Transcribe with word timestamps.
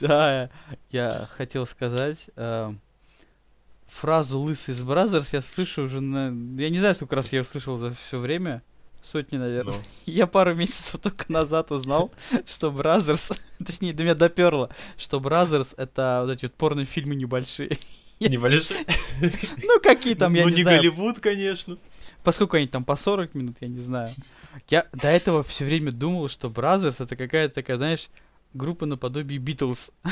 Да, 0.00 0.50
я 0.90 1.28
хотел 1.36 1.66
сказать, 1.66 2.30
э, 2.36 2.72
фразу 3.88 4.38
«Лысый 4.38 4.74
из 4.74 4.80
Brazzers» 4.80 5.32
я 5.32 5.42
слышу 5.42 5.82
уже 5.82 6.00
на... 6.00 6.28
Я 6.60 6.70
не 6.70 6.78
знаю, 6.78 6.94
сколько 6.94 7.16
раз 7.16 7.32
я 7.32 7.40
услышал 7.40 7.76
за 7.76 7.94
все 7.94 8.18
время. 8.18 8.62
Сотни, 9.02 9.38
наверное. 9.38 9.74
Ну. 9.74 9.80
Я 10.12 10.26
пару 10.26 10.54
месяцев 10.54 11.00
только 11.02 11.30
назад 11.32 11.70
узнал, 11.70 12.12
что 12.44 12.70
Brazzers, 12.70 13.32
точнее, 13.64 13.94
до 13.94 14.02
меня 14.02 14.14
доперло, 14.14 14.70
что 14.98 15.18
Brazzers 15.20 15.74
это 15.76 16.22
вот 16.24 16.32
эти 16.32 16.44
вот 16.46 16.54
порнофильмы 16.54 17.14
небольшие. 17.14 17.78
Небольшой. 18.20 18.76
Ну, 19.62 19.80
какие 19.80 20.14
там, 20.14 20.34
я 20.34 20.42
ну, 20.42 20.48
не 20.48 20.56
не 20.56 20.62
знаю. 20.62 20.78
Голливуд, 20.78 21.20
конечно. 21.20 21.76
Поскольку 22.24 22.56
они 22.56 22.66
там 22.66 22.84
по 22.84 22.96
40 22.96 23.34
минут, 23.34 23.56
я 23.60 23.68
не 23.68 23.78
знаю. 23.78 24.12
Я 24.68 24.86
до 24.92 25.08
этого 25.08 25.42
все 25.44 25.64
время 25.64 25.92
думал, 25.92 26.28
что 26.28 26.50
Brazzers 26.50 27.00
это 27.00 27.14
какая-то 27.16 27.54
такая, 27.54 27.76
знаешь, 27.76 28.08
группа 28.54 28.86
наподобие 28.86 29.38
Битлз. 29.38 29.90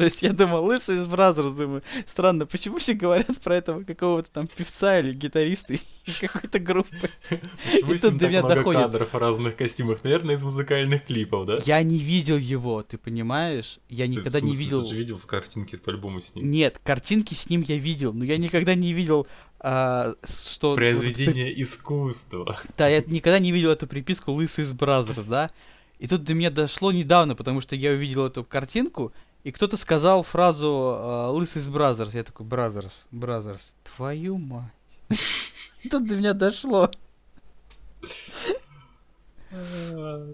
То 0.00 0.04
есть 0.04 0.22
я 0.22 0.32
думал, 0.32 0.64
лысый 0.64 0.96
из 0.96 1.04
Brazzers, 1.04 1.52
думаю, 1.52 1.82
странно, 2.06 2.46
почему 2.46 2.78
все 2.78 2.94
говорят 2.94 3.38
про 3.42 3.56
этого 3.56 3.84
какого-то 3.84 4.30
там 4.30 4.46
певца 4.46 4.98
или 4.98 5.12
гитариста 5.12 5.74
из 5.74 6.16
какой-то 6.18 6.58
группы? 6.58 7.10
Почему 7.28 7.92
И 7.92 7.98
тут 7.98 8.16
до 8.16 8.28
меня 8.28 8.42
доходит. 8.42 8.80
кадров 8.80 9.12
в 9.12 9.18
разных 9.18 9.56
костюмах? 9.56 10.02
Наверное, 10.02 10.36
из 10.36 10.42
музыкальных 10.42 11.04
клипов, 11.04 11.44
да? 11.44 11.58
Я 11.66 11.82
не 11.82 11.98
видел 11.98 12.38
его, 12.38 12.82
ты 12.82 12.96
понимаешь? 12.96 13.78
Я 13.90 14.06
Ты, 14.06 14.12
никогда 14.12 14.40
не 14.40 14.52
смысле, 14.52 14.64
видел... 14.64 14.82
Ты 14.84 14.88
же 14.88 14.96
видел 14.96 15.18
в 15.18 15.26
картинке 15.26 15.76
по 15.76 15.90
альбому 15.90 16.22
с 16.22 16.34
ним? 16.34 16.50
Нет, 16.50 16.80
картинки 16.82 17.34
с 17.34 17.50
ним 17.50 17.62
я 17.68 17.76
видел, 17.76 18.14
но 18.14 18.24
я 18.24 18.38
никогда 18.38 18.74
не 18.74 18.94
видел, 18.94 19.26
а, 19.58 20.14
что... 20.24 20.70
вот 20.70 20.76
Произведение 20.76 21.62
искусства. 21.62 22.58
Да, 22.78 22.88
я 22.88 23.02
никогда 23.06 23.38
не 23.38 23.52
видел 23.52 23.70
эту 23.70 23.86
приписку 23.86 24.32
«Лысый 24.32 24.64
из 24.64 24.72
Brazzers», 24.72 25.24
да? 25.24 25.50
И 26.00 26.06
тут 26.08 26.24
до 26.24 26.32
меня 26.34 26.50
дошло 26.50 26.90
недавно, 26.92 27.36
потому 27.36 27.60
что 27.60 27.76
я 27.76 27.90
увидел 27.92 28.26
эту 28.26 28.42
картинку, 28.42 29.12
и 29.44 29.52
кто-то 29.52 29.76
сказал 29.76 30.22
фразу 30.22 30.66
э, 30.98 31.26
«Лысый 31.28 31.60
из 31.60 31.68
Brazzers». 31.68 32.14
Я 32.14 32.24
такой 32.24 32.46
«Brazzers, 32.46 33.04
Brazzers». 33.10 33.62
Твою 33.96 34.38
мать. 34.38 34.72
Тут 35.90 36.08
до 36.08 36.16
меня 36.16 36.32
дошло. 36.32 36.90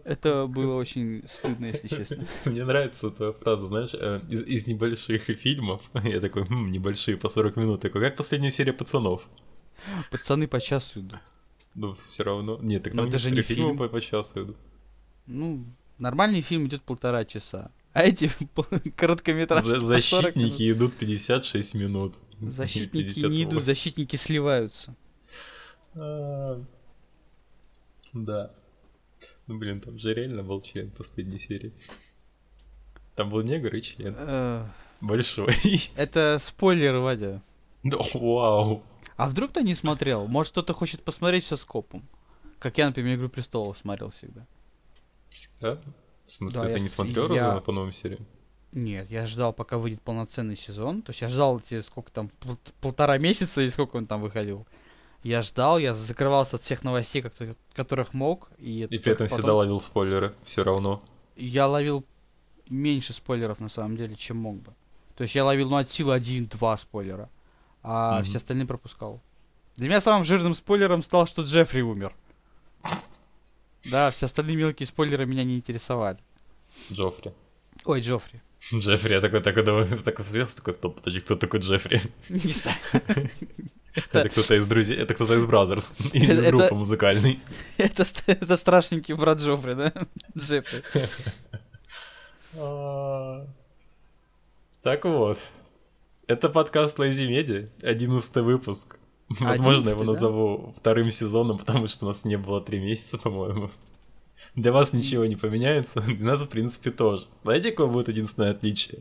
Это 0.04 0.46
было 0.46 0.76
очень 0.76 1.22
стыдно, 1.26 1.66
если 1.66 1.88
честно. 1.88 2.26
Мне 2.44 2.64
нравится 2.64 3.10
твоя 3.10 3.32
фраза, 3.32 3.66
знаешь, 3.66 3.90
э, 3.94 4.20
из, 4.28 4.42
из 4.42 4.66
небольших 4.68 5.22
фильмов. 5.24 5.82
Я 6.04 6.20
такой, 6.20 6.42
«М, 6.42 6.70
небольшие, 6.70 7.16
по 7.16 7.28
40 7.28 7.56
минут. 7.56 7.80
Такой, 7.80 8.02
как 8.02 8.16
последняя 8.16 8.50
серия 8.50 8.72
пацанов? 8.72 9.26
Пацаны 10.10 10.46
по 10.46 10.60
часу 10.60 11.00
идут. 11.00 11.18
Ну, 11.74 11.94
все 12.08 12.24
равно. 12.24 12.58
Нет, 12.62 12.82
так 12.84 12.94
Но 12.94 13.02
там 13.02 13.08
это 13.08 13.18
же 13.18 13.30
некоторые 13.30 13.48
не 13.48 13.54
фильмы 13.54 13.68
фильм. 13.70 13.78
по, 13.78 13.88
по 13.88 14.00
часу 14.00 14.44
идут. 14.44 14.56
Ну, 15.26 15.64
нормальный 15.98 16.40
фильм 16.40 16.66
идет 16.66 16.82
полтора 16.82 17.24
часа. 17.24 17.70
А 17.92 18.02
эти 18.02 18.30
короткометражки 18.96 19.78
За- 19.78 19.94
по 19.94 20.00
40 20.00 20.36
минут. 20.36 20.50
защитники 20.52 20.72
идут 20.72 20.94
56 20.96 21.74
минут. 21.74 22.14
Защитники 22.40 23.04
58. 23.06 23.32
не 23.32 23.44
идут, 23.44 23.64
защитники 23.64 24.16
сливаются. 24.16 24.94
А, 25.94 26.62
Да. 28.12 28.50
Ну, 29.46 29.58
блин, 29.58 29.80
там 29.80 29.98
же 29.98 30.12
реально 30.12 30.42
был 30.42 30.60
член 30.60 30.90
последней 30.90 31.38
серии. 31.38 31.72
Там 33.14 33.30
был 33.30 33.42
негр 33.42 33.74
и 33.74 33.80
член. 33.80 34.14
Э, 34.18 34.66
Большой. 35.00 35.54
Это 35.96 36.38
спойлер, 36.40 36.96
Вадя. 36.96 37.40
Да, 37.82 37.98
Вау. 38.14 38.82
А 39.16 39.28
вдруг 39.28 39.50
кто 39.50 39.60
не 39.60 39.74
смотрел? 39.74 40.26
Может, 40.26 40.52
кто-то 40.52 40.74
хочет 40.74 41.02
посмотреть 41.02 41.44
все 41.44 41.56
скопом? 41.56 42.02
Как 42.58 42.76
я, 42.78 42.86
например, 42.88 43.16
«Игру 43.16 43.28
престолов» 43.30 43.78
смотрел 43.78 44.10
всегда. 44.10 44.46
Да? 45.60 45.78
В 46.26 46.30
смысле, 46.32 46.60
Да, 46.60 46.66
ты 46.66 46.72
я 46.76 46.82
не 46.82 46.88
смотрел 46.88 47.32
я- 47.34 47.60
по 47.60 47.72
новым 47.72 47.92
сериям? 47.92 48.26
Нет, 48.72 49.10
я 49.10 49.26
ждал, 49.26 49.52
пока 49.52 49.78
выйдет 49.78 50.02
полноценный 50.02 50.56
сезон. 50.56 51.02
То 51.02 51.10
есть 51.10 51.22
я 51.22 51.28
ждал 51.28 51.58
эти, 51.58 51.80
сколько 51.80 52.10
там, 52.12 52.28
пол- 52.40 52.58
полтора 52.80 53.16
месяца 53.18 53.62
и 53.62 53.68
сколько 53.70 53.96
он 53.96 54.06
там 54.06 54.20
выходил. 54.20 54.66
Я 55.22 55.42
ждал, 55.42 55.78
я 55.78 55.94
закрывался 55.94 56.56
от 56.56 56.62
всех 56.62 56.82
новостей, 56.84 57.22
как- 57.22 57.32
которых 57.72 58.12
мог. 58.12 58.50
И, 58.58 58.82
И 58.82 58.98
при 58.98 59.12
этом 59.12 59.26
потом 59.26 59.38
всегда 59.38 59.54
ловил 59.54 59.80
спойлеры, 59.80 60.34
все 60.44 60.62
равно. 60.62 61.02
Я 61.36 61.66
ловил 61.68 62.04
меньше 62.68 63.12
спойлеров, 63.12 63.60
на 63.60 63.68
самом 63.68 63.96
деле, 63.96 64.14
чем 64.16 64.36
мог 64.38 64.56
бы. 64.56 64.74
То 65.16 65.22
есть 65.22 65.34
я 65.34 65.44
ловил, 65.44 65.70
ну, 65.70 65.76
от 65.76 65.90
силы 65.90 66.12
один-два 66.14 66.76
спойлера. 66.76 67.30
А 67.82 68.16
Мгм. 68.16 68.24
все 68.24 68.36
остальные 68.38 68.66
пропускал. 68.66 69.20
Для 69.76 69.88
меня 69.88 70.00
самым 70.00 70.24
жирным 70.24 70.54
спойлером 70.54 71.02
стал, 71.02 71.26
что 71.26 71.42
Джеффри 71.42 71.80
умер. 71.82 72.14
Да, 73.90 74.10
все 74.10 74.26
остальные 74.26 74.56
мелкие 74.56 74.86
спойлеры 74.86 75.26
меня 75.26 75.44
не 75.44 75.56
интересовали. 75.56 76.18
Джоффри. 76.92 77.32
Ой, 77.84 78.00
Джоффри. 78.00 78.40
Джеффри, 78.74 79.14
я 79.14 79.20
такой, 79.20 79.40
такой, 79.40 79.62
думаю, 79.62 79.98
такой 80.04 80.24
взял, 80.24 80.46
такой, 80.46 80.74
стоп, 80.74 80.96
подожди, 80.96 81.20
кто 81.20 81.36
такой 81.36 81.60
Джеффри? 81.60 82.00
Не 82.28 82.52
знаю. 82.52 83.30
Это 83.94 84.28
кто-то 84.28 84.54
из 84.54 84.66
друзей, 84.66 84.98
это 84.98 85.14
кто-то 85.14 85.38
из 85.38 85.46
Brazzers, 85.46 85.94
из 86.12 86.46
группы 86.46 86.74
музыкальной. 86.74 87.40
Это 87.78 88.56
страшненький 88.56 89.14
брат 89.14 89.38
Джоффри, 89.38 89.74
да? 89.74 89.92
Джеффри. 90.36 90.82
А. 92.58 93.46
Так 94.82 95.04
вот, 95.04 95.38
это 96.26 96.48
подкаст 96.48 96.98
Lazy 96.98 97.26
Media, 97.26 97.70
11 97.82 98.36
выпуск. 98.36 98.98
Возможно, 99.40 99.84
я 99.88 99.90
его 99.92 100.02
11-й, 100.02 100.06
да? 100.06 100.12
назову 100.12 100.74
вторым 100.76 101.10
сезоном, 101.10 101.58
потому 101.58 101.88
что 101.88 102.04
у 102.06 102.08
нас 102.08 102.24
не 102.24 102.36
было 102.38 102.60
три 102.60 102.78
месяца, 102.78 103.18
по-моему. 103.18 103.70
Для 104.54 104.72
вас 104.72 104.92
ничего 104.92 105.26
не 105.26 105.36
поменяется, 105.36 106.00
для 106.06 106.24
нас, 106.24 106.40
в 106.40 106.48
принципе, 106.48 106.90
тоже. 106.90 107.26
Знаете, 107.42 107.70
какое 107.72 107.86
будет 107.88 108.08
единственное 108.08 108.50
отличие? 108.52 109.00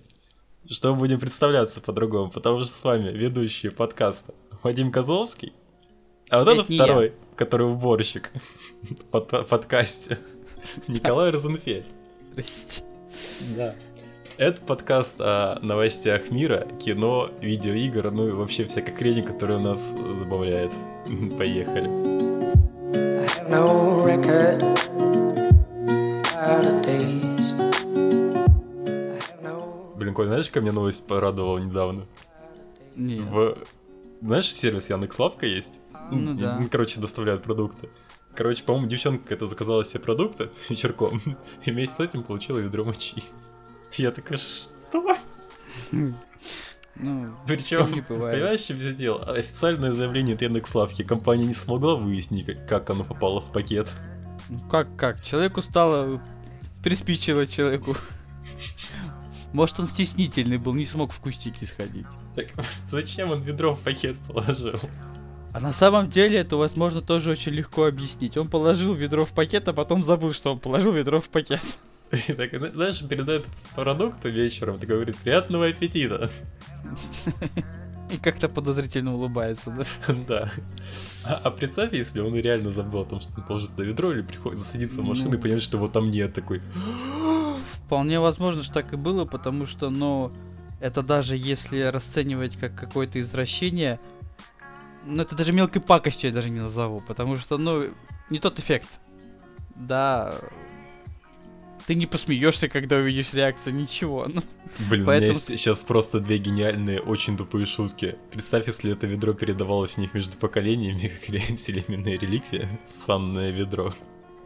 Что 0.70 0.94
мы 0.94 1.00
будем 1.00 1.20
представляться 1.20 1.80
по-другому, 1.80 2.32
потому 2.32 2.62
что 2.62 2.72
с 2.72 2.84
вами 2.84 3.12
ведущие 3.12 3.72
подкаста 3.72 4.34
Вадим 4.64 4.92
Козловский, 4.92 5.54
а 6.30 6.40
вот 6.40 6.48
Это 6.48 6.62
это 6.62 6.72
не 6.72 6.78
я. 6.78 6.84
второй, 6.86 7.14
который 7.36 7.68
уборщик 7.68 8.32
под 9.12 9.28
по- 9.28 9.44
подкасте, 9.44 10.18
Николай 10.88 11.30
Розенфельд. 11.30 11.86
Здрасте. 12.32 12.84
Да. 13.56 13.76
Это 14.38 14.60
подкаст 14.60 15.22
о 15.22 15.60
новостях 15.62 16.30
мира, 16.30 16.68
кино, 16.78 17.30
видеоигр, 17.40 18.12
ну 18.12 18.28
и 18.28 18.32
вообще 18.32 18.66
всякой 18.66 18.94
хрени, 18.94 19.22
которая 19.22 19.60
нас 19.60 19.80
забавляет. 20.20 20.72
Поехали. 21.38 21.88
No 23.48 24.04
record 24.06 24.60
no 26.36 27.26
Блин, 29.96 30.14
Коль, 30.14 30.28
знаешь, 30.28 30.50
ко 30.50 30.60
мне 30.60 30.74
новость 30.74 31.08
порадовала 31.08 31.60
недавно? 31.60 32.06
Нет. 32.98 33.26
В... 33.28 33.58
Знаешь, 34.22 34.54
сервис 34.54 34.90
Яндекс.Лавка 34.90 35.46
есть? 35.46 35.80
Ну 36.12 36.36
да. 36.36 36.62
Короче, 36.70 37.00
доставляют 37.00 37.42
продукты. 37.44 37.88
Короче, 38.34 38.66
по-моему, 38.66 38.90
девчонка 38.90 39.24
какая-то 39.24 39.48
заказала 39.48 39.86
себе 39.86 40.02
продукты 40.02 40.50
вечерком, 40.70 41.22
и 41.66 41.72
вместе 41.72 41.96
с 41.96 42.00
этим 42.02 42.24
получила 42.24 42.60
ведро 42.60 42.84
мочи. 42.84 43.24
Я 43.98 44.12
такая, 44.12 44.38
что? 44.38 45.18
Ну, 46.98 47.36
Причем, 47.46 47.92
не 47.92 48.02
бывает. 48.02 48.36
понимаешь, 48.36 48.62
чем 48.62 48.78
все 48.78 48.94
дело? 48.94 49.22
Официальное 49.34 49.94
заявление 49.94 50.36
от 50.36 50.42
Яндекс.Лавки 50.42 51.04
компания 51.04 51.46
не 51.46 51.54
смогла 51.54 51.96
выяснить, 51.96 52.46
как- 52.46 52.68
как 52.68 52.90
оно 52.90 53.04
попало 53.04 53.42
в 53.42 53.52
пакет. 53.52 53.92
Ну 54.50 54.60
как, 54.70 54.96
как? 54.96 55.22
Человеку 55.24 55.62
стало... 55.62 56.22
Приспичило 56.84 57.48
человеку. 57.48 57.96
Может, 59.52 59.80
он 59.80 59.88
стеснительный 59.88 60.58
был, 60.58 60.74
не 60.74 60.86
смог 60.86 61.12
в 61.12 61.20
кустики 61.20 61.66
сходить. 61.66 62.06
Так 62.36 62.48
зачем 62.86 63.32
он 63.32 63.42
ведро 63.42 63.76
в 63.76 63.80
пакет 63.82 64.18
положил? 64.28 64.80
А 65.52 65.60
на 65.60 65.74
самом 65.74 66.10
деле 66.10 66.38
это 66.40 66.58
возможно 66.58 67.02
тоже 67.02 67.32
очень 67.32 67.54
легко 67.54 67.86
объяснить. 67.86 68.38
Он 68.38 68.48
положил 68.48 68.94
ведро 68.94 69.26
в 69.26 69.32
пакет, 69.32 69.68
а 69.68 69.74
потом 69.74 70.04
забыл, 70.04 70.32
что 70.34 70.52
он 70.54 70.60
положил 70.60 70.92
ведро 70.92 71.20
в 71.20 71.30
пакет. 71.30 71.62
И 72.28 72.34
так, 72.34 72.74
знаешь, 72.74 73.08
передает 73.08 73.46
продукты 73.76 74.30
вечером, 74.30 74.78
такой 74.78 74.96
говорит, 74.96 75.18
приятного 75.18 75.68
аппетита. 75.68 76.30
И 78.12 78.18
как-то 78.18 78.48
подозрительно 78.48 79.16
улыбается, 79.16 79.72
да? 79.72 80.14
Да. 80.28 80.52
А, 81.24 81.42
а 81.44 81.52
представь, 81.52 81.94
если 81.94 82.20
он 82.20 82.36
реально 82.36 82.72
забыл 82.72 83.02
о 83.02 83.06
том, 83.06 83.20
что 83.20 83.32
он 83.36 83.44
положит 83.44 83.78
на 83.78 83.82
ведро, 83.82 84.12
или 84.12 84.22
приходит 84.22 84.62
садиться 84.62 85.02
в 85.02 85.06
машину 85.06 85.32
Ну. 85.32 85.38
и 85.38 85.42
понимает, 85.42 85.64
что 85.64 85.78
его 85.78 85.88
там 85.88 86.12
нет, 86.12 86.34
такой. 86.34 86.62
Вполне 87.86 88.20
возможно, 88.20 88.62
что 88.64 88.74
так 88.74 88.94
и 88.94 88.96
было, 88.96 89.26
потому 89.26 89.66
что, 89.66 89.90
ну, 89.90 90.32
это 90.80 91.02
даже 91.02 91.36
если 91.36 91.82
расценивать 91.82 92.58
как 92.58 92.76
какое-то 92.76 93.20
извращение, 93.20 94.00
ну, 95.08 95.24
это 95.24 95.36
даже 95.36 95.52
мелкой 95.52 95.82
пакостью 95.82 96.30
я 96.30 96.34
даже 96.36 96.52
не 96.52 96.60
назову, 96.60 97.00
потому 97.08 97.36
что, 97.38 97.58
ну, 97.58 97.90
не 98.30 98.38
тот 98.40 98.60
эффект. 98.60 98.90
Да, 99.76 100.36
ты 101.88 101.96
не 101.96 102.08
посмеешься, 102.08 102.68
когда 102.68 102.98
увидишь 102.98 103.34
реакцию, 103.34 103.76
ничего. 103.76 104.26
Ну, 104.28 104.42
Блин, 104.90 105.06
Поэтому- 105.06 105.16
у 105.16 105.20
меня 105.20 105.28
есть 105.28 105.48
сейчас 105.48 105.80
просто 105.82 106.20
две 106.20 106.38
гениальные, 106.38 107.00
очень 107.00 107.38
тупые 107.38 107.66
шутки. 107.66 108.18
Представь, 108.32 108.68
если 108.68 108.92
это 108.92 109.08
ведро 109.08 109.34
передавалось 109.34 109.98
у 109.98 110.02
них 110.02 110.14
между 110.14 110.36
поколениями, 110.38 111.08
как 111.26 111.60
селеменная 111.60 112.18
реликвия, 112.18 112.68
санное 113.06 113.52
ведро. 113.52 113.94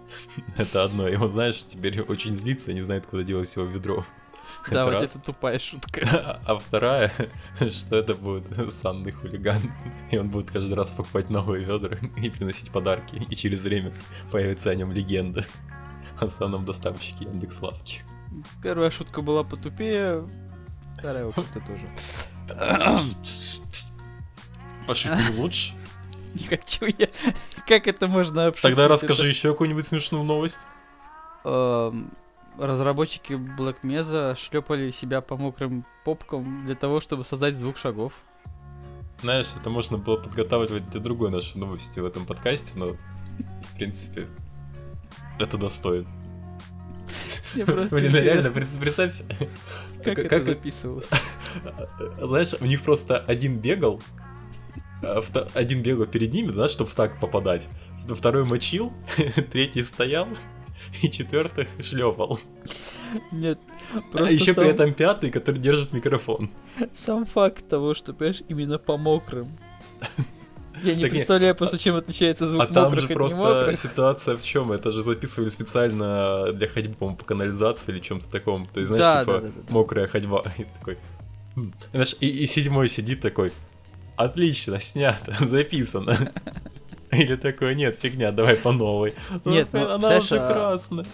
Это 0.58 0.84
одно. 0.84 1.08
И 1.08 1.16
он, 1.16 1.32
знаешь, 1.32 1.64
теперь 1.68 2.02
очень 2.02 2.36
злится 2.36 2.74
не 2.74 2.82
знает, 2.82 3.06
куда 3.06 3.24
делать 3.24 3.56
его 3.56 3.66
ведро. 3.66 4.06
Да, 4.72 4.86
вот 4.86 4.96
раз. 4.96 5.04
это 5.04 5.20
тупая 5.20 5.60
шутка. 5.60 6.02
А 6.46 6.58
вторая, 6.58 7.12
что 7.72 7.98
это 7.98 8.16
будет 8.16 8.74
санный 8.74 9.12
хулиган. 9.12 9.62
И 10.12 10.18
он 10.18 10.30
будет 10.30 10.52
каждый 10.52 10.74
раз 10.74 10.90
покупать 10.90 11.30
новые 11.30 11.64
ведра 11.64 11.98
и 12.18 12.30
приносить 12.30 12.72
подарки. 12.72 13.24
И 13.30 13.36
через 13.36 13.62
время 13.62 13.94
появится 14.32 14.72
о 14.72 14.76
нем 14.76 14.92
легенда 14.92 15.46
о 16.22 16.30
санном 16.30 16.66
доставщике 16.66 17.26
Яндекс.Лавки. 17.26 18.02
Первая 18.62 18.90
шутка 18.92 19.22
была 19.22 19.44
потупее, 19.44 20.28
вторая, 20.98 21.26
в 21.32 21.38
общем-то, 21.38 21.60
тоже. 21.62 21.88
Пошути 24.88 25.34
лучше. 25.38 25.74
Не 26.34 26.44
хочу 26.46 26.86
я. 26.86 27.08
Как 27.68 27.88
это 27.88 28.08
можно 28.08 28.48
обшутить? 28.48 28.62
Тогда 28.64 28.86
Это, 28.86 28.94
расскажи 28.94 29.28
еще 29.28 29.52
какую-нибудь 29.52 29.86
смешную 29.88 30.24
новость. 30.24 30.60
эм, 31.44 32.12
Разработчики 32.58 33.34
Black 33.34 33.78
Mesa 33.84 34.36
шлепали 34.38 34.92
себя 34.92 35.22
по 35.22 35.38
мокрым 35.38 35.86
попкам 36.04 36.66
для 36.66 36.76
того, 36.76 37.00
чтобы 37.00 37.24
создать 37.24 37.56
звук 37.56 37.78
шагов. 37.78 38.14
Знаешь, 39.22 39.48
это 39.60 39.70
можно 39.70 39.98
было 39.98 40.18
подготавливать 40.18 40.90
для 40.90 41.00
другой 41.00 41.30
нашей 41.32 41.58
новости 41.58 42.00
в 42.00 42.06
этом 42.06 42.26
подкасте, 42.26 42.72
но, 42.76 42.90
в 42.90 43.76
принципе, 43.76 44.28
это 45.40 45.58
достоин. 45.58 46.08
Мне 47.56 47.66
просто 47.66 47.96
Блин, 47.96 48.14
реально, 48.14 48.52
представь, 48.52 49.22
как 50.04 50.16
как- 50.16 50.20
это 50.20 50.30
как- 50.30 50.46
записывалось. 50.46 51.10
знаешь, 52.18 52.54
у 52.60 52.66
них 52.66 52.84
просто 52.84 53.18
один 53.18 53.58
бегал, 53.58 54.02
а 55.02 55.24
один 55.56 55.82
бегал 55.82 56.06
перед 56.06 56.32
ними, 56.32 56.52
да, 56.52 56.68
чтобы 56.68 56.92
в 56.92 56.96
так 56.96 57.20
попадать. 57.20 57.68
Второй 58.08 58.46
мочил, 58.46 58.94
третий 59.52 59.82
стоял, 59.84 60.28
и 61.02 61.10
четвертый 61.10 61.68
шлепал. 61.82 62.40
Нет, 63.32 63.58
А 63.96 64.02
просто 64.02 64.32
еще 64.34 64.54
сам, 64.54 64.64
при 64.64 64.70
этом 64.70 64.94
пятый, 64.94 65.32
который 65.32 65.60
держит 65.60 65.92
микрофон. 65.94 66.52
сам 66.94 67.26
факт 67.26 67.68
того, 67.68 67.96
что, 67.96 68.14
понимаешь, 68.14 68.44
именно 68.48 68.78
по 68.78 68.98
мокрым. 68.98 69.48
Я 70.84 70.96
не 70.96 71.02
Так 71.02 71.12
не- 71.12 71.18
представляю 71.18 71.56
просто, 71.56 71.78
чем 71.78 71.96
отличается 71.96 72.48
звук 72.48 72.64
А 72.64 72.68
там 72.68 72.98
же 73.00 73.08
просто 73.08 73.76
ситуация 73.76 74.38
в 74.38 74.44
чем? 74.44 74.72
Это 74.72 74.92
же 74.92 75.04
записывали 75.04 75.50
специально 75.50 76.52
для 76.54 76.68
ходьбы, 76.68 76.96
по-моему, 76.96 77.18
по 77.18 77.26
канализации 77.26 77.92
или 77.92 78.00
чем-то 78.00 78.28
таком. 78.28 78.66
То 78.68 78.80
есть, 78.80 78.92
знаешь, 78.92 79.04
Да, 79.04 79.20
типа 79.22 79.46
да, 79.46 79.48
да, 79.48 79.74
мокрая 79.74 80.08
ходьба. 80.08 80.44
И 80.58 80.64
такой. 80.64 80.98
«Хм». 81.56 81.74
Знаешь, 81.92 82.16
и, 82.20 82.28
и 82.28 82.46
седьмой 82.46 82.88
сидит 82.90 83.22
такой. 83.22 83.52
Отлично, 84.16 84.80
снято, 84.80 85.36
записано. 85.48 86.32
Или 87.12 87.36
такой, 87.38 87.74
нет, 87.74 87.98
фигня, 88.00 88.32
давай 88.32 88.56
по 88.56 88.72
новой. 88.72 89.14
Нет, 89.46 89.70
ну, 89.72 89.90
она 89.90 90.18
уже 90.18 90.38
а- 90.38 90.54
красная. 90.54 91.06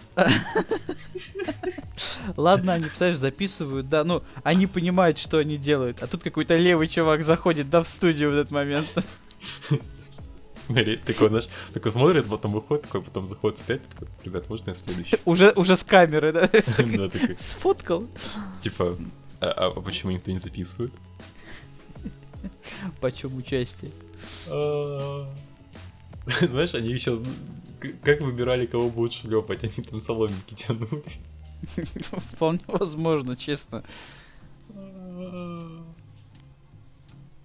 Ладно, 2.35 2.73
они, 2.73 2.85
представляешь, 2.85 3.17
записывают, 3.17 3.87
да, 3.87 4.03
ну, 4.03 4.21
они 4.43 4.67
понимают, 4.67 5.17
что 5.17 5.37
они 5.37 5.57
делают. 5.57 6.03
А 6.03 6.07
тут 6.07 6.21
какой-то 6.23 6.55
левый 6.57 6.87
чувак 6.87 7.23
заходит, 7.23 7.69
да, 7.69 7.81
в 7.81 7.87
студию 7.87 8.31
в 8.31 8.33
этот 8.33 8.51
момент. 8.51 8.87
Такой, 11.05 11.29
знаешь, 11.29 11.47
такой 11.73 11.91
смотрит, 11.91 12.25
потом 12.27 12.53
выходит, 12.53 12.85
такой, 12.85 13.03
потом 13.03 13.27
заходит 13.27 13.61
опять, 13.61 13.83
такой, 13.87 14.07
ребят, 14.23 14.49
можно 14.49 14.71
я 14.71 14.75
следующий? 14.75 15.17
Уже, 15.25 15.51
уже 15.55 15.75
с 15.75 15.83
камеры, 15.83 16.31
да? 16.31 16.47
Да, 16.51 17.09
такой, 17.09 17.37
Сфоткал. 17.37 18.07
Типа, 18.61 18.97
а 19.41 19.67
а 19.67 19.81
почему 19.81 20.11
никто 20.11 20.31
не 20.31 20.39
записывает? 20.39 20.91
Почем 22.99 23.35
участие? 23.35 23.91
А, 24.47 25.29
Знаешь, 26.41 26.73
они 26.73 26.89
еще 26.89 27.19
как 28.03 28.21
выбирали, 28.21 28.65
кого 28.65 28.89
будут 28.89 29.13
шлепать, 29.13 29.63
они 29.63 29.85
там 29.87 30.01
соломинки 30.01 30.55
тянули. 30.55 31.03
Вполне 32.33 32.61
возможно, 32.67 33.35
честно. 33.35 33.83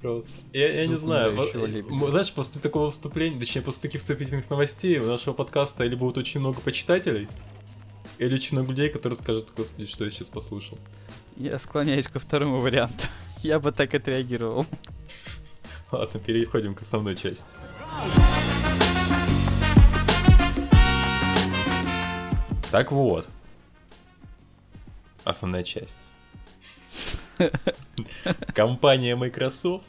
Просто. 0.00 0.30
Я, 0.52 0.72
я 0.72 0.86
не 0.86 0.98
знаю, 0.98 1.36
вот, 1.36 1.54
м, 1.54 2.10
знаешь, 2.10 2.32
после 2.32 2.60
такого 2.60 2.90
вступления, 2.90 3.38
точнее, 3.38 3.60
после 3.60 3.82
таких 3.82 4.00
вступительных 4.00 4.48
новостей 4.48 4.98
у 4.98 5.06
нашего 5.06 5.34
подкаста 5.34 5.84
или 5.84 5.94
будет 5.94 6.16
очень 6.16 6.40
много 6.40 6.60
почитателей, 6.62 7.28
или 8.18 8.34
очень 8.34 8.56
много 8.56 8.70
людей, 8.70 8.88
которые 8.88 9.16
скажут, 9.16 9.52
господи, 9.54 9.86
что 9.86 10.04
я 10.04 10.10
сейчас 10.10 10.28
послушал. 10.30 10.78
Я 11.36 11.58
склоняюсь 11.58 12.08
ко 12.08 12.18
второму 12.18 12.60
варианту. 12.60 13.06
Я 13.42 13.58
бы 13.58 13.72
так 13.72 13.94
отреагировал. 13.94 14.66
Ладно, 15.92 16.20
переходим 16.20 16.74
к 16.74 16.82
основной 16.82 17.16
части. 17.16 17.54
Так 22.70 22.92
вот. 22.92 23.26
Основная 25.24 25.64
часть. 25.64 26.09
Компания 28.54 29.16
Microsoft 29.16 29.84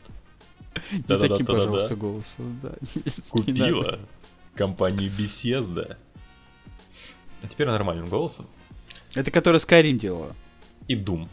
Не 0.91 1.17
таким, 1.17 1.45
пожалуйста, 1.45 1.95
голосом, 1.95 2.59
да. 2.63 2.71
Купила 3.29 3.99
компанию 4.55 5.09
Bethesda. 5.11 5.97
А 7.41 7.47
теперь 7.47 7.67
нормальным 7.67 8.07
голосом. 8.07 8.45
Это 9.15 9.31
который 9.31 9.57
Skyrim 9.57 9.97
делала. 9.97 10.35
И 10.87 10.95
Doom. 10.95 11.27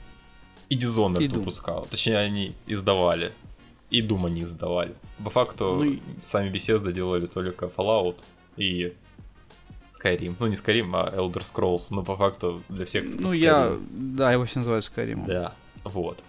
И 0.69 0.77
Dishonored 0.77 1.23
И 1.23 1.29
Doom. 1.29 1.39
выпускал. 1.39 1.87
Точнее, 1.91 2.19
они 2.19 2.55
издавали. 2.67 3.33
И 3.91 4.03
Doom 4.03 4.27
они 4.27 4.43
издавали. 4.43 4.95
По 5.25 5.31
факту, 5.31 5.65
Ну 5.77 5.85
и- 5.85 6.01
сами 6.23 6.51
Bethesda 6.51 6.93
делали 6.93 7.27
только 7.27 7.67
Fallout 7.67 8.17
и 8.57 8.95
Skyrim. 9.99 10.37
Ну, 10.39 10.47
не 10.47 10.55
Skyrim, 10.55 10.91
а 10.95 11.15
Elder 11.15 11.43
Scrolls. 11.43 11.87
Но 11.91 12.03
по 12.03 12.17
факту 12.17 12.63
для 12.69 12.85
всех... 12.85 13.05
Ну, 13.05 13.33
я... 13.33 13.77
Да, 13.91 14.33
его 14.33 14.45
все 14.45 14.61
называют 14.61 14.85
Skyrim. 14.85 15.27
Да, 15.27 15.55
вот. 15.85 16.23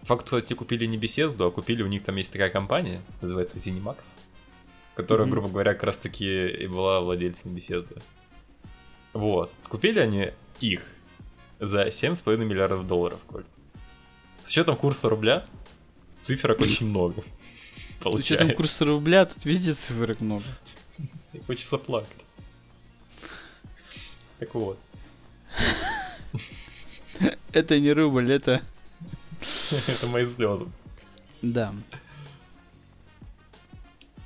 По 0.00 0.06
факту, 0.06 0.24
кстати, 0.26 0.52
купили 0.54 0.86
не 0.86 0.96
Bethesda, 0.98 1.48
а 1.48 1.50
купили, 1.50 1.82
у 1.82 1.88
них 1.88 2.02
там 2.04 2.16
есть 2.16 2.32
такая 2.32 2.50
компания, 2.50 3.00
называется 3.22 3.58
Zenimax, 3.58 3.96
которая, 4.94 5.26
Мгм. 5.26 5.32
грубо 5.32 5.48
говоря, 5.48 5.74
как 5.74 5.82
раз 5.84 5.96
таки 5.96 6.48
и 6.48 6.66
была 6.66 7.00
владельцем 7.00 7.54
Bethesda. 7.54 8.02
Вот. 9.12 9.52
Купили 9.68 9.98
они 9.98 10.30
их 10.60 10.82
за 11.58 11.90
7,5 11.90 12.44
миллиардов 12.44 12.86
долларов, 12.86 13.18
Коль. 13.26 13.44
С 14.42 14.48
учетом 14.48 14.76
курса 14.76 15.08
рубля, 15.08 15.44
циферок 16.20 16.60
очень 16.60 16.86
много. 16.90 17.22
С 17.22 17.24
учетом 17.96 18.12
Получается. 18.12 18.54
курса 18.54 18.84
рубля, 18.84 19.24
тут 19.26 19.44
везде 19.44 19.72
цифрок 19.74 20.20
много. 20.20 20.44
И 21.32 21.40
Хочется 21.46 21.78
плакать. 21.78 22.26
Так 24.38 24.54
вот. 24.54 24.78
Это 27.52 27.80
не 27.80 27.92
рубль, 27.92 28.30
это... 28.30 28.62
Это 29.88 30.06
мои 30.08 30.26
слезы. 30.26 30.66
Да. 31.42 31.74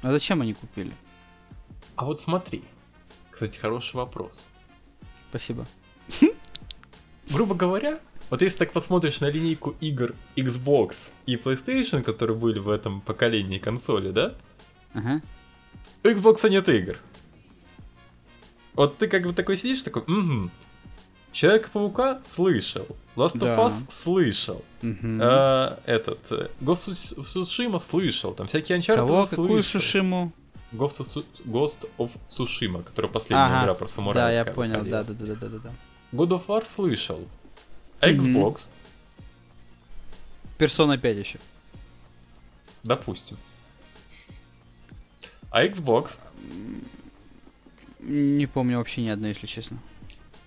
А 0.02 0.11
зачем 0.11 0.40
они 0.40 0.55
купили? 0.55 0.93
А 1.97 2.05
вот 2.05 2.21
смотри. 2.21 2.64
Кстати, 3.31 3.59
хороший 3.59 3.97
вопрос. 3.97 4.49
Спасибо. 5.31 5.67
грубо 7.31 7.55
говоря, 7.55 8.00
вот 8.29 8.43
если 8.43 8.59
так 8.59 8.73
посмотришь 8.73 9.21
на 9.21 9.31
линейку 9.31 9.76
игр 9.81 10.14
Xbox 10.37 11.11
и 11.26 11.37
PlayStation, 11.37 12.02
которые 12.02 12.37
были 12.37 12.59
в 12.59 12.69
этом 12.69 13.00
поколении 13.00 13.59
консоли, 13.59 14.11
да? 14.11 14.35
Ага. 14.93 15.23
У 16.02 16.09
Xbox 16.09 16.49
нет 16.49 16.69
игр. 16.69 16.99
Вот 18.75 18.99
ты 18.99 19.09
как 19.09 19.23
бы 19.23 19.33
такой 19.33 19.57
сидишь, 19.57 19.83
такой, 19.83 20.02
угу. 20.02 20.50
Человека-паука 21.32 22.20
слышал. 22.25 22.87
Last 23.16 23.34
of 23.37 23.38
Да. 23.40 23.56
Us 23.56 23.84
слышал. 23.90 24.64
Мгм. 24.82 25.20
А, 25.22 25.80
этот, 25.87 26.18
э, 26.30 26.49
Ghost 26.60 26.88
of 26.88 27.20
Tsushima 27.25 27.78
слышал. 27.78 28.34
Там 28.34 28.46
всякие 28.49 28.78
Uncharted 28.78 28.96
Кого? 28.96 29.26
слышал. 29.26 29.44
Какую 29.44 29.62
шушиму? 29.62 30.32
Ghost 30.72 30.99
of, 31.00 31.25
Ghost 31.44 31.88
of 31.99 32.10
Tsushima, 32.28 32.82
которая 32.82 33.10
последняя 33.12 33.44
Ага. 33.46 33.62
игра 33.64 33.75
про 33.75 33.88
самурая. 33.88 34.25
Да, 34.25 34.32
я 34.32 34.44
понял, 34.44 34.84
да, 34.84 35.02
да, 35.02 35.12
да, 35.14 35.34
да, 35.34 35.49
да, 35.49 35.58
да. 35.58 35.70
God 36.12 36.28
of 36.30 36.46
War 36.46 36.64
слышал. 36.64 37.20
Xbox, 38.00 38.66
Персона 40.58 40.96
5 40.99 41.16
еще. 41.16 41.38
допустим. 42.82 43.37
А 45.50 45.64
Xbox, 45.64 46.18
Не 48.00 48.46
помню 48.46 48.78
вообще 48.78 49.02
ни 49.02 49.08
одной, 49.08 49.30
если 49.30 49.46
честно. 49.46 49.78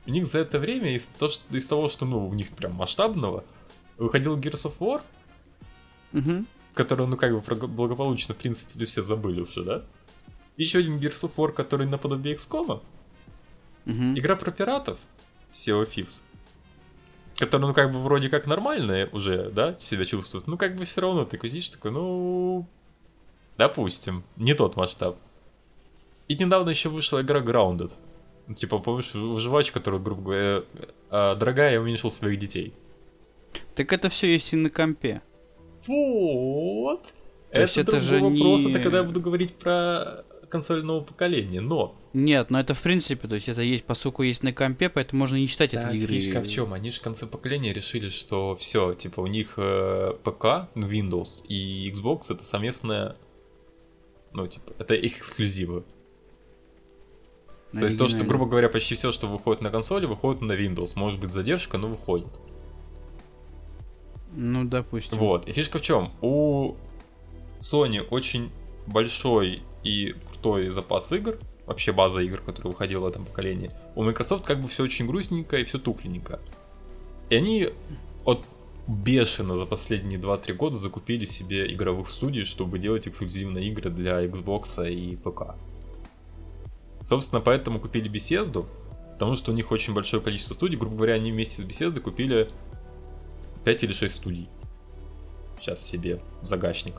У 0.05 0.09
них 0.09 0.27
за 0.27 0.39
это 0.39 0.59
время 0.59 0.95
из, 0.95 1.05
то, 1.05 1.29
что- 1.29 1.55
из 1.55 1.67
того, 1.67 1.87
что 1.89 2.05
ну, 2.05 2.27
у 2.27 2.33
них 2.33 2.51
прям 2.51 2.73
масштабного, 2.73 3.43
выходил 3.97 4.37
Gears 4.37 4.65
of 4.65 4.77
War, 4.79 5.01
Угу. 6.13 6.45
который, 6.73 7.07
ну, 7.07 7.17
как 7.17 7.31
бы 7.33 7.67
благополучно, 7.67 8.35
в 8.35 8.37
принципе, 8.37 8.85
все 8.85 9.01
забыли 9.01 9.41
уже, 9.41 9.63
да? 9.63 9.83
Еще 10.57 10.79
один 10.79 10.97
Gears 10.99 11.23
of 11.23 11.31
War, 11.35 11.51
который 11.51 11.87
наподобие 11.87 12.35
XCOM. 12.35 12.81
Угу. 13.85 14.03
Игра 14.15 14.35
про 14.35 14.51
пиратов, 14.51 14.99
Sea 15.53 15.81
of 15.81 15.89
Thieves. 15.89 16.21
Которая, 17.37 17.67
ну, 17.67 17.73
как 17.73 17.91
бы, 17.91 17.99
вроде 18.03 18.29
как 18.29 18.45
нормальная 18.45 19.09
уже, 19.11 19.49
да, 19.49 19.75
себя 19.79 20.05
чувствует. 20.05 20.45
Ну, 20.47 20.57
как 20.57 20.75
бы, 20.75 20.85
все 20.85 21.01
равно 21.01 21.25
ты 21.25 21.39
сидишь 21.49 21.69
такой, 21.71 21.91
ну... 21.91 22.67
Допустим, 23.57 24.23
не 24.35 24.53
тот 24.53 24.75
масштаб. 24.75 25.17
И 26.27 26.35
недавно 26.35 26.69
еще 26.69 26.89
вышла 26.89 27.21
игра 27.21 27.39
Grounded. 27.39 27.93
Типа, 28.55 28.79
помнишь, 28.79 29.13
выживач, 29.13 29.71
который, 29.71 29.99
грубо 29.99 30.21
говоря, 30.21 30.63
а, 31.09 31.35
дорогая, 31.35 31.73
я 31.73 31.81
уменьшил 31.81 32.11
своих 32.11 32.39
детей. 32.39 32.73
Так 33.75 33.93
это 33.93 34.09
все 34.09 34.31
есть 34.33 34.51
и 34.53 34.55
на 34.57 34.69
компе. 34.69 35.21
Вот. 35.87 37.03
То 37.51 37.59
это 37.59 37.81
это 37.81 37.99
же 38.01 38.19
вопрос, 38.19 38.63
не- 38.63 38.71
это 38.71 38.79
когда 38.79 38.97
я 38.97 39.03
буду 39.03 39.21
говорить 39.21 39.53
про 39.55 40.25
консоль 40.49 40.83
нового 40.83 41.03
поколения, 41.03 41.61
но... 41.61 41.95
Нет, 42.13 42.49
но 42.51 42.59
это 42.59 42.73
в 42.73 42.81
принципе, 42.81 43.27
то 43.27 43.35
есть 43.35 43.47
это 43.49 43.61
есть, 43.61 43.85
поскольку 43.85 44.23
есть 44.23 44.43
на 44.43 44.51
компе, 44.51 44.89
поэтому 44.89 45.19
можно 45.21 45.35
не 45.35 45.47
считать 45.47 45.73
это 45.73 45.83
Так, 45.83 45.95
игры. 45.95 46.19
фишка 46.19 46.41
в 46.41 46.47
чем? 46.47 46.73
Они 46.73 46.91
же 46.91 46.99
в 46.99 47.01
конце 47.03 47.25
поколения 47.25 47.73
решили, 47.73 48.09
что 48.09 48.55
все, 48.55 48.93
типа 48.93 49.21
у 49.21 49.27
них 49.27 49.53
э, 49.57 50.13
ПК, 50.23 50.69
ну, 50.75 50.87
Windows 50.87 51.45
и 51.47 51.91
Xbox 51.91 52.25
это 52.29 52.43
совместная, 52.43 53.15
ну, 54.31 54.47
типа, 54.47 54.73
это 54.77 54.93
их 54.95 55.17
эксклюзивы. 55.17 55.83
То 57.73 57.85
есть 57.85 57.97
то, 57.97 58.07
что, 58.07 58.23
грубо 58.23 58.45
говоря, 58.45 58.69
почти 58.69 58.95
все, 58.95 59.11
что 59.11 59.27
выходит 59.27 59.61
на 59.61 59.71
консоли, 59.71 60.05
выходит 60.05 60.41
на 60.41 60.53
Windows. 60.53 60.91
Может 60.95 61.19
быть 61.19 61.31
задержка, 61.31 61.77
но 61.77 61.87
выходит. 61.87 62.27
Ну, 64.35 64.63
допустим. 64.63 65.17
Вот. 65.17 65.47
И 65.47 65.53
фишка 65.53 65.79
в 65.79 65.81
чем? 65.81 66.11
У 66.21 66.75
Sony 67.59 68.01
очень 68.09 68.51
большой 68.85 69.63
и 69.83 70.15
крутой 70.27 70.69
запас 70.69 71.11
игр, 71.11 71.39
вообще 71.65 71.91
база 71.91 72.21
игр, 72.21 72.39
которая 72.39 72.71
выходила 72.71 73.01
в 73.01 73.07
этом 73.07 73.25
поколении. 73.25 73.71
У 73.95 74.03
Microsoft 74.03 74.45
как 74.45 74.61
бы 74.61 74.67
все 74.67 74.83
очень 74.83 75.07
грустненько 75.07 75.57
и 75.57 75.63
все 75.63 75.79
тухленько. 75.79 76.39
И 77.29 77.35
они 77.35 77.69
от 78.25 78.43
бешено 78.87 79.55
за 79.55 79.65
последние 79.65 80.19
2-3 80.19 80.53
года 80.53 80.77
закупили 80.77 81.25
себе 81.25 81.71
игровых 81.73 82.09
студий, 82.09 82.43
чтобы 82.43 82.79
делать 82.79 83.07
эксклюзивные 83.07 83.67
игры 83.69 83.89
для 83.89 84.23
Xbox 84.25 84.91
и 84.91 85.15
ПК. 85.15 85.55
Собственно, 87.05 87.41
поэтому 87.41 87.79
купили 87.79 88.09
Bethesda, 88.09 88.65
потому 89.13 89.35
что 89.35 89.51
у 89.51 89.55
них 89.55 89.71
очень 89.71 89.93
большое 89.93 90.21
количество 90.21 90.53
студий. 90.53 90.77
Грубо 90.77 90.95
говоря, 90.95 91.13
они 91.13 91.31
вместе 91.31 91.61
с 91.61 91.65
Bethesda 91.65 91.99
купили 91.99 92.49
5 93.65 93.83
или 93.83 93.93
6 93.93 94.15
студий. 94.15 94.49
Сейчас 95.59 95.85
себе 95.85 96.19
в 96.41 96.45
загашник 96.45 96.95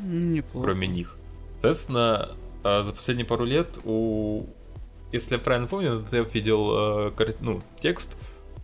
Неплохо. 0.00 0.66
кроме 0.66 0.86
них. 0.86 1.16
Соответственно, 1.54 2.30
э, 2.62 2.82
за 2.82 2.92
последние 2.92 3.26
пару 3.26 3.44
лет 3.44 3.78
у... 3.84 4.46
Если 5.12 5.34
я 5.34 5.38
правильно 5.38 5.68
помню, 5.68 6.04
я 6.10 6.22
видел 6.22 7.08
э, 7.08 7.34
ну, 7.40 7.62
текст, 7.80 8.16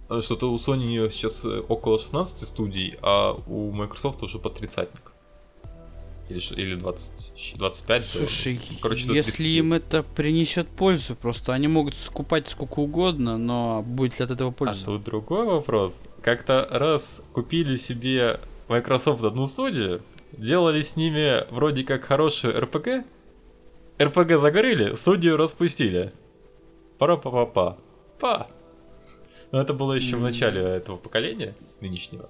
э, 0.08 0.20
что-то 0.20 0.52
у 0.52 0.56
Sony 0.56 1.08
сейчас 1.10 1.44
около 1.44 1.98
16 1.98 2.46
студий, 2.46 2.96
а 3.02 3.32
у 3.46 3.70
Microsoft 3.70 4.22
уже 4.22 4.38
по 4.38 4.50
тридцатник. 4.50 5.09
Или, 6.30 6.40
или 6.60 6.74
20, 6.76 7.54
25. 7.58 8.02
да. 8.02 8.08
Слушай, 8.20 8.60
Короче, 8.80 9.06
до 9.08 9.14
если 9.14 9.30
30. 9.32 9.52
им 9.56 9.72
это 9.72 10.02
принесет 10.02 10.68
пользу, 10.68 11.16
просто 11.16 11.52
они 11.52 11.68
могут 11.68 11.94
скупать 11.94 12.48
сколько 12.48 12.80
угодно, 12.80 13.36
но 13.38 13.82
будет 13.82 14.18
ли 14.18 14.24
от 14.24 14.30
этого 14.30 14.50
А 14.50 14.52
польза? 14.52 14.84
тут 14.86 15.04
другой 15.04 15.44
вопрос. 15.46 16.00
Как-то 16.22 16.66
раз 16.70 17.20
купили 17.32 17.76
себе 17.76 18.40
Microsoft 18.68 19.24
одну 19.24 19.46
студию, 19.46 20.02
делали 20.32 20.82
с 20.82 20.96
ними 20.96 21.44
вроде 21.52 21.82
как 21.84 22.04
хорошую 22.04 22.58
РПГ, 22.60 23.04
РПГ 24.00 24.38
закрыли, 24.40 24.94
студию 24.94 25.36
распустили. 25.36 26.12
пара 26.98 27.16
па 27.16 27.30
па 27.30 27.46
па 27.46 27.78
па 28.20 28.46
Но 29.52 29.60
это 29.60 29.72
было 29.74 29.94
еще 29.94 30.16
в 30.16 30.20
М. 30.20 30.24
начале 30.24 30.60
этого 30.62 30.96
поколения 30.96 31.54
нынешнего. 31.80 32.28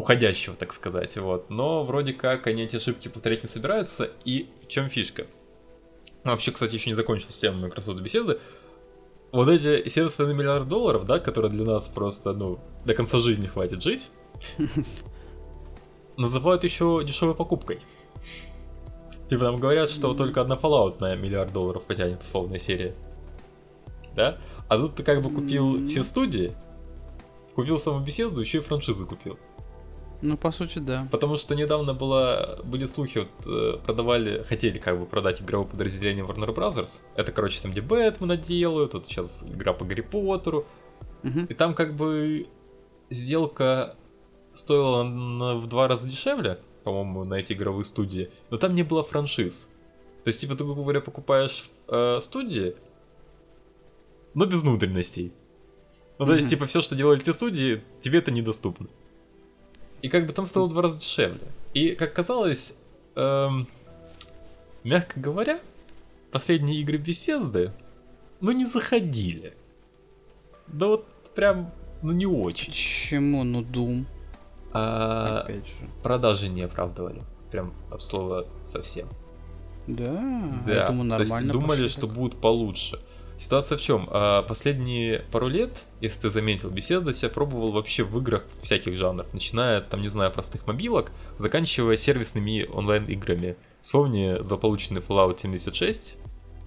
Уходящего, 0.00 0.56
так 0.56 0.72
сказать, 0.72 1.14
вот. 1.18 1.50
Но 1.50 1.84
вроде 1.84 2.14
как 2.14 2.46
они 2.46 2.62
эти 2.62 2.76
ошибки 2.76 3.08
повторять 3.08 3.42
не 3.42 3.50
собираются. 3.50 4.10
И 4.24 4.48
в 4.62 4.68
чем 4.68 4.88
фишка? 4.88 5.26
Ну, 6.24 6.30
Вообще, 6.30 6.52
кстати, 6.52 6.74
еще 6.74 6.88
не 6.88 6.94
закончил 6.94 7.28
с 7.28 7.38
темой 7.38 7.64
Microsoft 7.64 8.00
Bethesda. 8.00 8.40
Вот 9.30 9.46
эти 9.48 9.84
7,5 9.84 10.32
миллиардов 10.32 10.68
долларов, 10.68 11.04
да, 11.04 11.18
которые 11.18 11.50
для 11.50 11.66
нас 11.66 11.90
просто, 11.90 12.32
ну, 12.32 12.60
до 12.86 12.94
конца 12.94 13.18
жизни 13.18 13.46
хватит 13.46 13.82
жить, 13.82 14.10
называют 16.16 16.64
еще 16.64 17.02
дешевой 17.06 17.34
покупкой. 17.34 17.80
Типа 19.28 19.44
нам 19.44 19.58
говорят, 19.58 19.90
что 19.90 20.14
только 20.14 20.40
одна 20.40 20.56
Fallout 20.56 20.96
на 21.00 21.14
миллиард 21.14 21.52
долларов 21.52 21.82
потянет 21.82 22.22
условная 22.22 22.58
серия. 22.58 22.94
Да? 24.16 24.38
А 24.66 24.78
тут 24.78 24.94
ты 24.94 25.02
как 25.02 25.22
бы 25.22 25.28
купил 25.28 25.86
все 25.86 26.02
студии, 26.02 26.54
купил 27.54 27.78
саму 27.78 28.00
беседу, 28.00 28.40
еще 28.40 28.58
и 28.58 28.60
франшизы 28.62 29.04
купил. 29.04 29.38
Ну, 30.22 30.36
по 30.36 30.50
сути, 30.50 30.78
да. 30.78 31.08
Потому 31.10 31.36
что 31.36 31.54
недавно 31.54 31.94
было, 31.94 32.60
были 32.64 32.84
слухи, 32.84 33.18
вот 33.18 33.46
э, 33.46 33.78
продавали, 33.84 34.42
хотели 34.42 34.78
как 34.78 34.98
бы 34.98 35.06
продать 35.06 35.40
игровое 35.40 35.68
подразделение 35.68 36.24
Warner 36.24 36.54
Brothers. 36.54 37.00
Это, 37.16 37.32
короче, 37.32 37.60
там 37.60 37.70
где 37.70 37.80
Бэтмена 37.80 38.36
делают, 38.36 38.92
тут 38.92 39.06
сейчас 39.06 39.42
игра 39.48 39.72
по 39.72 39.84
Гарри 39.84 40.02
Поттеру. 40.02 40.66
Мгм. 41.22 41.46
И 41.46 41.54
там 41.54 41.74
как 41.74 41.96
бы 41.96 42.48
сделка 43.08 43.96
стоила 44.52 45.04
в 45.56 45.66
два 45.68 45.88
раза 45.88 46.08
дешевле, 46.08 46.60
по-моему, 46.84 47.24
на 47.24 47.34
эти 47.34 47.52
игровые 47.54 47.84
студии, 47.84 48.30
но 48.50 48.58
там 48.58 48.74
не 48.74 48.82
было 48.82 49.02
франшиз. 49.02 49.70
То 50.24 50.28
есть, 50.28 50.40
типа, 50.40 50.54
ты, 50.54 50.64
грубо 50.64 50.82
говоря, 50.82 51.00
покупаешь 51.00 51.70
э, 51.88 52.20
студии, 52.20 52.76
но 54.34 54.44
без 54.44 54.62
внутренностей. 54.62 55.32
Ну, 56.18 56.26
то 56.26 56.34
есть, 56.34 56.50
типа, 56.50 56.66
все, 56.66 56.82
что 56.82 56.94
делали 56.94 57.20
эти 57.22 57.30
студии, 57.30 57.82
тебе 58.02 58.18
это 58.18 58.30
недоступно. 58.30 58.88
И 60.02 60.08
как 60.08 60.26
бы 60.26 60.32
там 60.32 60.46
стоило 60.46 60.66
в 60.66 60.70
два 60.70 60.82
раза 60.82 60.98
дешевле. 60.98 61.40
И, 61.74 61.90
как 61.94 62.14
казалось, 62.14 62.74
эм, 63.16 63.68
мягко 64.84 65.20
говоря, 65.20 65.60
последние 66.32 66.78
игры 66.78 66.98
Bethesda, 66.98 67.72
ну, 68.40 68.52
не 68.52 68.64
заходили. 68.64 69.54
Да 70.66 70.86
вот 70.86 71.06
прям, 71.34 71.70
ну, 72.02 72.12
не 72.12 72.26
очень. 72.26 72.68
Почему? 72.72 73.44
Ну, 73.44 73.60
Doom, 73.62 74.04
А, 74.72 75.42
опять 75.44 75.66
же. 75.66 75.72
продажи 76.02 76.48
не 76.48 76.62
оправдывали. 76.62 77.22
Прям 77.50 77.74
от 77.90 78.02
слова 78.02 78.46
совсем. 78.66 79.08
Да, 79.86 80.52
Да, 80.66 80.72
я 80.72 80.86
думаю, 80.88 81.10
то 81.10 81.20
есть 81.20 81.32
нормально 81.32 81.52
думали, 81.52 81.88
что 81.88 82.02
так. 82.06 82.10
будут 82.14 82.40
получше. 82.40 83.00
Ситуация 83.40 83.78
в 83.78 83.80
чем? 83.80 84.06
Последние 84.46 85.20
пару 85.32 85.48
лет, 85.48 85.70
если 86.02 86.20
ты 86.20 86.30
заметил, 86.30 86.68
Bethesda 86.68 87.14
себя 87.14 87.30
пробовал 87.30 87.72
вообще 87.72 88.04
в 88.04 88.18
играх 88.18 88.44
всяких 88.60 88.98
жанров, 88.98 89.32
начиная, 89.32 89.80
там, 89.80 90.02
не 90.02 90.08
знаю, 90.08 90.30
простых 90.30 90.66
мобилок, 90.66 91.10
заканчивая 91.38 91.96
сервисными 91.96 92.68
онлайн-играми. 92.70 93.56
Вспомни 93.80 94.42
заполученный 94.42 95.00
Fallout 95.00 95.38
76, 95.38 96.18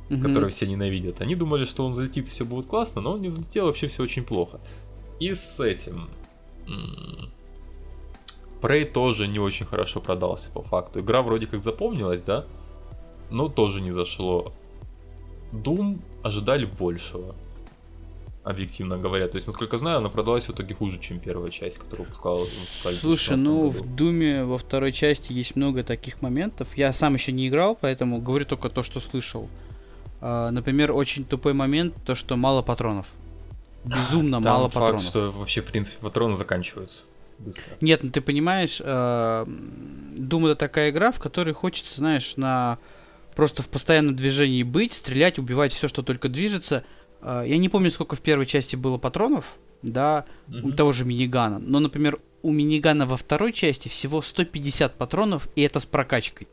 Мгм. 0.09 0.21
который 0.23 0.49
все 0.49 0.65
ненавидят. 0.65 1.21
Они 1.21 1.35
думали, 1.35 1.65
что 1.65 1.85
он 1.85 1.93
взлетит 1.93 2.25
и 2.25 2.29
все 2.31 2.43
будет 2.43 2.65
классно, 2.65 3.01
но 3.01 3.11
он 3.13 3.21
не 3.21 3.29
взлетел, 3.29 3.67
вообще 3.67 3.85
все 3.85 4.01
очень 4.01 4.23
плохо. 4.23 4.59
И 5.19 5.31
с 5.33 5.59
этим... 5.59 6.09
Prey 8.61 8.85
тоже 8.85 9.27
не 9.27 9.37
очень 9.39 9.67
хорошо 9.67 10.01
продался 10.01 10.49
по 10.49 10.63
факту. 10.63 11.01
Игра 11.01 11.21
вроде 11.21 11.45
как 11.45 11.61
запомнилась, 11.61 12.23
да? 12.23 12.45
Но 13.29 13.47
тоже 13.47 13.79
не 13.79 13.91
зашло. 13.91 14.53
Doom 15.53 15.99
ожидали 16.23 16.65
большего. 16.65 17.35
Объективно 18.43 18.97
говоря. 18.97 19.29
То 19.29 19.37
есть, 19.37 19.47
насколько 19.47 19.77
знаю, 19.77 19.99
она 19.99 20.09
продалась 20.09 20.47
в 20.47 20.51
итоге 20.51 20.75
хуже, 20.75 20.99
чем 20.99 21.19
первая 21.19 21.49
часть, 21.49 21.77
которую 21.77 22.07
выпускала. 22.07 22.39
выпускали 22.39 22.95
в 22.95 22.99
Слушай, 22.99 23.37
2016 23.37 23.47
ну 23.47 23.69
году. 23.69 23.83
в 23.83 23.95
Думе 23.95 24.43
во 24.43 24.57
второй 24.57 24.91
части 24.91 25.31
есть 25.31 25.55
много 25.55 25.83
таких 25.83 26.21
моментов. 26.21 26.67
Я 26.75 26.91
сам 26.91 27.13
еще 27.13 27.31
не 27.31 27.47
играл, 27.47 27.77
поэтому 27.79 28.19
говорю 28.19 28.45
только 28.45 28.69
то, 28.69 28.83
что 28.83 28.99
слышал. 28.99 29.47
А, 30.19 30.51
например, 30.51 30.91
очень 30.91 31.23
тупой 31.23 31.53
момент, 31.53 31.95
то, 32.05 32.15
что 32.15 32.35
мало 32.35 32.61
патронов. 32.61 33.07
Безумно 33.85 34.37
Там 34.37 34.43
мало 34.43 34.63
факт, 34.69 34.73
патронов. 34.75 35.03
что 35.03 35.31
вообще, 35.31 35.61
в 35.61 35.65
принципе, 35.65 35.99
патроны 36.01 36.35
заканчиваются 36.35 37.05
быстро. 37.39 37.75
Нет, 37.81 38.03
ну 38.03 38.09
ты 38.09 38.19
понимаешь, 38.21 38.79
Doom 38.81 40.45
это 40.45 40.55
такая 40.55 40.89
игра, 40.89 41.11
в 41.11 41.19
которой 41.19 41.53
хочется, 41.53 41.95
знаешь, 41.99 42.35
на 42.35 42.77
просто 43.35 43.63
в 43.63 43.69
постоянном 43.69 44.15
движении 44.15 44.63
быть, 44.63 44.93
стрелять, 44.93 45.39
убивать 45.39 45.73
все, 45.73 45.87
что 45.87 46.03
только 46.03 46.29
движется. 46.29 46.83
Э, 47.21 47.43
я 47.45 47.57
не 47.57 47.69
помню, 47.69 47.91
сколько 47.91 48.15
в 48.15 48.21
первой 48.21 48.45
части 48.45 48.75
было 48.75 48.97
патронов, 48.97 49.45
да, 49.81 50.25
у 50.47 50.51
Мгм. 50.67 50.73
того 50.73 50.93
же 50.93 51.05
минигана. 51.05 51.59
Но, 51.59 51.79
например, 51.79 52.19
у 52.41 52.51
минигана 52.51 53.05
во 53.05 53.17
второй 53.17 53.53
части 53.53 53.87
всего 53.89 54.21
150 54.21 54.95
патронов, 54.97 55.47
и 55.55 55.61
это 55.61 55.79
с 55.79 55.85
прокачкой. 55.85 56.47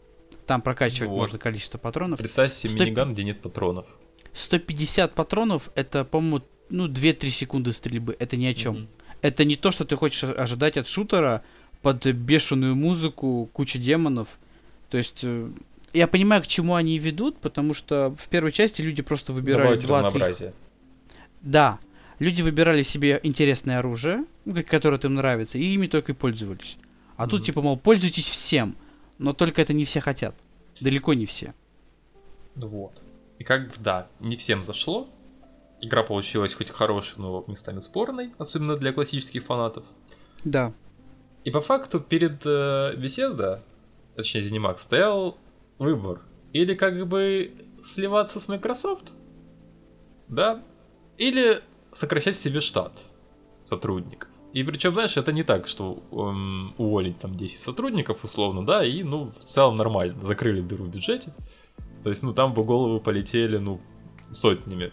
Там 0.46 0.62
прокачивать 0.62 1.10
Вот. 1.10 1.16
можно 1.18 1.38
количество 1.38 1.78
патронов. 1.78 2.18
Представь 2.18 2.52
себе 2.52 2.75
Сто- 2.75 2.84
миниган, 2.84 3.12
где 3.12 3.25
нет 3.25 3.40
патронов. 3.40 3.87
150 4.32 5.14
патронов 5.14 5.70
это, 5.75 6.04
по-моему, 6.04 6.42
ну, 6.70 6.87
2-3 6.88 7.30
секунды 7.30 7.72
стрельбы. 7.72 8.16
Это 8.18 8.37
ни 8.37 8.46
о 8.46 8.54
чем. 8.54 8.75
Мгм. 8.75 8.88
Это 9.22 9.44
не 9.44 9.56
то, 9.56 9.70
что 9.70 9.84
ты 9.84 9.96
хочешь 9.96 10.25
ожидать 10.25 10.76
от 10.76 10.87
шутера 10.88 11.42
под 11.82 12.06
бешеную 12.06 12.75
музыку, 12.75 13.49
куча 13.52 13.78
демонов. 13.78 14.28
То 14.88 14.99
есть, 14.99 15.20
э, 15.22 15.50
я 15.92 16.06
понимаю, 16.06 16.42
к 16.42 16.47
чему 16.47 16.75
они 16.75 16.99
ведут, 16.99 17.38
потому 17.38 17.75
что 17.75 18.14
в 18.18 18.28
первой 18.28 18.52
части 18.52 18.82
люди 18.82 19.02
просто 19.02 19.32
выбирали 19.32 19.64
Добавить 19.64 19.87
два 19.87 19.99
разнообразие. 19.99 20.54
Да, 21.40 21.78
люди 22.18 22.42
выбирали 22.42 22.82
себе 22.82 23.20
интересное 23.23 23.78
оружие, 23.78 24.25
ну, 24.44 24.62
которое 24.62 24.99
им 24.99 25.14
нравится, 25.14 25.59
и 25.59 25.64
ими 25.75 25.87
только 25.87 26.12
и 26.12 26.14
пользовались. 26.14 26.76
А 27.16 27.26
тут 27.26 27.44
типа, 27.44 27.61
мол, 27.61 27.76
пользуйтесь 27.76 28.28
всем, 28.28 28.76
но 29.18 29.35
только 29.35 29.61
это 29.61 29.73
не 29.73 29.85
все 29.85 30.00
хотят. 30.00 30.35
Далеко 30.80 31.12
не 31.12 31.26
все. 31.26 31.54
Вот. 32.54 33.02
И 33.38 33.44
как 33.44 33.68
бы, 33.68 33.75
да, 33.78 34.09
не 34.20 34.37
всем 34.37 34.62
зашло. 34.62 35.09
Игра 35.82 36.02
получилась 36.02 36.54
хоть 36.54 36.70
хорошей, 36.70 37.14
но 37.18 37.44
местами 37.47 37.80
спорной, 37.80 38.32
особенно 38.38 38.76
для 38.76 38.92
классических 38.92 39.44
фанатов. 39.44 39.85
Да. 40.44 40.73
И 41.44 41.50
по 41.50 41.61
факту 41.61 42.00
перед 42.00 42.44
э, 42.44 42.94
Bethesda, 42.97 43.62
точнее 44.14 44.42
Zenimax, 44.42 44.78
стоял 44.78 45.38
выбор. 45.80 46.20
Или 46.52 46.75
как 46.75 47.08
бы 47.08 47.52
сливаться 47.82 48.38
с 48.38 48.46
Microsoft, 48.46 49.12
да, 50.28 50.62
или 51.18 51.60
сокращать 51.92 52.37
себе 52.37 52.60
штат 52.60 53.04
сотрудников. 53.64 54.28
И 54.52 54.62
причем, 54.64 54.94
знаешь, 54.94 55.16
это 55.16 55.32
не 55.32 55.42
так, 55.42 55.66
что 55.66 56.02
эм, 56.10 56.75
уволить 56.76 57.18
там 57.18 57.37
10 57.37 57.58
сотрудников 57.58 58.25
условно, 58.25 58.66
да, 58.66 58.84
и, 58.84 59.02
ну, 59.02 59.32
в 59.40 59.44
целом 59.44 59.76
нормально, 59.76 60.25
закрыли 60.25 60.60
дыру 60.60 60.84
в 60.84 60.90
бюджете. 60.90 61.32
То 62.02 62.10
есть, 62.10 62.22
ну, 62.22 62.34
там 62.34 62.52
бы 62.52 62.64
головы 62.64 63.00
полетели, 63.00 63.58
ну, 63.58 63.80
сотнями. 64.32 64.92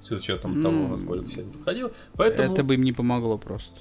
С 0.00 0.12
учетом 0.12 0.62
того, 0.62 0.74
Ну, 0.74 0.88
насколько 0.88 1.26
все 1.26 1.40
это 1.40 1.50
подходило. 1.50 1.92
Поэтому... 2.14 2.52
Это 2.52 2.62
бы 2.62 2.74
им 2.74 2.84
не 2.84 2.92
помогло 2.92 3.36
просто. 3.36 3.80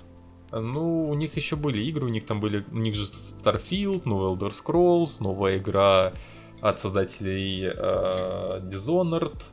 Ну, 0.52 1.10
у 1.10 1.14
них 1.16 1.36
еще 1.38 1.56
были 1.56 1.84
игры, 1.84 2.06
у 2.06 2.10
них 2.10 2.26
там 2.26 2.40
были, 2.40 2.66
у 2.72 2.78
них 2.78 2.96
же 2.96 3.06
Starfield, 3.06 4.04
новый 4.06 4.36
Elder 4.36 4.50
Scrolls, 4.50 5.22
новая 5.22 5.58
игра 5.58 6.14
от 6.62 6.80
создателей 6.80 7.66
э, 7.66 8.62
Dishonored. 8.62 9.44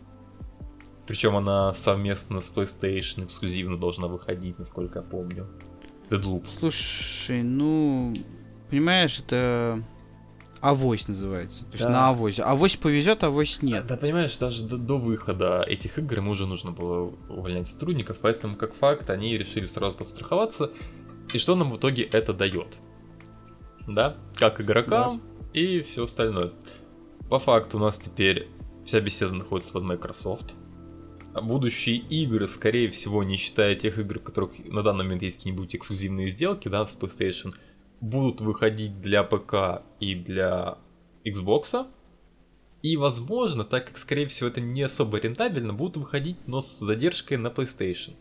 Причем 1.07 1.37
она 1.37 1.75
совместно 1.75 2.41
с 2.41 2.53
PlayStation 2.53 3.25
эксклюзивно 3.25 3.77
должна 3.77 4.07
выходить, 4.07 4.59
насколько 4.59 5.01
я 5.01 5.05
помню. 5.05 5.47
Deadloop. 6.09 6.47
Слушай, 6.59 7.43
ну, 7.43 8.15
понимаешь, 8.71 9.19
это 9.19 9.83
авось 10.63 11.09
называется. 11.09 11.65
То 11.67 11.73
есть 11.73 11.85
Да. 11.85 11.91
на 11.91 12.09
авось. 12.09 12.39
Авось 12.39 12.77
повезет, 12.77 13.25
авось 13.25 13.61
нет. 13.63 13.87
Да, 13.87 13.97
понимаешь, 13.97 14.37
даже 14.39 14.65
до, 14.65 14.79
до 14.79 14.97
выхода 14.97 15.63
этих 15.69 15.99
игр 15.99 16.19
ему 16.19 16.31
уже 16.31 16.47
нужно 16.47 16.71
было 16.71 17.13
увольнять 17.29 17.69
сотрудников, 17.69 18.19
поэтому, 18.23 18.57
как 18.57 18.75
факт, 18.75 19.11
они 19.11 19.37
решили 19.37 19.67
сразу 19.67 19.97
подстраховаться. 19.97 20.71
И 21.35 21.39
что 21.39 21.57
нам 21.57 21.71
в 21.71 21.77
итоге 21.77 22.05
это 22.05 22.33
дает? 22.33 22.79
Да? 23.87 24.17
Как 24.37 24.61
игрокам 24.61 25.21
и 25.53 25.81
все 25.81 26.05
остальное. 26.05 26.53
По 27.29 27.39
факту 27.39 27.79
у 27.79 27.81
нас 27.81 27.99
теперь 27.99 28.49
вся 28.85 29.01
беседа 29.01 29.35
находится 29.35 29.73
под 29.73 29.83
Microsoft. 29.83 30.55
А 31.35 31.41
будущие 31.41 31.97
игры, 31.97 32.47
скорее 32.47 32.91
всего, 32.91 33.23
не 33.25 33.37
считая 33.37 33.75
тех 33.75 33.99
игр, 33.99 34.19
в 34.19 34.23
которых 34.23 34.53
на 34.67 34.83
данный 34.83 35.05
момент 35.05 35.23
есть 35.23 35.39
какие-нибудь 35.39 35.75
эксклюзивные 35.75 36.29
сделки, 36.29 36.69
да, 36.69 36.87
с 36.87 36.95
PlayStation, 36.95 37.55
будут 38.03 38.41
выходить 38.41 39.01
для 39.01 39.23
ПК 39.23 39.83
и 40.01 40.15
для 40.15 40.77
Xbox. 41.25 41.87
И, 42.83 42.97
возможно, 42.97 43.65
так 43.65 43.87
как, 43.87 43.97
скорее 43.97 44.27
всего, 44.27 44.49
это 44.49 44.61
не 44.61 44.83
особо 44.83 45.19
рентабельно, 45.19 45.73
будут 45.73 45.97
выходить, 45.97 46.37
но 46.47 46.61
с 46.61 46.81
задержкой 46.81 47.37
на 47.37 47.47
PlayStation. 47.47 48.15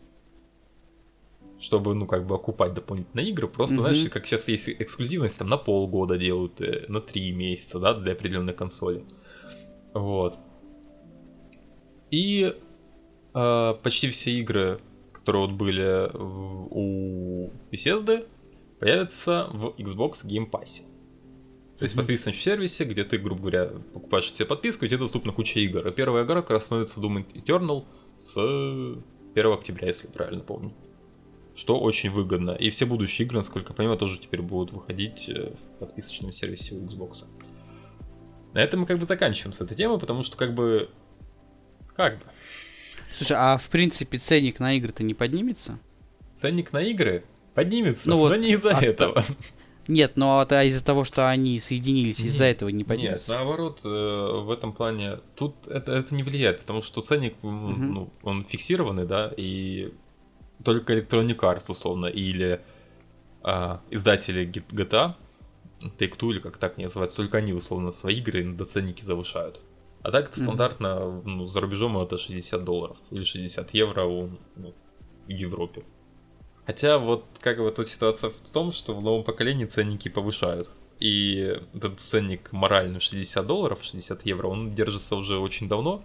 Чтобы, 1.58 1.94
ну, 1.94 2.06
как 2.06 2.26
бы 2.26 2.36
окупать 2.36 2.74
дополнительные 2.74 3.30
игры. 3.30 3.48
Просто, 3.48 3.74
Мгм. 3.74 3.84
знаешь, 3.84 4.08
как 4.08 4.26
сейчас 4.26 4.48
есть 4.48 4.68
эксклюзивность, 4.68 5.38
там 5.38 5.48
на 5.48 5.56
полгода 5.56 6.16
делают, 6.16 6.60
э, 6.60 6.84
на 6.88 7.00
три 7.00 7.32
месяца, 7.32 7.80
да, 7.80 7.92
для 7.94 8.12
определенной 8.12 8.54
консоли. 8.54 9.02
Вот. 9.94 10.38
И 12.12 12.54
э, 13.34 13.74
почти 13.82 14.10
все 14.10 14.30
игры, 14.32 14.80
которые 15.12 15.46
вот 15.46 15.56
были 15.56 16.10
у 16.14 17.50
Bethesda, 17.72 18.26
появятся 18.82 19.46
в 19.52 19.76
Xbox 19.78 20.26
Game 20.26 20.50
Pass. 20.50 20.82
То 21.78 21.84
есть 21.84 21.94
подписываешь 21.94 22.36
в 22.36 22.42
сервисе, 22.42 22.82
где 22.82 23.04
ты, 23.04 23.16
грубо 23.16 23.42
говоря, 23.42 23.66
покупаешь 23.66 24.32
себе 24.32 24.44
подписку, 24.44 24.84
и 24.84 24.88
тебе 24.88 24.98
доступна 24.98 25.30
куча 25.30 25.60
игр. 25.60 25.86
И 25.86 25.92
первая 25.92 26.24
игра 26.24 26.40
как 26.42 26.50
раз 26.50 26.64
становится 26.66 27.00
Doom 27.00 27.24
Eternal 27.32 27.84
с 28.16 28.36
1 28.36 29.52
октября, 29.52 29.86
если 29.86 30.08
правильно 30.08 30.42
помню. 30.42 30.74
Что 31.54 31.78
очень 31.78 32.10
выгодно. 32.10 32.50
И 32.50 32.70
все 32.70 32.84
будущие 32.84 33.24
игры, 33.24 33.38
насколько 33.38 33.70
я 33.70 33.76
понимаю, 33.76 33.98
тоже 33.98 34.18
теперь 34.18 34.42
будут 34.42 34.72
выходить 34.72 35.28
э, 35.28 35.52
в 35.52 35.78
подписочном 35.78 36.32
сервисе 36.32 36.74
у 36.74 36.80
Xbox. 36.80 37.26
На 38.52 38.58
этом 38.58 38.80
мы 38.80 38.86
как 38.86 38.98
бы 38.98 39.06
заканчиваем 39.06 39.52
с 39.52 39.60
этой 39.60 39.76
темой, 39.76 40.00
потому 40.00 40.24
что 40.24 40.36
как 40.36 40.56
бы... 40.56 40.90
Как 41.94 42.18
бы... 42.18 42.24
Слушай, 43.16 43.36
а 43.38 43.58
в 43.58 43.68
принципе 43.68 44.18
ценник 44.18 44.58
на 44.58 44.74
игры-то 44.74 45.04
не 45.04 45.14
поднимется? 45.14 45.78
Ценник 46.34 46.72
на 46.72 46.82
игры 46.82 47.22
поднимется, 47.54 48.08
Ну 48.08 48.16
но 48.16 48.22
вот 48.22 48.36
не 48.38 48.52
из-за 48.52 48.76
от- 48.76 48.82
этого. 48.82 49.24
Нет, 49.88 50.16
но 50.16 50.40
это 50.42 50.62
из-за 50.64 50.84
того, 50.84 51.02
что 51.04 51.28
они 51.28 51.58
соединились, 51.58 52.20
из-за 52.20 52.44
Нет, 52.44 52.56
этого 52.56 52.68
не 52.68 52.78
Нет, 52.78 52.86
поднимется. 52.86 53.32
наоборот, 53.32 53.80
э, 53.84 53.88
в 53.88 54.50
этом 54.50 54.72
плане 54.72 55.18
тут 55.34 55.54
это, 55.66 55.92
это 55.92 56.14
не 56.14 56.22
влияет, 56.22 56.60
потому 56.60 56.82
что 56.82 57.00
ценник, 57.00 57.34
Мгм. 57.42 57.92
ну, 57.92 58.10
он 58.22 58.44
фиксированный, 58.44 59.06
да, 59.06 59.32
и 59.36 59.92
только 60.64 60.92
Electronic 60.96 61.36
Arts, 61.38 61.70
условно, 61.70 62.06
или 62.06 62.60
а, 63.44 63.80
издатели 63.90 64.46
GTA, 64.46 65.14
Take-Two, 65.98 66.30
или 66.30 66.38
как 66.38 66.58
так 66.58 66.74
они 66.76 66.84
называются, 66.84 67.16
только 67.16 67.38
они, 67.38 67.52
условно, 67.52 67.90
свои 67.90 68.18
игры 68.18 68.44
на 68.44 68.64
ценники 68.64 69.02
завышают. 69.02 69.60
А 70.02 70.12
так 70.12 70.28
это 70.28 70.38
Мгм. 70.38 70.46
стандартно, 70.46 71.22
ну, 71.24 71.46
за 71.48 71.60
рубежом 71.60 71.98
это 71.98 72.18
60 72.18 72.62
долларов 72.64 72.98
или 73.10 73.24
60 73.24 73.74
евро 73.74 74.04
у, 74.04 74.30
ну, 74.54 74.74
в 75.26 75.28
Европе. 75.28 75.82
Хотя 76.66 76.98
вот 76.98 77.24
как 77.40 77.58
бы 77.58 77.70
тут 77.70 77.88
ситуация 77.88 78.30
в 78.30 78.40
том, 78.52 78.72
что 78.72 78.94
в 78.94 79.02
новом 79.02 79.24
поколении 79.24 79.64
ценники 79.64 80.08
повышают. 80.08 80.70
И 81.00 81.58
этот 81.74 81.98
ценник 81.98 82.52
моральный 82.52 83.00
60 83.00 83.44
долларов, 83.44 83.80
60 83.82 84.24
евро, 84.24 84.46
он 84.46 84.74
держится 84.74 85.16
уже 85.16 85.38
очень 85.38 85.68
давно, 85.68 86.04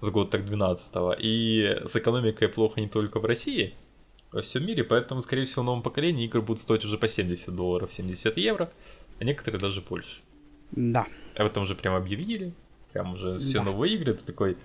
с 0.00 0.08
года 0.08 0.32
так 0.32 0.44
12 0.44 0.94
И 1.20 1.80
с 1.88 1.94
экономикой 1.94 2.48
плохо 2.48 2.80
не 2.80 2.88
только 2.88 3.20
в 3.20 3.24
России, 3.24 3.76
во 4.32 4.42
всем 4.42 4.66
мире, 4.66 4.82
поэтому, 4.82 5.20
скорее 5.20 5.44
всего, 5.44 5.62
в 5.62 5.66
новом 5.66 5.82
поколении 5.82 6.24
игры 6.24 6.40
будут 6.40 6.60
стоить 6.60 6.84
уже 6.84 6.98
по 6.98 7.06
70 7.06 7.54
долларов, 7.54 7.92
70 7.92 8.36
евро, 8.38 8.72
а 9.20 9.24
некоторые 9.24 9.60
даже 9.60 9.80
больше. 9.80 10.22
Да. 10.72 11.06
Об 11.36 11.46
этом 11.46 11.64
уже 11.64 11.74
прям 11.74 11.94
объявили, 11.94 12.52
прям 12.92 13.12
уже 13.12 13.38
все 13.38 13.58
Да. 13.58 13.66
новые 13.66 13.94
игры, 13.94 14.14
это 14.14 14.24
такой 14.24 14.56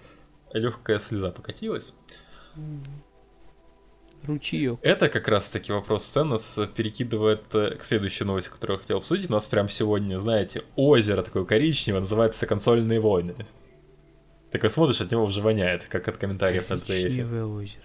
легкая 0.54 1.00
слеза 1.00 1.32
покатилась. 1.32 1.93
Ручеек. 4.25 4.80
Это 4.82 5.10
как 5.10 5.27
раз 5.27 5.49
таки 5.49 5.71
вопрос 5.71 6.06
Сеннес 6.06 6.58
перекидывает 6.75 7.43
э, 7.53 7.75
к 7.75 7.86
следующей 7.86 8.23
новости, 8.25 8.49
которую 8.49 8.77
я 8.77 8.82
хотел 8.82 8.97
обсудить. 8.97 9.30
У 9.30 9.34
нас 9.34 9.47
прям 9.47 9.69
сегодня, 9.69 10.19
знаете, 10.19 10.63
озеро 10.75 11.21
такое 11.21 11.45
коричневое, 11.45 12.01
называется 12.01 12.45
«Консольные 12.45 12.99
войны». 12.99 13.36
Такой 14.51 14.69
смотришь, 14.69 15.01
от 15.01 15.12
него 15.12 15.23
уже 15.25 15.41
воняет, 15.41 15.86
как 15.86 16.08
от 16.08 16.17
комментариев 16.17 16.69
на 16.69 16.80
ТФ. 16.80 16.88
Коричневое 16.88 17.45
озеро. 17.45 17.84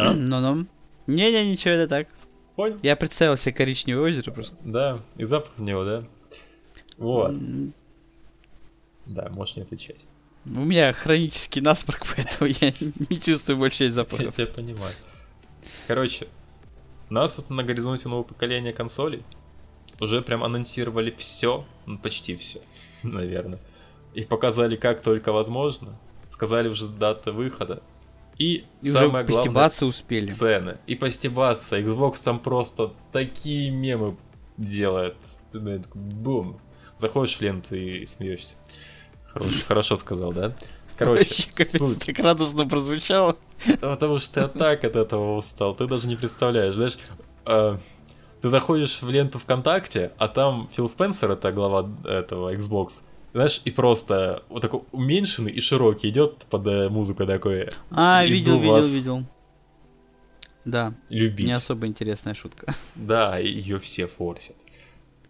А? 0.00 0.12
Ну-ну. 0.14 0.66
Не-не, 1.06 1.50
ничего, 1.50 1.74
это 1.74 1.88
так. 1.88 2.08
Понял? 2.56 2.78
Я 2.82 2.96
представил 2.96 3.36
себе 3.36 3.54
коричневое 3.54 4.10
озеро 4.10 4.30
просто. 4.32 4.56
Да, 4.64 4.98
и 5.16 5.24
запах 5.24 5.52
в 5.56 5.62
него, 5.62 5.84
да? 5.84 6.04
Вот, 6.98 7.32
да, 9.06 9.28
можешь 9.30 9.56
не 9.56 9.62
отвечать. 9.62 10.04
У 10.44 10.64
меня 10.64 10.92
хронический 10.92 11.60
насморк, 11.60 12.04
поэтому 12.16 12.50
я 12.60 12.72
не 13.10 13.20
чувствую 13.20 13.58
больше 13.58 13.84
Я 13.84 13.90
запахов. 13.90 14.34
тебя 14.34 14.46
понимаю. 14.46 14.92
Короче, 15.88 16.28
у 17.08 17.14
нас 17.14 17.36
тут 17.36 17.48
на 17.48 17.64
горизонте 17.64 18.10
нового 18.10 18.22
поколения 18.22 18.74
консолей. 18.74 19.22
Уже 19.98 20.20
прям 20.20 20.44
анонсировали 20.44 21.10
все, 21.16 21.64
ну 21.86 21.96
почти 21.96 22.36
все, 22.36 22.60
наверное. 23.02 23.58
И 24.12 24.20
показали 24.20 24.76
как 24.76 25.00
только 25.00 25.32
возможно. 25.32 25.98
Сказали 26.28 26.68
уже 26.68 26.88
дата 26.88 27.32
выхода. 27.32 27.82
И, 28.36 28.66
И 28.82 28.90
уже 28.90 28.92
самое 28.92 29.10
главное, 29.10 29.26
постебаться 29.26 29.86
успели. 29.86 30.30
цены. 30.30 30.76
И 30.86 30.94
постебаться. 30.94 31.80
Xbox 31.80 32.22
там 32.22 32.38
просто 32.38 32.92
такие 33.10 33.70
мемы 33.70 34.18
делает. 34.58 35.16
Ты 35.52 35.58
ну, 35.58 35.82
такой, 35.82 36.02
бум. 36.02 36.60
Заходишь 36.98 37.36
в 37.36 37.40
ленту 37.40 37.74
и 37.74 38.04
смеешься. 38.04 38.56
Хорошо, 39.24 39.58
хорошо 39.66 39.96
сказал, 39.96 40.34
да? 40.34 40.54
Короче, 40.98 41.48
суть. 41.64 42.04
так 42.04 42.18
радостно 42.18 42.68
прозвучало. 42.68 43.36
Потому 43.80 44.18
что 44.18 44.48
ты 44.48 44.58
так 44.58 44.84
от 44.84 44.96
этого 44.96 45.36
устал, 45.36 45.74
ты 45.74 45.86
даже 45.86 46.08
не 46.08 46.16
представляешь, 46.16 46.74
знаешь, 46.74 46.98
э, 47.46 47.78
ты 48.42 48.48
заходишь 48.48 49.02
в 49.02 49.08
ленту 49.08 49.38
ВКонтакте, 49.38 50.12
а 50.18 50.28
там 50.28 50.68
Фил 50.72 50.88
Спенсер, 50.88 51.30
это 51.30 51.52
глава 51.52 51.88
этого 52.04 52.52
Xbox, 52.54 53.02
знаешь, 53.32 53.60
и 53.64 53.70
просто 53.70 54.42
вот 54.48 54.62
такой 54.62 54.82
уменьшенный 54.92 55.52
и 55.52 55.60
широкий 55.60 56.08
идет 56.08 56.46
под 56.50 56.66
э, 56.66 56.88
музыку 56.88 57.26
такой 57.26 57.70
А, 57.90 58.24
Иду 58.24 58.32
видел, 58.32 58.60
видел, 58.60 58.86
видел. 58.86 59.24
Да, 60.64 60.94
любить. 61.08 61.46
не 61.46 61.52
особо 61.52 61.86
интересная 61.86 62.34
шутка. 62.34 62.74
Да, 62.94 63.38
ее 63.38 63.78
все 63.78 64.06
форсят. 64.06 64.56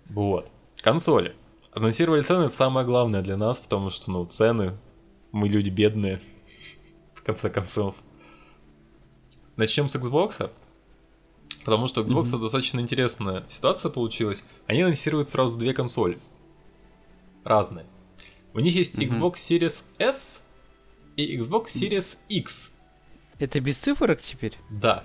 Вот. 0.08 0.50
Консоли. 0.80 1.34
Анонсировали 1.74 2.22
цены, 2.22 2.44
это 2.44 2.56
самое 2.56 2.86
главное 2.86 3.20
для 3.22 3.36
нас, 3.36 3.58
потому 3.58 3.90
что, 3.90 4.10
ну, 4.10 4.24
цены, 4.24 4.72
мы 5.32 5.48
люди 5.48 5.70
бедные, 5.70 6.20
в 7.14 7.22
конце 7.22 7.50
концов. 7.50 7.96
Начнем 9.56 9.88
с 9.88 9.96
Xbox. 9.96 10.50
Потому 11.64 11.88
что 11.88 12.00
у 12.02 12.04
Xbox 12.04 12.28
Мгм. 12.32 12.40
достаточно 12.42 12.80
интересная 12.80 13.44
ситуация 13.48 13.90
получилась. 13.90 14.44
Они 14.66 14.80
анонсируют 14.82 15.28
сразу 15.28 15.58
две 15.58 15.74
консоли. 15.74 16.18
Разные. 17.44 17.86
У 18.54 18.60
них 18.60 18.74
есть 18.74 18.96
Мгм. 18.96 19.06
Xbox 19.06 19.34
Series 19.34 19.82
S 19.98 20.44
и 21.16 21.36
Xbox 21.38 21.66
Series 21.66 22.16
X. 22.28 22.72
Это 23.38 23.60
без 23.60 23.76
цифрок 23.78 24.20
теперь? 24.20 24.54
Да. 24.70 25.04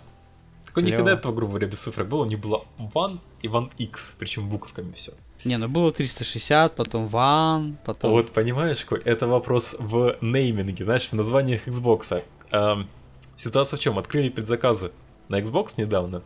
Так 0.65 0.77
у 0.77 0.79
них 0.81 0.95
Клево. 0.95 1.05
до 1.05 1.11
этого, 1.11 1.33
грубо 1.33 1.51
говоря, 1.53 1.67
без 1.67 1.79
цифрок 1.81 2.07
было, 2.07 2.21
у 2.23 2.25
них 2.25 2.39
было 2.39 2.65
One 2.77 3.19
и 3.41 3.47
One 3.47 3.71
X, 3.77 4.15
причем 4.17 4.49
буковками 4.49 4.91
все. 4.93 5.13
Не, 5.45 5.57
ну 5.57 5.67
было 5.67 5.91
360, 5.91 6.75
потом 6.75 7.07
One, 7.07 7.75
потом... 7.85 8.11
Вот 8.11 8.31
понимаешь, 8.31 8.83
Коль, 8.85 9.01
это 9.03 9.27
вопрос 9.27 9.75
в 9.77 10.17
нейминге, 10.21 10.83
знаешь, 10.85 11.09
в 11.09 11.13
названиях 11.13 11.67
Xbox. 11.67 12.23
Эм, 12.51 12.87
ситуация 13.35 13.77
в 13.77 13.81
чем? 13.81 13.99
Открыли 13.99 14.29
предзаказы 14.29 14.91
на 15.29 15.39
Xbox 15.41 15.73
недавно. 15.77 16.21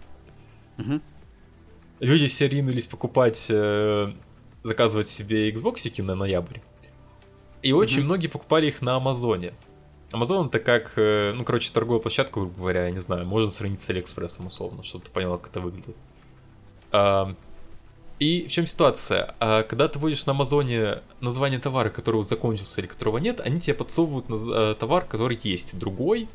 Мгм. 0.78 1.02
Люди 2.00 2.28
все 2.28 2.48
ринулись 2.48 2.86
покупать, 2.86 3.48
э, 3.50 4.14
заказывать 4.64 5.08
себе 5.08 5.50
Xboxики 5.50 6.04
на 6.04 6.14
ноябрь. 6.14 6.60
И 7.64 7.72
очень 7.72 8.00
Мгм. 8.00 8.06
многие 8.06 8.28
покупали 8.28 8.68
их 8.68 8.82
на 8.82 8.96
Амазоне. 8.98 9.54
Амазон 10.12 10.48
это 10.48 10.60
как, 10.60 10.94
э, 10.96 11.34
ну, 11.36 11.44
короче, 11.44 11.72
торговая 11.74 12.02
площадка, 12.02 12.40
грубо 12.40 12.56
говоря, 12.56 12.86
я 12.86 12.92
не 12.92 13.00
знаю, 13.00 13.26
можно 13.26 13.50
сравнить 13.50 13.82
с 13.82 13.90
Алиэкспрессом 13.90 14.46
условно, 14.48 14.84
чтобы 14.84 15.04
ты 15.06 15.12
поняла, 15.12 15.38
как 15.38 15.50
это 15.50 15.60
выглядит. 15.60 15.96
А, 16.92 17.36
и 18.20 18.48
в 18.48 18.52
чем 18.52 18.66
ситуация? 18.68 19.36
А, 19.40 19.64
когда 19.64 19.88
ты 19.88 20.00
вводишь 20.00 20.26
на 20.26 20.32
Амазоне 20.32 21.02
название 21.22 21.60
товара, 21.60 21.90
которого 21.90 22.24
закончился 22.24 22.82
или 22.82 22.88
которого 22.88 23.18
нет, 23.20 23.40
они 23.40 23.60
тебе 23.62 23.74
подсовывают 23.76 24.26
э, 24.30 24.76
товар, 24.80 25.06
который 25.06 25.40
есть, 25.44 25.78
другой. 25.78 26.28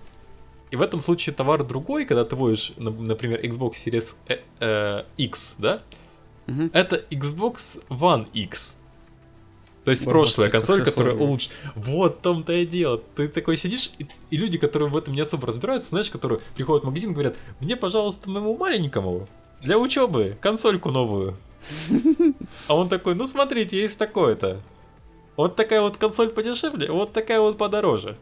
И 0.71 0.77
в 0.77 0.83
этом 0.83 1.01
случае 1.01 1.35
товар 1.35 1.65
другой, 1.65 2.05
когда 2.07 2.25
ты 2.25 2.35
вводишь, 2.37 2.73
на- 2.77 2.91
например, 2.91 3.41
Xbox 3.45 3.73
Series 3.73 4.15
э, 4.29 4.39
э, 4.61 5.05
X, 5.19 5.57
да, 5.59 5.83
Мгм. 6.47 6.71
это 6.73 7.05
Xbox 7.11 7.83
One 7.89 8.27
X. 8.33 8.77
То 9.85 9.91
есть 9.91 10.07
Ой, 10.07 10.13
прошлая 10.13 10.49
консоль, 10.51 10.85
которая 10.85 11.15
улучшена. 11.17 11.55
Вот 11.75 12.19
в 12.19 12.23
том-то 12.23 12.53
и 12.53 12.65
дело. 12.65 13.03
Ты 13.17 13.27
такой 13.29 13.57
сидишь, 13.57 13.91
и, 13.99 14.07
и 14.31 14.37
люди, 14.37 14.57
которые 14.57 14.89
в 14.89 14.97
этом 14.97 15.13
не 15.15 15.21
особо 15.21 15.49
разбираются, 15.49 15.89
знаешь, 15.91 16.09
которые 16.09 16.41
приходят 16.55 16.85
в 16.85 16.87
магазин, 16.87 17.13
говорят, 17.13 17.35
мне, 17.59 17.75
пожалуйста, 17.77 18.31
моему 18.31 18.57
маленькому 18.57 19.27
для 19.61 19.79
учебы 19.79 20.39
консольку 20.41 20.91
новую. 20.93 21.37
А 22.69 22.75
он 22.75 22.89
такой, 22.89 23.15
ну 23.15 23.27
смотрите, 23.27 23.81
есть 23.81 23.99
такое-то. 23.99 24.61
Вот 25.37 25.57
такая 25.57 25.81
вот 25.81 25.97
консоль 25.97 26.29
подешевле, 26.29 26.91
вот 26.91 27.13
такая 27.13 27.41
вот 27.41 27.59
подороже. 27.59 28.19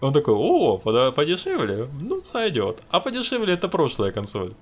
Он 0.00 0.12
такой, 0.12 0.34
о, 0.34 0.78
подешевле? 0.78 1.88
Ну, 2.00 2.22
сойдет. 2.22 2.82
А 2.90 3.00
подешевле 3.00 3.52
это 3.52 3.68
прошлая 3.68 4.12
консоль. 4.12 4.54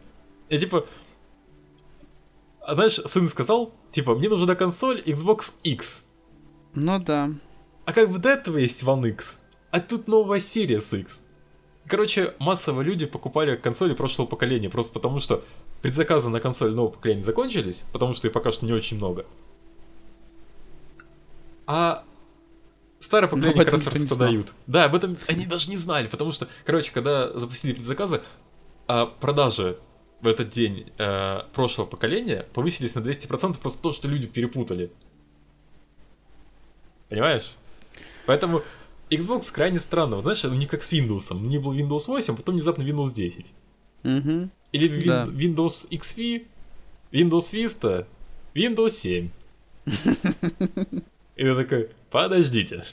И 0.48 0.58
типа, 0.58 0.86
а 2.60 2.74
знаешь, 2.74 2.96
сын 2.96 3.28
сказал, 3.28 3.72
типа, 3.92 4.14
мне 4.14 4.28
нужна 4.28 4.54
консоль 4.54 5.00
Xbox 5.00 5.52
X. 5.62 6.04
Ну 6.74 6.98
да. 6.98 7.30
А 7.86 7.92
как 7.92 8.10
бы 8.10 8.18
до 8.18 8.30
этого 8.30 8.58
есть 8.58 8.82
One 8.82 9.08
X, 9.08 9.38
а 9.70 9.80
тут 9.80 10.08
новая 10.08 10.38
Series 10.38 11.00
X. 11.00 11.22
Короче, 11.86 12.34
массово 12.38 12.82
люди 12.82 13.06
покупали 13.06 13.56
консоли 13.56 13.94
прошлого 13.94 14.26
поколения, 14.26 14.68
просто 14.68 14.92
потому 14.92 15.20
что 15.20 15.42
предзаказы 15.82 16.30
на 16.30 16.40
консоль 16.40 16.74
нового 16.74 16.92
поколения 16.92 17.22
закончились, 17.22 17.84
потому 17.92 18.14
что 18.14 18.28
их 18.28 18.32
пока 18.32 18.52
что 18.52 18.66
не 18.66 18.72
очень 18.72 18.96
много. 18.96 19.26
А 21.66 22.04
старое 23.00 23.30
Но 23.30 23.36
поколение 23.36 23.64
как 23.64 23.72
раз 23.72 23.86
распродают. 23.86 24.54
Да, 24.66 24.84
об 24.84 24.94
этом 24.94 25.16
они 25.28 25.46
даже 25.46 25.70
не 25.70 25.76
знали, 25.76 26.08
потому 26.08 26.32
что, 26.32 26.48
короче, 26.64 26.90
когда 26.92 27.30
запустили 27.38 27.74
предзаказы, 27.74 28.22
а 28.86 29.06
продажи 29.06 29.78
в 30.20 30.26
этот 30.26 30.48
день 30.48 30.90
э, 30.98 31.42
прошлого 31.52 31.86
поколения 31.86 32.46
повысились 32.54 32.94
на 32.94 33.00
200% 33.00 33.58
просто 33.58 33.82
то, 33.82 33.92
что 33.92 34.08
люди 34.08 34.26
перепутали. 34.26 34.90
Понимаешь? 37.08 37.54
Поэтому 38.26 38.62
Xbox 39.10 39.50
крайне 39.52 39.80
странно. 39.80 40.16
Вот 40.16 40.24
знаешь, 40.24 40.44
у 40.44 40.54
них 40.54 40.68
как 40.68 40.82
с 40.82 40.92
Windows. 40.92 41.34
Не 41.34 41.58
был 41.58 41.72
Windows 41.72 42.04
8, 42.06 42.36
потом 42.36 42.56
внезапно 42.56 42.82
Windows 42.82 43.12
10. 43.12 43.54
Мгм. 44.02 44.50
Или 44.72 45.06
Да. 45.06 45.24
Windows 45.24 45.88
XP, 45.90 46.46
Windows 47.12 47.52
Vista, 47.52 48.06
Windows 48.54 48.90
7. 48.90 49.30
И 51.36 51.42
ты 51.42 51.54
такой, 51.54 51.90
подождите. 52.10 52.84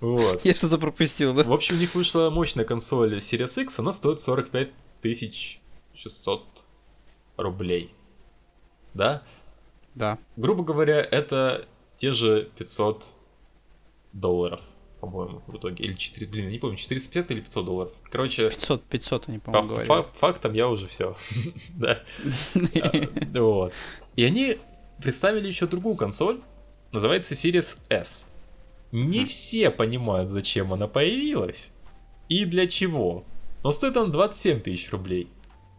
Вот. 0.00 0.44
Я 0.44 0.54
что-то 0.54 0.78
пропустил, 0.78 1.34
да? 1.34 1.44
В 1.44 1.52
общем, 1.52 1.76
у 1.76 1.78
них 1.78 1.94
вышла 1.94 2.30
мощная 2.30 2.64
консоль 2.64 3.18
Series 3.18 3.62
X, 3.62 3.78
она 3.78 3.92
стоит 3.92 4.20
45 4.20 4.70
600 5.94 6.64
рублей. 7.36 7.94
Да? 8.94 9.22
Да. 9.94 10.18
Грубо 10.36 10.64
говоря, 10.64 11.00
это 11.00 11.66
те 11.98 12.12
же 12.12 12.50
500 12.58 13.10
долларов, 14.12 14.60
по-моему, 15.00 15.42
в 15.46 15.56
итоге. 15.56 15.84
Или 15.84 15.94
4, 15.94 16.26
блин, 16.26 16.44
я 16.46 16.50
не 16.52 16.58
помню, 16.58 16.76
450 16.76 17.30
или 17.30 17.40
500 17.40 17.64
долларов. 17.64 17.92
Короче, 18.10 18.50
500, 18.50 18.84
500 18.84 19.28
они, 19.28 19.38
по, 19.38 19.46
по-моему, 19.52 19.68
говорили. 19.68 19.86
фа- 19.88 20.06
фактом 20.18 20.52
я 20.54 20.68
уже 20.68 20.86
все. 20.86 21.16
Да. 21.74 22.02
Вот. 23.34 23.72
И 24.16 24.24
они 24.24 24.58
представили 25.02 25.46
еще 25.46 25.66
другую 25.66 25.96
консоль, 25.96 26.40
называется 26.92 27.34
Series 27.34 27.76
S. 27.88 28.26
Не 28.92 29.24
все 29.26 29.70
понимают, 29.70 30.30
зачем 30.30 30.72
она 30.72 30.86
появилась 30.86 31.70
и 32.28 32.44
для 32.44 32.66
чего. 32.66 33.24
Но 33.62 33.72
стоит 33.72 33.96
она 33.96 34.06
27 34.08 34.60
тысяч 34.60 34.90
рублей. 34.90 35.28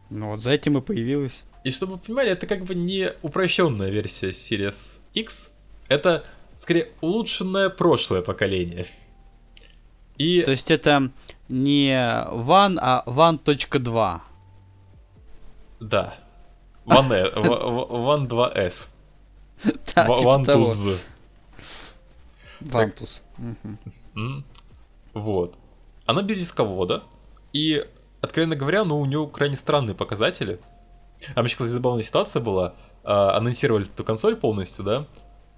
Ну 0.10 0.32
вот 0.32 0.42
за 0.42 0.52
этим 0.52 0.78
и 0.78 0.82
появилась. 0.82 1.44
И 1.64 1.72
чтобы 1.72 1.94
вы 1.94 2.00
понимали, 2.00 2.32
это 2.32 2.46
как 2.48 2.64
бы 2.64 2.76
не 2.76 3.12
упрощенная 3.22 3.90
версия 3.90 4.30
Series 4.30 5.00
X, 5.14 5.52
это 5.88 6.26
скорее 6.58 6.92
улучшенное 7.02 7.70
прошлое 7.70 8.22
поколение. 8.22 8.88
И 10.18 10.42
То 10.42 10.52
есть 10.52 10.72
это 10.72 11.12
не 11.48 11.92
One, 11.92 12.78
а 12.82 13.04
One.2. 13.06 14.22
да, 15.80 16.16
One, 16.86 17.34
One 17.36 18.28
2S, 18.28 18.90
Да, 19.96 20.08
One. 20.08 20.46
2Z. 20.46 21.00
Вантус. 22.62 23.24
Вот. 25.14 25.56
Она 26.06 26.22
без 26.22 26.40
дисковода. 26.40 27.04
И, 27.54 27.86
откровенно 28.22 28.56
говоря, 28.56 28.84
ну, 28.84 29.00
у 29.00 29.06
нее 29.06 29.30
крайне 29.32 29.58
странные 29.58 29.96
показатели. 29.96 30.60
А 31.36 31.42
мне, 31.42 31.50
кстати, 31.50 31.70
забавная 31.70 32.04
ситуация 32.04 32.42
была. 32.42 32.76
А, 33.04 33.38
анонсировали 33.38 33.86
эту 33.86 34.04
консоль 34.04 34.36
полностью, 34.36 34.86
да? 34.86 35.06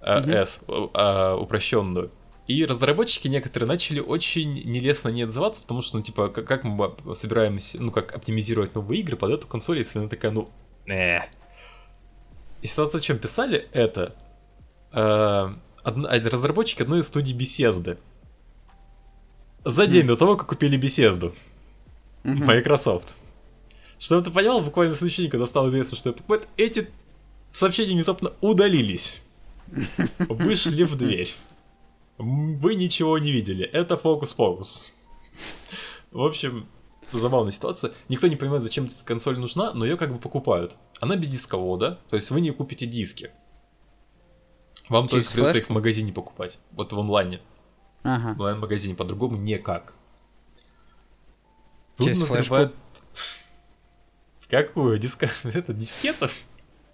А. 0.00 0.20
S, 0.22 0.60
а, 0.94 1.36
упрощенную. 1.36 2.10
И 2.50 2.66
разработчики 2.66 3.28
некоторые 3.28 3.68
начали 3.68 4.00
очень 4.00 4.52
нелестно 4.64 5.08
не 5.10 5.22
отзываться, 5.22 5.62
потому 5.62 5.82
что, 5.82 5.98
ну, 5.98 6.02
типа, 6.02 6.30
как, 6.30 6.48
как 6.48 6.64
мы 6.64 6.96
собираемся, 7.14 7.80
ну, 7.80 7.92
как 7.92 8.12
оптимизировать 8.12 8.74
новые 8.74 9.02
игры 9.02 9.16
под 9.16 9.30
эту 9.30 9.46
консоль, 9.46 9.78
если 9.78 10.00
она 10.00 10.08
такая, 10.08 10.32
ну, 10.32 10.50
э. 10.88 11.20
И 12.60 12.66
ситуация 12.66 13.00
чем? 13.00 13.20
Писали 13.20 13.68
это 13.70 14.16
э, 14.90 15.54
одна- 15.84 16.08
разработчики 16.10 16.82
одной 16.82 17.02
из 17.02 17.06
студий 17.06 17.36
Bethesda. 17.36 17.98
За 19.64 19.86
день 19.86 20.08
до 20.08 20.16
того, 20.16 20.36
как 20.36 20.48
купили 20.48 20.76
Bethesda. 20.76 21.32
Мгм. 22.24 22.46
Microsoft. 22.46 23.14
Чтобы 24.00 24.24
ты 24.24 24.32
понимал, 24.32 24.60
буквально 24.60 24.96
следующий 24.96 25.22
день, 25.22 25.30
когда 25.30 25.46
стало 25.46 25.68
известно, 25.68 25.96
что 25.96 26.16
эти 26.56 26.90
сообщения 27.52 27.92
внезапно 27.92 28.32
удалились. 28.40 29.22
Вышли 30.28 30.82
в 30.82 30.96
дверь. 30.96 31.32
Вы 32.20 32.74
ничего 32.74 33.16
не 33.18 33.32
видели. 33.32 33.64
Это 33.64 33.96
фокус-покус. 33.96 34.92
В 36.10 36.22
общем, 36.22 36.68
забавная 37.12 37.50
ситуация. 37.50 37.92
Никто 38.10 38.26
не 38.26 38.36
понимает, 38.36 38.62
зачем 38.62 38.84
эта 38.84 39.02
консоль 39.04 39.38
нужна, 39.38 39.72
но 39.72 39.86
ее 39.86 39.96
как 39.96 40.12
бы 40.12 40.18
покупают. 40.18 40.76
Она 41.00 41.16
без 41.16 41.28
дисковода, 41.28 41.98
то 42.10 42.16
есть 42.16 42.30
вы 42.30 42.42
не 42.42 42.50
купите 42.50 42.84
диски. 42.84 43.30
Вам 44.90 45.08
Через 45.08 45.24
только 45.24 45.32
придется 45.32 45.58
их 45.58 45.66
в 45.68 45.70
магазине 45.70 46.12
покупать. 46.12 46.58
Вот 46.72 46.92
в 46.92 47.00
онлайне. 47.00 47.40
Ага. 48.02 48.34
В 48.34 48.40
онлайн-магазине 48.40 48.94
по-другому 48.94 49.36
никак. 49.36 49.94
Тут 51.96 52.08
Через 52.08 52.20
назревает... 52.20 52.74
Какую? 54.48 54.98
Диска... 54.98 55.30
Это 55.44 55.72
дискету? 55.72 56.28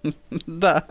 Да. 0.46 0.86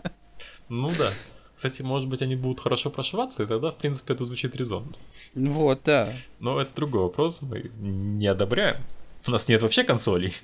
Ну 0.68 0.90
да. 0.98 1.10
Кстати, 1.56 1.80
может 1.80 2.08
быть, 2.08 2.20
они 2.20 2.36
будут 2.36 2.60
хорошо 2.60 2.90
прошиваться, 2.90 3.42
и 3.42 3.46
тогда, 3.46 3.70
в 3.70 3.78
принципе, 3.78 4.12
это 4.12 4.26
звучит 4.26 4.54
резонно. 4.54 4.92
Вот, 5.34 5.80
да. 5.84 6.12
Но 6.38 6.60
это 6.60 6.74
другой 6.76 7.02
вопрос, 7.02 7.38
мы 7.40 7.70
не 7.78 8.26
одобряем. 8.26 8.82
У 9.26 9.30
нас 9.30 9.48
нет 9.48 9.62
вообще 9.62 9.82
консолей. 9.82 10.34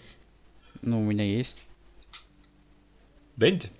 Ну, 0.80 1.00
у 1.00 1.04
меня 1.04 1.24
есть. 1.24 1.62
Дэнди? 3.36 3.70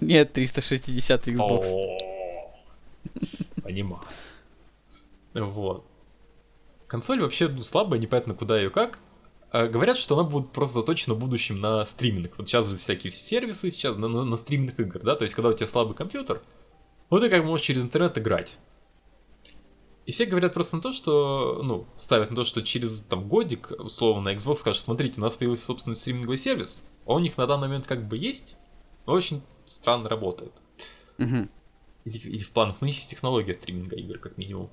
Нет, 0.00 0.32
360 0.32 1.28
Xbox. 1.28 1.66
Понимаю. 3.62 4.02
Вот. 5.34 5.84
Консоль 6.86 7.20
вообще 7.20 7.48
ну, 7.48 7.62
слабая, 7.62 8.00
непонятно 8.00 8.34
куда 8.34 8.64
и 8.64 8.70
как. 8.70 8.98
А, 9.50 9.66
Говорят, 9.66 9.96
что 9.96 10.18
она 10.18 10.28
будет 10.28 10.52
просто 10.52 10.80
заточена 10.80 11.14
в 11.14 11.18
будущем 11.18 11.60
на 11.60 11.84
стриминг. 11.84 12.36
Вот 12.38 12.48
сейчас 12.48 12.68
вот 12.68 12.78
всякие 12.78 13.12
сервисы 13.12 13.70
сейчас 13.70 13.96
на, 13.96 14.08
на, 14.08 14.24
на 14.24 14.36
стриминг 14.36 14.78
игр, 14.78 15.00
да, 15.00 15.16
то 15.16 15.24
есть 15.24 15.34
когда 15.34 15.48
у 15.50 15.54
тебя 15.54 15.66
слабый 15.66 15.94
компьютер, 15.94 16.42
вот 17.10 17.20
ты 17.20 17.30
как 17.30 17.44
можешь 17.44 17.66
через 17.66 17.82
интернет 17.82 18.18
играть. 18.18 18.58
И 20.04 20.10
все 20.10 20.24
говорят 20.24 20.54
просто 20.54 20.76
на 20.76 20.82
то, 20.82 20.92
что, 20.92 21.60
ну, 21.62 21.86
ставят 21.98 22.30
на 22.30 22.36
то, 22.36 22.44
что 22.44 22.62
через 22.62 23.00
там 23.00 23.28
годик, 23.28 23.72
условно, 23.78 24.30
Xbox 24.30 24.56
скажет, 24.56 24.82
смотрите, 24.82 25.20
у 25.20 25.24
нас 25.24 25.36
появился 25.36 25.66
собственный 25.66 25.96
стриминговый 25.96 26.38
сервис, 26.38 26.86
а 27.04 27.12
у 27.12 27.18
них 27.18 27.36
на 27.36 27.46
данный 27.46 27.68
момент 27.68 27.86
как 27.86 28.08
бы 28.08 28.16
есть, 28.16 28.56
но 29.06 29.12
очень 29.12 29.42
странно 29.66 30.08
работает. 30.08 30.52
Мгм. 31.18 31.50
Или, 32.04 32.16
или 32.16 32.42
в 32.42 32.50
планах, 32.52 32.76
ну, 32.80 32.86
у 32.86 32.86
них 32.86 32.96
есть 32.96 33.10
технология 33.10 33.52
стриминга 33.52 33.96
игр, 33.96 34.18
как 34.18 34.38
минимум. 34.38 34.70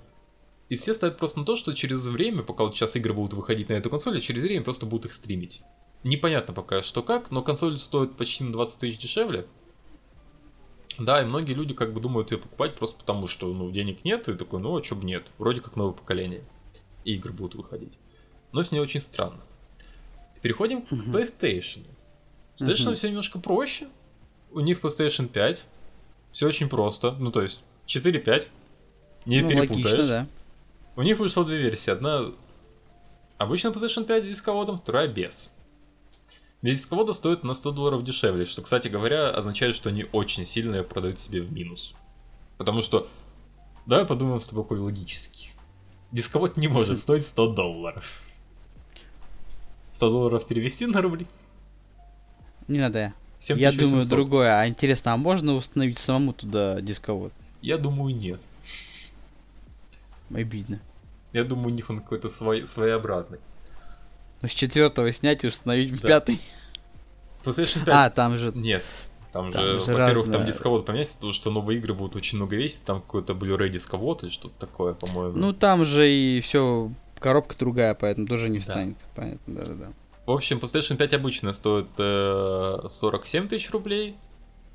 И 0.70 0.76
все 0.76 0.94
ставят 0.94 1.18
просто 1.18 1.40
на 1.40 1.46
то, 1.46 1.56
что 1.56 1.74
через 1.74 2.06
время, 2.08 2.42
пока 2.42 2.64
вот 2.64 2.76
сейчас 2.76 2.96
игры 2.96 3.14
будут 3.14 3.34
выходить 3.34 3.70
на 3.70 3.74
эту 3.74 3.90
консоль, 3.90 4.18
а 4.18 4.22
через 4.22 4.42
время 4.44 4.64
просто 4.64 4.86
будут 4.86 5.06
их 5.06 5.14
стримить. 5.14 5.62
Непонятно 6.04 6.54
пока 6.54 6.82
что 6.82 7.04
как, 7.04 7.30
но 7.32 7.42
консоль 7.44 7.78
стоит 7.78 8.16
почти 8.18 8.44
на 8.44 8.52
20 8.52 8.80
тысяч 8.80 8.98
дешевле. 8.98 9.46
Да, 10.98 11.22
и 11.22 11.26
многие 11.26 11.54
люди 11.54 11.74
как 11.74 11.94
бы 11.94 12.00
думают 12.00 12.32
ее 12.32 12.38
покупать 12.38 12.76
просто 12.76 12.98
потому, 12.98 13.28
что 13.28 13.54
ну, 13.54 13.70
денег 13.70 14.04
нет, 14.06 14.30
и 14.30 14.34
такой, 14.34 14.60
ну 14.60 14.76
а 14.78 14.82
чё 14.82 14.96
бы 14.96 15.06
нет, 15.06 15.26
вроде 15.38 15.62
как 15.62 15.76
новое 15.76 15.94
поколение. 15.94 16.44
И 17.04 17.16
игры 17.16 17.34
будут 17.34 17.56
выходить. 17.56 17.98
Но 18.52 18.64
с 18.64 18.72
ней 18.72 18.80
очень 18.80 19.02
странно. 19.02 19.42
Переходим 20.42 20.84
к. 20.84 20.92
PlayStation. 20.92 21.84
PlayStation 22.58 22.86
Мгм. 22.88 22.96
все 22.96 23.10
немножко 23.10 23.40
проще. 23.40 23.88
У 24.52 24.62
них 24.62 24.80
PlayStation 24.80 25.28
5. 25.28 25.66
Все 26.32 26.48
очень 26.48 26.70
просто. 26.70 27.12
Ну, 27.20 27.32
то 27.32 27.42
есть, 27.42 27.62
4-5. 27.88 28.48
Не 29.26 29.42
Ну, 29.42 29.50
перепутаешь. 29.50 29.86
логично, 29.86 30.08
да. 30.08 30.28
У 30.96 31.02
них 31.02 31.20
вышло 31.20 31.44
две 31.44 31.58
версии. 31.58 31.92
Одна 31.92 32.32
обычно 33.38 33.70
PlayStation 33.70 34.06
5 34.06 34.26
с 34.26 34.28
дисководом, 34.30 34.80
вторая 34.80 35.08
без. 35.08 35.52
Без 36.62 36.78
дисковода 36.78 37.14
стоит 37.14 37.44
на 37.44 37.54
100 37.54 37.72
долларов 37.72 38.04
дешевле, 38.04 38.46
что, 38.46 38.62
кстати 38.62 38.88
говоря, 38.88 39.30
означает, 39.30 39.76
что 39.76 39.90
они 39.90 40.06
очень 40.12 40.46
сильно 40.46 40.76
её 40.76 40.84
продают 40.84 41.20
себе 41.20 41.42
в 41.42 41.52
минус. 41.52 41.94
Потому 42.58 42.82
что, 42.82 43.08
давай 43.86 44.06
подумаем 44.06 44.40
с 44.40 44.48
тобой 44.48 44.80
логически. 44.80 45.50
Дисковод 46.12 46.58
не 46.58 46.68
может 46.68 46.98
стоить 47.00 47.26
100 47.26 47.54
долларов. 47.54 48.22
100 49.94 50.10
долларов 50.10 50.48
перевести 50.48 50.86
на 50.86 51.02
рубли? 51.02 51.28
Не 52.68 52.80
надо 52.80 53.00
я. 53.00 53.14
7800. 53.42 53.60
Я 53.60 53.72
думаю 53.86 54.10
другое. 54.10 54.60
А 54.60 54.68
интересно, 54.68 55.14
а 55.14 55.18
можно 55.18 55.56
установить 55.56 56.00
самому 56.00 56.34
туда 56.34 56.82
дисковод? 56.82 57.32
Я 57.62 57.78
думаю, 57.78 58.16
нет. 58.16 58.48
Обидно. 60.34 60.80
Я 61.34 61.44
думаю, 61.44 61.68
у 61.68 61.72
них 61.72 61.90
он 61.90 62.00
какой-то 62.00 62.30
свой, 62.30 62.66
своеобразный. 62.66 63.40
Ну, 64.42 64.48
с 64.48 64.52
четвертого 64.52 65.12
снять 65.12 65.44
и 65.44 65.48
установить 65.48 65.92
в 65.92 66.02
Да. 66.02 66.08
пятый. 66.08 66.40
PlayStation 67.44 67.86
5 67.86 67.90
А, 67.90 68.10
там 68.10 68.38
же... 68.38 68.52
Нет. 68.56 68.84
Там, 69.32 69.52
Там 69.52 69.64
же, 69.64 69.80
же 69.80 69.92
во-первых, 69.92 70.26
там 70.26 70.34
разное. 70.36 70.48
дисковод 70.48 70.86
поменяется, 70.86 71.16
потому 71.16 71.34
что 71.34 71.52
новые 71.52 71.78
игры 71.78 71.94
будут 71.94 72.16
очень 72.16 72.38
много 72.38 72.56
весить, 72.56 72.84
там 72.86 73.02
какой-то 73.02 73.34
Blu-ray 73.34 73.68
дисковод 73.68 74.24
или 74.24 74.30
что-то 74.30 74.54
такое, 74.60 74.94
по-моему. 74.94 75.38
Ну, 75.38 75.52
там 75.52 75.84
же 75.84 76.10
и 76.10 76.40
все, 76.40 76.90
коробка 77.20 77.56
другая, 77.60 77.94
поэтому 77.96 78.28
тоже 78.28 78.48
не 78.50 78.60
Да. 78.60 78.62
встанет. 78.62 78.98
Понятно, 79.14 79.56
да-да-да. 79.56 79.88
В 80.26 80.32
общем, 80.32 80.58
PlayStation 80.60 80.96
5 80.96 81.14
обычно 81.16 81.52
стоит 81.52 81.88
э, 81.98 82.88
47 82.90 83.50
тысяч 83.50 83.70
рублей, 83.72 84.16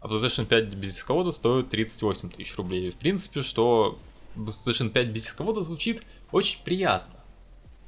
а 0.03 0.09
PlayStation 0.09 0.45
5 0.45 0.75
без 0.75 0.95
дисковода 0.95 1.33
стоит 1.33 1.71
38 1.71 2.29
тысяч 2.29 2.55
рублей. 2.57 2.91
В 2.91 2.97
принципе, 2.97 3.41
что 3.43 3.99
PlayStation 4.37 4.91
5 4.91 5.09
без 5.09 5.23
дисковода 5.25 5.63
звучит 5.63 6.03
очень 6.33 6.63
приятно. 6.65 7.15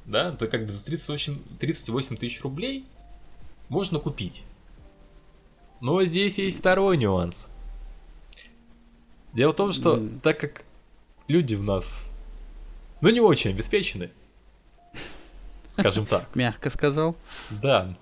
Да, 0.05 0.29
это 0.29 0.47
как 0.47 0.65
бы 0.65 0.71
за 0.71 0.83
38, 0.83 1.39
38 1.59 2.17
тысяч 2.17 2.41
рублей 2.41 2.85
можно 3.69 3.99
купить. 3.99 4.43
Но 5.79 6.03
здесь 6.03 6.39
есть 6.39 6.59
второй 6.59 6.97
нюанс. 6.97 7.49
Дело 9.33 9.51
в 9.51 9.55
том, 9.55 9.71
что 9.71 10.01
так 10.21 10.39
как 10.39 10.65
люди 11.27 11.55
в 11.55 11.63
нас, 11.63 12.15
ну 13.01 13.09
не 13.09 13.19
очень 13.19 13.51
обеспечены, 13.51 14.11
скажем 15.73 16.05
так, 16.05 16.27
Мягко 16.35 16.69
сказал. 16.69 17.15
да. 17.49 17.97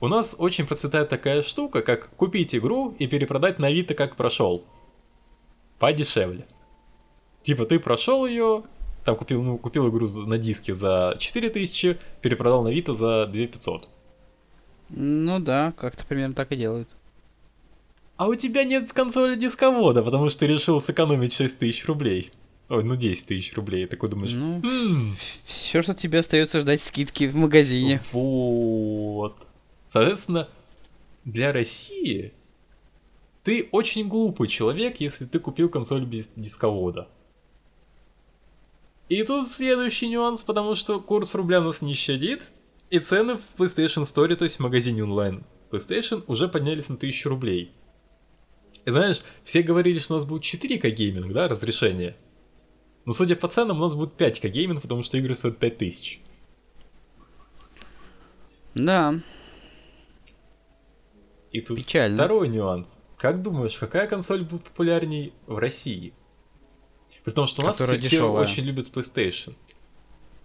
У 0.00 0.08
нас 0.08 0.36
очень 0.36 0.66
процветает 0.66 1.08
такая 1.08 1.42
штука, 1.42 1.80
как 1.80 2.10
купить 2.10 2.54
игру 2.54 2.94
и 2.98 3.06
перепродать 3.06 3.58
на 3.58 3.68
Авито 3.68 3.94
как 3.94 4.16
прошел. 4.16 4.62
Подешевле. 5.78 6.46
Типа 7.44 7.66
ты 7.66 7.78
прошел 7.78 8.26
ее, 8.26 8.64
там 9.04 9.16
купил, 9.16 9.42
ну, 9.42 9.58
купил 9.58 9.88
игру 9.90 10.08
на 10.26 10.38
диске 10.38 10.74
за 10.74 11.14
4000, 11.18 11.98
перепродал 12.22 12.64
на 12.64 12.70
Авито 12.70 12.94
за 12.94 13.26
2500. 13.26 13.88
Ну 14.88 15.38
да, 15.40 15.72
как-то 15.76 16.04
примерно 16.06 16.34
так 16.34 16.50
и 16.52 16.56
делают. 16.56 16.88
А 18.16 18.28
у 18.28 18.34
тебя 18.34 18.64
нет 18.64 18.90
консоли 18.92 19.34
дисковода, 19.34 20.02
потому 20.02 20.30
что 20.30 20.40
ты 20.40 20.46
решил 20.46 20.80
сэкономить 20.80 21.32
6 21.34 21.58
тысяч 21.58 21.84
рублей. 21.86 22.30
Ой, 22.70 22.82
ну 22.82 22.96
10 22.96 23.26
тысяч 23.26 23.54
рублей. 23.54 23.86
Такой 23.86 24.08
думаешь, 24.08 24.32
Ну, 24.32 24.62
«М, 24.64 25.14
все, 25.44 25.82
что 25.82 25.94
тебе 25.94 26.20
остается 26.20 26.60
ждать 26.60 26.80
скидки 26.80 27.28
в 27.28 27.34
магазине. 27.36 28.00
Вот. 28.12 29.36
Соответственно, 29.92 30.48
для 31.26 31.52
России 31.52 32.32
ты 33.42 33.68
очень 33.70 34.08
глупый 34.08 34.48
человек, 34.48 35.00
если 35.00 35.26
ты 35.26 35.38
купил 35.38 35.68
консоль 35.68 36.06
без 36.06 36.30
дисковода. 36.36 37.08
И 39.08 39.22
тут 39.22 39.48
следующий 39.48 40.08
нюанс, 40.08 40.42
потому 40.42 40.74
что 40.74 41.00
курс 41.00 41.34
рубля 41.34 41.60
нас 41.60 41.82
не 41.82 41.94
щадит, 41.94 42.50
и 42.90 42.98
цены 42.98 43.36
в 43.36 43.60
PlayStation 43.60 44.02
Store, 44.02 44.34
то 44.34 44.44
есть 44.44 44.56
в 44.56 44.60
магазине 44.60 45.02
онлайн 45.04 45.44
PlayStation, 45.70 46.24
уже 46.26 46.48
поднялись 46.48 46.88
на 46.88 46.96
1000 46.96 47.28
рублей. 47.28 47.72
И 48.84 48.90
знаешь, 48.90 49.20
все 49.42 49.62
говорили, 49.62 49.98
что 49.98 50.14
у 50.14 50.16
нас 50.16 50.26
будет 50.26 50.42
4К 50.42 50.88
гейминг, 50.90 51.32
да, 51.32 51.48
разрешение. 51.48 52.16
Но 53.04 53.12
судя 53.12 53.36
по 53.36 53.48
ценам, 53.48 53.78
у 53.78 53.80
нас 53.82 53.94
будет 53.94 54.18
5К 54.20 54.48
гейминг, 54.48 54.82
потому 54.82 55.02
что 55.02 55.18
игры 55.18 55.34
стоят 55.34 55.58
5000. 55.58 56.20
Да, 58.74 59.14
И 61.52 61.60
тут 61.60 61.78
Печально. 61.78 62.16
второй 62.16 62.48
нюанс. 62.48 63.00
Как 63.16 63.40
думаешь, 63.40 63.76
какая 63.76 64.08
консоль 64.08 64.42
будет 64.42 64.64
популярней 64.64 65.32
в 65.46 65.56
России? 65.58 66.12
При 67.24 67.32
том, 67.32 67.46
что 67.46 67.62
у 67.62 67.64
нас 67.66 67.76
все, 67.80 67.98
все 68.00 68.30
очень 68.30 68.64
любят 68.64 68.88
PlayStation. 68.94 69.54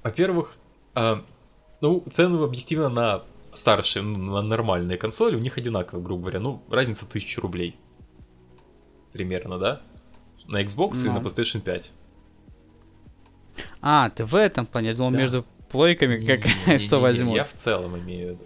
Во-первых, 0.04 0.56
а, 0.96 1.24
ну, 1.82 2.04
цены 2.12 2.42
объективно 2.42 2.90
на 2.90 3.24
старшие, 3.52 4.02
ну, 4.04 4.18
на 4.18 4.42
нормальные 4.42 4.98
консоли 4.98 5.36
у 5.36 5.40
них 5.40 5.58
одинаковые, 5.58 6.04
грубо 6.04 6.22
говоря. 6.24 6.40
Ну, 6.40 6.64
разница 6.70 7.06
1000 7.06 7.42
рублей. 7.42 7.76
Примерно, 9.12 9.58
да? 9.58 9.82
На 10.48 10.64
Xbox 10.64 11.04
и 11.06 11.10
Ну. 11.10 11.16
на 11.16 11.18
PlayStation 11.20 11.60
5. 11.60 11.92
А, 13.82 14.10
ты 14.12 14.24
в 14.26 14.36
этом 14.36 14.66
плане. 14.66 14.90
Я 14.90 14.96
думал, 14.96 15.12
Да. 15.12 15.18
между 15.18 15.46
плойками 15.70 16.20
как 16.22 16.46
Не-не-не-не, 16.46 16.80
что 16.86 17.00
возьмут. 17.00 17.36
Я 17.38 17.44
в 17.46 17.54
целом 17.54 17.98
имею 18.00 18.28
в 18.28 18.32
виду. 18.32 18.46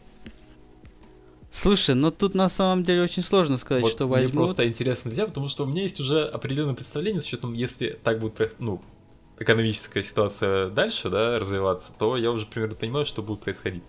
Слушай, 1.53 1.93
ну 1.93 2.09
тут 2.09 2.33
на 2.33 2.49
самом 2.49 2.83
деле 2.83 3.03
очень 3.03 3.21
сложно 3.21 3.57
сказать, 3.57 3.83
Вот 3.83 3.91
что 3.91 4.07
мне 4.07 4.23
возьмут. 4.23 4.47
просто 4.47 4.67
интересно 4.67 5.11
взять, 5.11 5.27
потому 5.27 5.49
что 5.49 5.65
у 5.65 5.67
меня 5.67 5.83
есть 5.83 5.99
уже 5.99 6.25
определенное 6.25 6.73
представление 6.73 7.21
с 7.21 7.27
учетом, 7.27 7.53
если 7.53 7.99
так 8.03 8.19
будет, 8.19 8.59
ну, 8.59 8.81
экономическая 9.37 10.01
ситуация 10.01 10.69
дальше, 10.69 11.11
да, 11.11 11.37
развиваться, 11.37 11.93
то 11.97 12.17
я 12.17 12.31
уже 12.31 12.47
примерно 12.47 12.73
понимаю, 12.73 13.05
что 13.05 13.21
будет 13.21 13.41
происходить. 13.41 13.83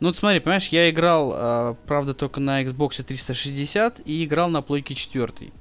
Ну 0.00 0.08
вот 0.08 0.16
смотри, 0.16 0.40
понимаешь, 0.40 0.68
я 0.68 0.88
играл, 0.88 1.32
а, 1.34 1.76
правда, 1.86 2.14
только 2.14 2.40
на 2.40 2.62
Xbox 2.62 3.02
360 3.02 4.00
и 4.06 4.24
играл 4.24 4.48
на 4.48 4.62
плойке 4.62 4.94
4. 4.94 5.52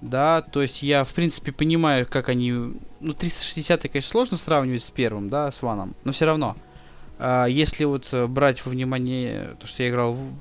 Да, 0.00 0.42
то 0.42 0.62
есть 0.62 0.84
я, 0.84 1.02
в 1.02 1.12
принципе, 1.12 1.50
понимаю, 1.50 2.06
как 2.08 2.28
они... 2.28 2.52
Ну, 2.52 3.12
360, 3.18 3.82
конечно, 3.82 4.08
сложно 4.08 4.36
сравнивать 4.36 4.84
с 4.84 4.90
первым, 4.90 5.28
да, 5.28 5.50
с 5.50 5.60
ваном, 5.60 5.96
но 6.04 6.12
все 6.12 6.24
равно. 6.24 6.56
А, 7.22 7.44
если 7.44 7.84
вот 7.84 8.08
э, 8.12 8.26
брать 8.26 8.64
во 8.64 8.70
внимание 8.70 9.54
то, 9.60 9.66
что 9.66 9.82
я 9.82 9.90
играл 9.90 10.14
в, 10.14 10.32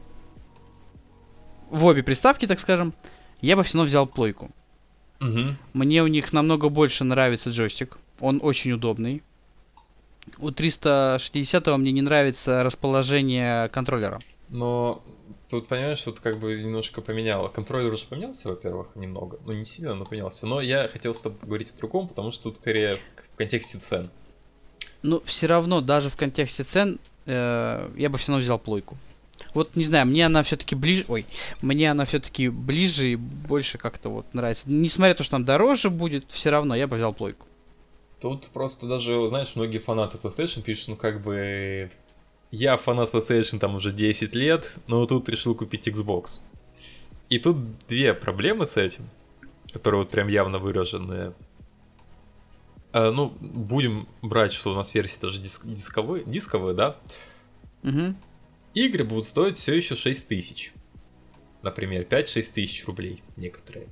в 1.70 1.84
обе 1.84 2.04
приставки, 2.04 2.48
так 2.48 2.58
скажем, 2.62 2.94
я 3.42 3.58
бы 3.58 3.64
все 3.64 3.78
равно 3.78 3.88
взял 3.88 4.08
плойку. 4.08 4.50
Угу. 5.20 5.58
Мне 5.74 6.04
у 6.04 6.08
них 6.08 6.32
намного 6.32 6.70
больше 6.70 7.04
нравится 7.04 7.50
джойстик. 7.50 7.98
Он 8.22 8.40
очень 8.42 8.72
удобный. 8.72 9.24
У 10.38 10.52
360 10.52 11.68
мне 11.78 11.92
не 11.92 12.02
нравится 12.02 12.64
расположение 12.64 13.68
контроллера. 13.70 14.22
Но 14.48 15.04
тут 15.50 15.68
понимаешь, 15.68 16.02
тут 16.02 16.22
как 16.22 16.40
бы 16.40 16.62
немножко 16.62 17.02
поменяло. 17.02 17.50
Контроллер 17.50 17.92
уже 17.92 18.06
поменялся, 18.06 18.48
во-первых, 18.48 18.96
немного. 18.96 19.38
Ну, 19.46 19.52
не 19.52 19.66
сильно, 19.66 19.96
но 19.96 20.06
поменялся. 20.06 20.48
Но 20.48 20.62
я 20.62 20.88
хотел 20.88 21.14
с 21.14 21.20
тобой 21.20 21.40
поговорить 21.40 21.74
о 21.74 21.78
другом, 21.78 22.08
потому 22.08 22.32
что 22.32 22.44
тут 22.44 22.56
скорее 22.56 23.00
в 23.34 23.38
контексте 23.38 23.80
цен. 23.80 24.10
Но 25.02 25.22
все 25.22 25.48
равно, 25.48 25.82
даже 25.82 26.10
в 26.10 26.16
контексте 26.16 26.64
цен, 26.64 27.00
э, 27.26 27.90
я 27.96 28.10
бы 28.10 28.18
все 28.18 28.32
равно 28.32 28.44
взял 28.44 28.60
плойку. 28.60 28.98
Вот 29.54 29.76
не 29.76 29.86
знаю, 29.86 30.06
мне 30.06 30.26
она 30.26 30.44
все-таки 30.44 30.76
ближе. 30.76 31.06
Ой, 31.08 31.26
мне 31.62 31.90
она 31.90 32.06
все-таки 32.06 32.50
ближе 32.50 33.14
и 33.14 33.16
больше 33.16 33.78
как-то 33.78 34.10
вот 34.10 34.34
нравится. 34.34 34.64
Несмотря 34.68 35.14
на 35.14 35.18
то, 35.18 35.24
что 35.24 35.32
там 35.32 35.46
дороже 35.46 35.90
будет, 35.90 36.26
все 36.30 36.50
равно 36.50 36.76
я 36.76 36.88
бы 36.88 36.98
взял 36.98 37.14
плойку. 37.14 37.46
Тут 38.22 38.50
просто 38.50 38.86
даже, 38.86 39.28
знаешь, 39.28 39.56
многие 39.56 39.80
фанаты 39.80 40.18
PlayStation 40.18 40.62
пишут, 40.62 40.90
ну 40.90 40.96
как 40.98 41.22
бы 41.22 41.90
я 42.52 42.76
фанат 42.78 43.14
PlayStation 43.14 43.60
там 43.60 43.76
уже 43.76 43.92
10 43.92 44.36
лет, 44.36 44.78
но 44.88 45.06
тут 45.06 45.30
решил 45.30 45.56
купить 45.56 45.88
Xbox. 45.88 46.40
И 47.30 47.40
тут 47.40 47.58
две 47.88 48.14
проблемы 48.14 48.66
с 48.66 48.76
этим, 48.76 49.10
которые 49.72 50.02
вот 50.02 50.10
прям 50.10 50.28
явно 50.28 50.60
выраженные. 50.60 51.34
Э, 52.92 53.12
ну, 53.12 53.30
будем 53.40 54.08
брать, 54.22 54.52
что 54.54 54.72
у 54.72 54.76
нас 54.76 54.94
версия 54.96 55.20
даже 55.22 55.42
диск- 55.42 55.68
дисковые, 55.68 56.24
дисковые, 56.26 56.76
да? 56.76 56.98
Мгм. 57.84 58.18
Игры 58.74 59.04
будут 59.04 59.26
стоить 59.26 59.56
все 59.56 59.76
еще 59.76 59.96
6 59.96 60.28
тысяч. 60.28 60.74
Например, 61.62 62.04
5-6 62.04 62.54
тысяч 62.54 62.86
рублей 62.86 63.22
некоторые. 63.36 63.88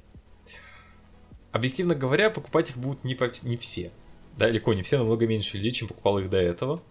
Объективно 1.51 1.95
говоря, 1.95 2.29
покупать 2.29 2.71
их 2.71 2.77
будут 2.77 3.03
не, 3.03 3.15
по- 3.15 3.31
не 3.43 3.57
все. 3.57 3.91
Далеко 4.37 4.73
не 4.73 4.83
все, 4.83 4.97
намного 4.97 5.25
меньше 5.27 5.57
людей, 5.57 5.71
чем 5.71 5.87
покупал 5.87 6.19
их 6.19 6.29
до 6.29 6.37
этого. 6.37 6.81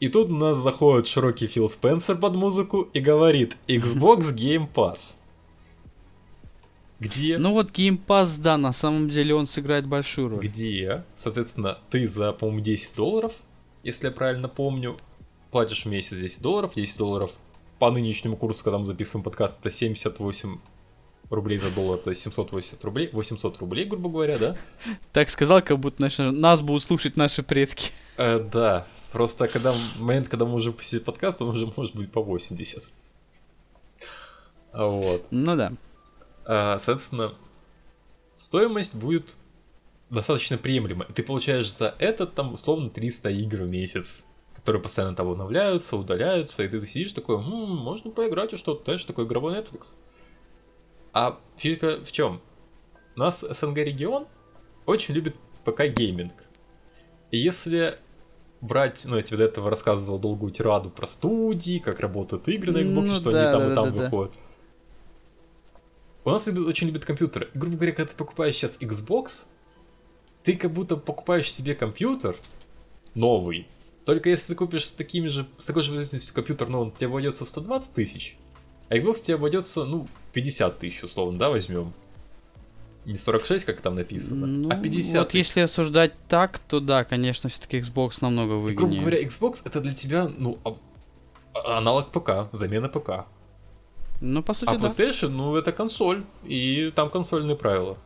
И 0.00 0.08
тут 0.08 0.30
у 0.30 0.34
нас 0.34 0.58
заходит 0.58 1.06
широкий 1.06 1.46
Фил 1.46 1.68
Спенсер 1.68 2.16
под 2.18 2.36
музыку 2.36 2.82
и 2.92 3.00
говорит 3.00 3.56
Xbox 3.66 4.34
Game 4.34 4.68
Pass. 4.72 5.16
Где? 7.00 7.38
Ну 7.38 7.52
вот 7.52 7.70
Game 7.70 7.98
Pass, 8.04 8.40
да, 8.40 8.56
на 8.56 8.72
самом 8.72 9.08
деле 9.10 9.34
он 9.34 9.46
сыграет 9.46 9.86
большую 9.86 10.28
роль. 10.28 10.40
где, 10.40 11.04
соответственно, 11.14 11.78
ты 11.90 12.06
за, 12.06 12.32
по-моему, 12.32 12.60
10 12.60 12.94
долларов, 12.94 13.32
если 13.82 14.06
я 14.06 14.12
правильно 14.12 14.48
помню, 14.48 14.96
платишь 15.50 15.84
в 15.84 15.88
месяц 15.88 16.16
10 16.18 16.40
долларов, 16.42 16.72
10 16.74 16.96
долларов 16.98 17.30
по 17.78 17.90
нынешнему 17.90 18.36
курсу, 18.36 18.64
когда 18.64 18.78
мы 18.78 18.86
записываем 18.86 19.24
подкаст, 19.24 19.60
это 19.60 19.70
78 19.70 20.58
рублей 21.30 21.58
за 21.58 21.70
доллар, 21.74 21.98
то 21.98 22.10
есть 22.10 22.22
780 22.22 22.82
рублей, 22.84 23.10
800 23.12 23.58
рублей, 23.58 23.84
грубо 23.84 24.08
говоря, 24.08 24.38
да? 24.38 24.56
Так 25.12 25.28
сказал, 25.30 25.62
как 25.62 25.78
будто 25.78 26.00
наши, 26.00 26.22
нас 26.30 26.60
будут 26.60 26.82
слушать 26.82 27.16
наши 27.16 27.42
предки. 27.42 27.92
Э, 28.16 28.38
да, 28.38 28.86
просто 29.12 29.48
когда 29.48 29.74
момент, 29.98 30.28
когда 30.28 30.44
мы 30.44 30.54
уже 30.54 30.70
выпустили 30.70 31.00
подкаст, 31.00 31.42
он 31.42 31.48
уже 31.48 31.70
может 31.76 31.96
быть 31.96 32.12
по 32.12 32.22
80. 32.22 32.92
А 34.72 34.86
Вот. 34.86 35.26
Ну 35.30 35.56
да. 35.56 35.72
А, 36.46 36.78
соответственно, 36.78 37.34
стоимость 38.36 38.96
будет 38.96 39.36
достаточно 40.10 40.58
приемлемой. 40.58 41.06
Ты 41.14 41.22
получаешь 41.22 41.72
за 41.72 41.94
это 41.98 42.26
там 42.26 42.54
условно 42.54 42.90
300 42.90 43.30
игр 43.30 43.58
в 43.62 43.68
месяц, 43.68 44.24
которые 44.54 44.82
постоянно 44.82 45.16
там 45.16 45.28
обновляются, 45.28 45.96
удаляются, 45.96 46.62
и 46.62 46.68
ты 46.68 46.84
сидишь 46.86 47.12
такой, 47.12 47.36
«М, 47.36 47.76
можно 47.76 48.10
поиграть 48.10 48.52
и 48.52 48.56
что-то, 48.56 48.84
знаешь, 48.84 49.04
такой 49.04 49.24
игровой 49.24 49.54
Netflix. 49.54 49.94
А 51.12 51.38
фишка 51.56 52.00
в 52.04 52.12
чем? 52.12 52.40
У 53.16 53.20
нас 53.20 53.40
СНГ 53.40 53.78
регион 53.78 54.26
очень 54.86 55.14
любит 55.14 55.36
ПК-гейминг. 55.64 56.32
И 57.30 57.38
если 57.38 57.98
брать, 58.60 59.04
ну 59.04 59.16
я 59.16 59.22
тебе 59.22 59.38
до 59.38 59.44
этого 59.44 59.70
рассказывал 59.70 60.18
долгую 60.18 60.52
тираду 60.52 60.90
про 60.90 61.06
студии, 61.06 61.78
как 61.78 62.00
работают 62.00 62.48
игры 62.48 62.72
на 62.72 62.78
Xbox, 62.78 63.06
Ну 63.06 63.14
что 63.14 63.30
да, 63.30 63.42
они 63.42 63.52
там 63.52 63.60
да, 63.60 63.72
и 63.72 63.74
там 63.74 63.96
да, 63.96 64.10
да. 64.10 64.28
У 66.24 66.30
нас 66.30 66.46
любят- 66.46 66.66
очень 66.66 66.86
любят 66.86 67.04
компьютеры. 67.04 67.50
И, 67.54 67.58
грубо 67.58 67.76
говоря, 67.76 67.92
когда 67.92 68.10
ты 68.10 68.16
покупаешь 68.16 68.54
сейчас 68.56 68.78
Xbox, 68.80 69.46
ты 70.42 70.56
как 70.56 70.72
будто 70.72 70.96
покупаешь 70.96 71.50
себе 71.52 71.74
компьютер 71.74 72.36
новый. 73.14 73.66
Только 74.06 74.28
если 74.30 74.48
ты 74.52 74.54
купишь 74.56 74.86
с 74.86 74.90
такими 74.92 75.28
же, 75.28 75.46
с 75.58 75.66
такой 75.66 75.82
же 75.82 75.88
производительностью 75.90 76.34
компьютер, 76.34 76.68
но 76.68 76.82
он 76.82 76.92
тебе 76.92 77.06
обойдется 77.06 77.44
в 77.44 77.48
120 77.48 77.92
тысяч, 77.94 78.36
а 78.90 78.96
Xbox 78.96 79.20
тебе 79.20 79.36
обойдется, 79.36 79.84
ну, 79.84 80.08
50 80.32 80.78
тысяч, 80.78 81.02
условно, 81.02 81.38
да, 81.38 81.48
возьмем. 81.50 81.92
Не 83.06 83.16
46, 83.16 83.66
как 83.66 83.82
там 83.82 83.94
написано, 83.96 84.46
Ну, 84.46 84.70
а 84.70 84.76
50 84.76 85.24
Вот 85.24 85.34
если 85.34 85.60
осуждать 85.60 86.12
так, 86.28 86.58
то 86.58 86.80
да, 86.80 87.04
конечно, 87.04 87.50
все-таки 87.50 87.78
Xbox 87.80 88.18
намного 88.22 88.52
И, 88.52 88.56
грубо 88.56 88.64
выгоднее. 88.64 89.00
говоря, 89.00 89.22
Xbox 89.22 89.60
это 89.64 89.80
для 89.82 89.94
тебя, 89.94 90.26
ну, 90.38 90.58
а- 90.64 90.76
а- 91.52 91.76
аналог 91.78 92.10
ПК, 92.12 92.48
замена 92.52 92.88
ПК. 92.88 93.26
Ну, 94.20 94.42
по 94.42 94.54
сути, 94.54 94.70
А 94.70 94.78
да. 94.78 94.88
PlayStation, 94.88 95.28
ну, 95.28 95.56
это 95.56 95.72
консоль, 95.72 96.24
и 96.44 96.92
там 96.94 97.10
консольные 97.10 97.56
правила. 97.56 97.98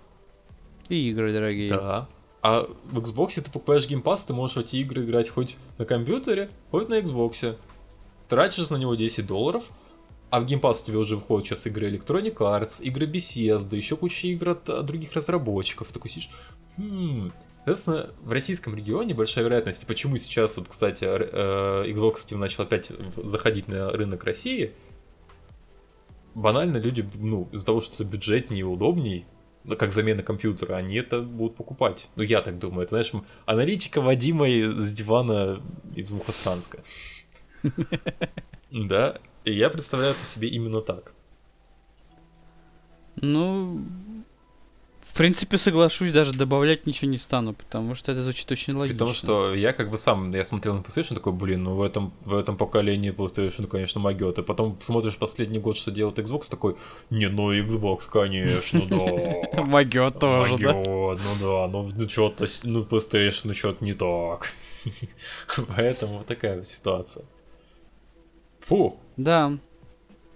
И 0.89 1.11
игры 1.11 1.33
дорогие. 1.33 1.71
Да. 1.71 2.09
А 2.41 2.69
в 2.85 2.99
Xbox 2.99 3.41
ты 3.43 3.51
покупаешь 3.51 3.87
Pass, 3.87 4.27
ты 4.27 4.33
можешь 4.33 4.57
в 4.57 4.61
эти 4.61 4.77
игры 4.77 5.05
играть 5.05 5.29
хоть 5.29 5.57
на 5.77 5.85
компьютере, 5.85 6.51
хоть 6.71 6.89
на 6.89 6.99
Xbox. 7.01 7.57
Тратишь 8.29 8.71
на 8.71 8.77
него 8.77 8.95
10 8.95 9.27
долларов, 9.27 9.65
а 10.31 10.41
в 10.41 10.45
Game 10.45 10.61
Pass 10.61 10.83
у 10.83 10.87
тебя 10.87 10.99
уже 10.99 11.17
входят 11.17 11.47
сейчас 11.49 11.67
игры 11.67 11.91
Electronic 11.91 12.37
Arts, 12.37 12.83
игры 12.83 13.07
Bethesda, 13.07 13.77
еще 13.77 13.97
куча 13.97 14.29
игр 14.29 14.51
от, 14.51 14.69
от 14.71 14.87
других 14.87 15.15
разработчиков. 15.15 15.93
Такой 15.93 16.11
сидишь, 16.11 16.31
хм... 16.77 17.33
Соответственно, 17.65 18.11
в 18.23 18.33
российском 18.33 18.75
регионе 18.75 19.13
большая 19.13 19.45
вероятность, 19.45 19.87
почему 19.87 20.17
сейчас, 20.17 20.57
вот, 20.57 20.69
кстати, 20.69 21.05
э, 21.05 21.85
Xbox 21.93 22.13
активно 22.21 22.43
начал 22.45 22.63
опять 22.63 22.91
заходить 23.23 23.69
на 23.69 23.91
рынок 23.91 24.25
России, 24.25 24.73
банально 26.35 26.79
люди, 26.79 27.09
ну, 27.15 27.49
из-за 27.53 27.67
того, 27.67 27.81
что 27.81 27.95
это 27.95 28.05
бюджетнее 28.05 28.61
и 28.61 28.65
удобней, 28.65 29.27
ну, 29.65 29.77
как 29.77 29.93
замена 29.93 30.23
компьютера, 30.23 30.77
они 30.77 30.97
это 30.97 31.21
будут 31.21 31.57
покупать. 31.57 32.09
Ну, 32.17 32.23
я 32.23 32.41
так 32.41 32.59
думаю. 32.59 32.83
Это, 32.83 32.91
знаешь, 32.91 33.13
аналитика 33.47 34.01
Вадима 34.01 34.49
и- 34.49 34.71
с 34.71 34.93
дивана 34.93 35.61
из 35.95 36.11
Мухосранска. 36.13 36.79
Да, 38.71 39.19
и 39.45 39.53
я 39.53 39.71
представляю 39.71 40.13
это 40.13 40.25
себе 40.25 40.49
именно 40.49 40.81
так. 40.81 41.13
Ну, 43.21 43.85
принципе, 45.19 45.59
соглашусь, 45.59 46.13
даже 46.13 46.33
добавлять 46.33 46.87
ничего 46.87 47.11
не 47.11 47.19
стану, 47.19 47.53
потому 47.53 47.95
что 47.95 48.13
это 48.13 48.23
звучит 48.23 48.51
очень 48.51 48.75
логично. 48.75 48.99
том, 48.99 49.13
что 49.13 49.55
я 49.55 49.73
как 49.73 49.91
бы 49.91 49.99
сам, 49.99 50.33
я 50.33 50.45
смотрел 50.45 50.77
на 50.77 50.81
PlayStation, 50.81 51.15
такой, 51.15 51.33
блин, 51.33 51.65
ну 51.65 51.75
в 51.75 51.83
этом, 51.83 52.13
в 52.25 52.35
этом 52.35 52.57
поколении 52.57 53.13
PlayStation, 53.13 53.67
конечно, 53.67 54.01
могет. 54.01 54.39
И 54.39 54.43
потом 54.43 54.79
смотришь 54.81 55.17
последний 55.17 55.59
год, 55.59 55.77
что 55.77 55.91
делает 55.91 56.19
Xbox, 56.19 56.49
такой, 56.49 56.77
не, 57.11 57.29
ну 57.29 57.53
Xbox, 57.53 58.09
конечно, 58.11 58.87
да. 58.87 59.63
Могет 59.65 60.19
тоже, 60.19 60.57
да? 60.59 60.73
Ну 60.73 61.17
да, 61.41 61.69
ну, 61.69 61.93
ну 61.95 62.09
что-то, 62.09 62.47
ну 62.63 62.83
PlayStation, 62.85 63.41
ну 63.45 63.55
что-то 63.55 63.85
не 63.85 63.95
так. 63.95 64.53
Поэтому 65.77 66.19
вот 66.19 66.27
такая 66.27 66.65
ситуация. 66.65 67.25
Фу, 68.61 68.97
Да. 69.17 69.59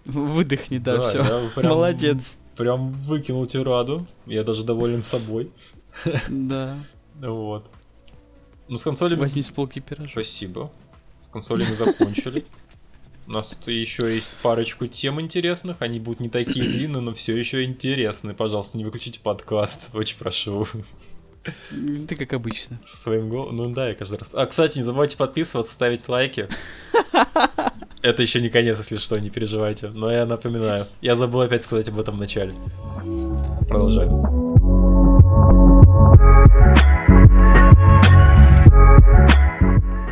Выдохни, 0.04 0.78
да, 0.78 0.96
Да, 0.96 1.02
все. 1.08 1.48
прям- 1.54 1.68
Молодец. 1.68 2.38
Прям 2.56 2.92
выкинул 2.92 3.46
тираду, 3.46 4.06
я 4.26 4.44
даже 4.44 4.64
доволен 4.64 5.02
собой. 5.02 5.50
Да. 6.28 6.76
Вот. 7.20 7.70
Ну 8.68 8.76
с 8.76 8.82
консолями... 8.82 9.20
Возьми 9.20 9.42
с 9.42 9.50
полки 9.50 9.80
пирожок. 9.80 10.12
Спасибо. 10.12 10.70
С 11.22 11.28
консолями 11.28 11.74
закончили. 11.74 12.44
У 13.26 13.32
нас 13.32 13.48
тут 13.48 13.68
еще 13.68 14.12
есть 14.12 14.34
парочку 14.42 14.86
тем 14.86 15.20
интересных. 15.20 15.76
Они 15.80 16.00
будут 16.00 16.20
не 16.20 16.28
такие 16.28 16.64
длинные, 16.64 17.00
но 17.00 17.14
все 17.14 17.36
еще 17.36 17.64
интересные. 17.64 18.34
Пожалуйста, 18.34 18.78
не 18.78 18.84
выключите 18.84 19.20
подкаст. 19.20 19.90
Очень 19.94 20.18
прошу. 20.18 20.66
Ты 21.70 22.16
как 22.16 22.32
обычно. 22.32 22.80
Своим 22.86 23.28
голосом. 23.28 23.56
Ну 23.56 23.64
да, 23.70 23.88
я 23.88 23.94
каждый 23.94 24.18
раз. 24.18 24.34
А, 24.34 24.46
кстати, 24.46 24.78
не 24.78 24.84
забывайте 24.84 25.16
подписываться, 25.16 25.72
ставить 25.72 26.08
лайки. 26.08 26.48
Это 28.02 28.22
еще 28.22 28.40
не 28.40 28.48
конец, 28.50 28.78
если 28.78 28.96
что, 28.98 29.18
не 29.20 29.30
переживайте. 29.30 29.88
Но 29.88 30.10
я 30.10 30.26
напоминаю. 30.26 30.86
Я 31.00 31.16
забыл 31.16 31.40
опять 31.42 31.62
сказать 31.64 31.88
об 31.88 32.00
этом 32.00 32.16
в 32.16 32.18
начале. 32.18 32.52
Продолжаем. 33.68 35.22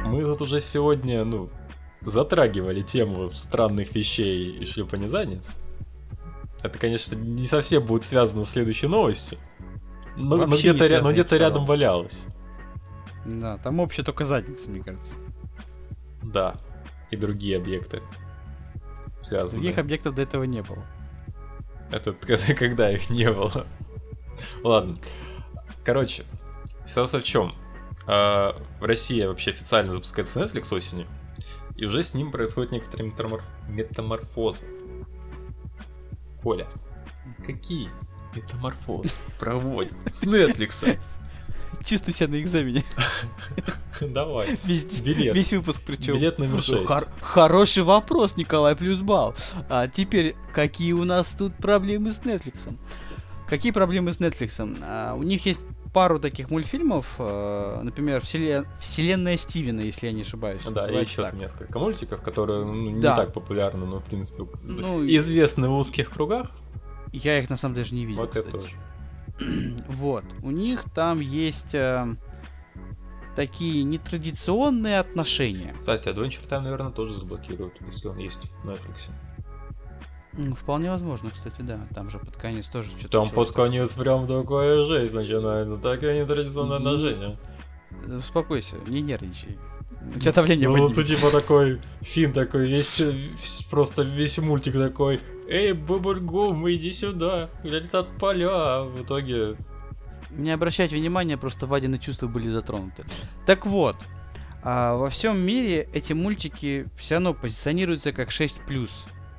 Мы 0.06 0.22
тут 0.24 0.42
уже 0.42 0.60
сегодня, 0.60 1.24
ну, 1.24 1.50
затрагивали 2.02 2.82
тему 2.82 3.32
странных 3.32 3.94
вещей 3.94 4.50
и 4.50 4.64
шлепанезанец. 4.66 5.50
Это, 6.62 6.78
конечно, 6.78 7.14
не 7.14 7.46
совсем 7.46 7.84
будет 7.84 8.04
связано 8.04 8.44
с 8.44 8.50
следующей 8.50 8.86
новостью. 8.86 9.38
Но, 10.16 10.36
но 10.36 10.46
где-то, 10.56 10.86
ря- 10.86 11.02
но 11.02 11.12
где-то 11.12 11.36
рядом 11.36 11.64
валялось. 11.66 12.26
Да, 13.24 13.58
там 13.58 13.80
общая 13.80 14.02
только 14.02 14.26
задница, 14.26 14.68
мне 14.70 14.82
кажется. 14.82 15.14
Да. 16.22 16.56
И 17.10 17.16
другие 17.16 17.56
объекты. 17.56 18.02
Связаны. 19.22 19.60
Других 19.62 19.78
объектов 19.78 20.14
до 20.14 20.22
этого 20.22 20.44
не 20.44 20.62
было. 20.62 20.84
Это 21.90 22.12
когда- 22.56 22.90
их 22.90 23.10
не 23.10 23.30
было. 23.30 23.66
Ладно. 24.62 24.96
Короче, 25.84 26.24
ситуация 26.86 27.20
в 27.20 27.24
чем? 27.24 27.54
в 28.06 28.54
России 28.80 29.24
вообще 29.24 29.50
официально 29.50 29.92
запускается 29.92 30.40
Netflix 30.40 30.74
осенью, 30.74 31.06
и 31.76 31.84
уже 31.84 32.02
с 32.02 32.12
ним 32.14 32.32
происходят 32.32 32.72
некоторые 32.72 33.08
метамор- 33.10 33.44
метаморфозы. 33.68 34.66
Коля, 36.42 36.66
какие 37.46 37.88
метаморфозы 38.34 39.12
проводят 39.38 39.92
с 40.06 40.24
Netflix? 40.24 40.98
Чувствую 41.84 42.14
себя 42.14 42.28
на 42.28 42.40
экзамене. 42.40 42.84
Давай. 44.00 44.48
Весь, 44.64 44.84
Билет. 45.00 45.34
весь 45.34 45.52
выпуск 45.52 45.82
причем. 45.84 46.14
Билет 46.14 46.38
номер 46.38 46.62
6. 46.62 46.86
хороший 47.20 47.82
вопрос, 47.82 48.36
Николай, 48.36 48.76
плюс 48.76 49.00
балл. 49.00 49.34
А 49.68 49.88
теперь, 49.88 50.34
какие 50.52 50.92
у 50.92 51.04
нас 51.04 51.32
тут 51.32 51.54
проблемы 51.56 52.12
с 52.12 52.20
Netflix? 52.20 52.74
Какие 53.48 53.72
проблемы 53.72 54.12
с 54.12 54.18
Netflix? 54.18 54.78
А, 54.82 55.14
у 55.14 55.22
них 55.22 55.44
есть 55.46 55.60
пару 55.92 56.20
таких 56.20 56.50
мультфильмов, 56.50 57.06
э, 57.18 57.80
например, 57.82 58.20
«Вселен- 58.22 58.66
Вселенная 58.78 59.36
Стивена, 59.36 59.82
если 59.82 60.06
я 60.06 60.12
не 60.12 60.20
ошибаюсь. 60.22 60.62
Да, 60.70 60.88
и 60.88 61.02
еще 61.02 61.22
так. 61.22 61.32
несколько 61.34 61.78
мультиков, 61.80 62.22
которые 62.22 62.64
ну, 62.64 62.90
не 62.90 63.00
Да. 63.00 63.16
так 63.16 63.32
популярны, 63.32 63.86
но 63.86 63.98
в 63.98 64.04
принципе 64.04 64.44
Ну, 64.62 65.04
известны 65.04 65.68
в 65.68 65.76
узких 65.76 66.10
кругах. 66.12 66.50
Я 67.12 67.40
их 67.40 67.50
на 67.50 67.56
самом 67.56 67.74
деле 67.74 67.84
даже 67.84 67.94
не 67.96 68.06
видел. 68.06 68.20
Вот 68.20 68.36
я 68.36 68.42
кстати. 68.42 68.62
тоже. 68.62 68.76
Вот. 69.88 70.24
У 70.42 70.50
них 70.50 70.84
там 70.94 71.20
есть 71.20 71.74
э, 71.74 72.06
такие 73.36 73.82
нетрадиционные 73.84 74.98
отношения. 75.00 75.72
Кстати, 75.74 76.08
Adventure 76.08 76.48
Time, 76.48 76.60
наверное, 76.60 76.92
тоже 76.92 77.16
заблокируют, 77.18 77.74
если 77.86 78.08
он 78.08 78.18
есть 78.18 78.40
в 78.62 78.68
Netflix. 78.68 79.10
Вполне 80.56 80.90
возможно, 80.90 81.30
кстати, 81.30 81.60
да. 81.60 81.80
Там 81.94 82.08
же 82.08 82.18
под 82.18 82.36
конец 82.36 82.66
тоже 82.68 82.90
что-то... 82.90 83.08
Там 83.08 83.30
под 83.30 83.50
конец 83.52 83.94
прям 83.94 84.26
такая 84.26 84.84
жесть 84.84 85.12
начинается, 85.12 85.76
такое 85.78 86.22
нетрадиционное 86.22 86.76
отношение. 86.76 87.36
Э, 88.06 88.16
Успокойся, 88.18 88.76
не 88.86 89.00
нервничай. 89.02 89.58
У 90.14 90.18
тебя 90.18 90.32
давление 90.32 90.68
Ну, 90.68 90.78
вот 90.78 90.94
поднимется. 90.94 91.16
типа 91.16 91.30
такой 91.30 91.80
фильм 92.00 92.32
такой, 92.32 92.68
весь, 92.68 93.02
просто 93.70 94.02
весь 94.02 94.38
мультик 94.38 94.74
такой, 94.74 95.20
эй, 95.50 95.72
Бубльгум, 95.72 96.70
иди 96.70 96.90
сюда, 96.92 97.50
летят 97.62 98.08
поля, 98.18 98.48
а 98.50 98.84
в 98.84 99.02
итоге... 99.02 99.56
Не 100.30 100.52
обращайте 100.52 100.94
внимания, 100.96 101.36
просто 101.36 101.66
Вадины 101.66 101.98
чувства 101.98 102.28
были 102.28 102.48
затронуты. 102.48 103.04
Так 103.46 103.66
вот, 103.66 103.96
а, 104.62 104.94
во 104.94 105.10
всем 105.10 105.38
мире 105.38 105.88
эти 105.92 106.12
мультики 106.12 106.86
все 106.96 107.14
равно 107.14 107.34
позиционируются 107.34 108.12
как 108.12 108.30
6+. 108.30 108.88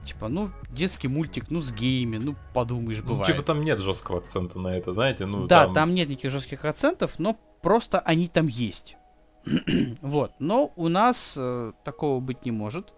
Типа, 0.06 0.28
ну, 0.28 0.50
детский 0.72 1.08
мультик, 1.08 1.46
ну, 1.50 1.62
с 1.62 1.72
геями, 1.72 2.18
ну, 2.18 2.36
подумаешь, 2.54 3.00
Ну, 3.04 3.10
бывает. 3.10 3.34
типа 3.34 3.46
там 3.46 3.64
нет 3.64 3.80
жесткого 3.80 4.18
акцента 4.18 4.60
на 4.60 4.76
это, 4.76 4.94
знаете, 4.94 5.28
ну 5.28 5.46
да, 5.48 5.68
там... 5.68 5.94
нет 5.94 6.10
никаких 6.10 6.32
жестких 6.32 6.66
акцентов, 6.66 7.20
но 7.20 7.38
просто 7.62 8.00
они 8.00 8.28
там 8.28 8.48
есть. 8.48 8.98
вот. 10.02 10.32
Но 10.40 10.74
у 10.76 10.88
нас 10.88 11.36
э, 11.38 11.72
такого 11.84 12.20
быть 12.20 12.46
не 12.46 12.52
может. 12.52 12.94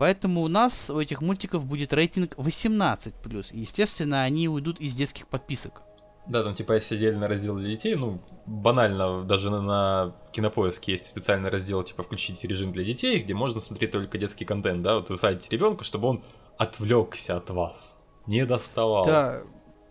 Поэтому 0.00 0.40
у 0.40 0.48
нас 0.48 0.88
у 0.88 0.98
этих 0.98 1.20
мультиков 1.20 1.66
будет 1.66 1.92
рейтинг 1.92 2.32
18+. 2.38 3.48
И, 3.52 3.60
естественно, 3.60 4.22
они 4.22 4.48
уйдут 4.48 4.80
из 4.80 4.94
детских 4.94 5.28
подписок. 5.28 5.82
Да, 6.26 6.42
там 6.42 6.54
типа 6.54 6.72
есть 6.72 6.90
отдельный 6.90 7.26
раздел 7.26 7.56
для 7.56 7.68
детей, 7.72 7.96
ну, 7.96 8.18
банально, 8.46 9.24
даже 9.24 9.50
на, 9.50 9.60
на 9.60 10.16
Кинопоиске 10.32 10.92
есть 10.92 11.04
специальный 11.04 11.50
раздел, 11.50 11.82
типа, 11.82 12.02
включить 12.02 12.42
режим 12.44 12.72
для 12.72 12.82
детей, 12.82 13.18
где 13.18 13.34
можно 13.34 13.60
смотреть 13.60 13.90
только 13.90 14.16
детский 14.16 14.46
контент, 14.46 14.82
да, 14.82 14.94
вот 14.94 15.10
вы 15.10 15.18
садите 15.18 15.50
ребенка, 15.50 15.84
чтобы 15.84 16.08
он 16.08 16.24
отвлекся 16.56 17.36
от 17.36 17.50
вас, 17.50 17.98
не 18.26 18.46
доставал. 18.46 19.04
Да, 19.04 19.42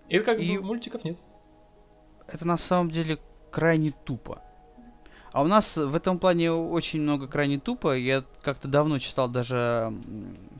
И 0.07 0.17
как 0.21 0.39
И- 0.39 0.57
бы 0.57 0.63
мультиков 0.63 1.03
нет. 1.03 1.19
это 2.27 2.47
на 2.47 2.57
самом 2.57 2.89
деле 2.89 3.19
крайне 3.51 3.91
тупо. 3.91 4.41
А 5.31 5.41
у 5.43 5.47
нас 5.47 5.77
в 5.77 5.95
этом 5.95 6.17
плане 6.17 6.51
очень 6.51 7.01
много 7.01 7.27
крайне 7.27 7.59
тупо. 7.59 7.95
Я 7.95 8.23
как-то 8.41 8.67
давно 8.67 8.99
читал 8.99 9.27
даже 9.29 9.93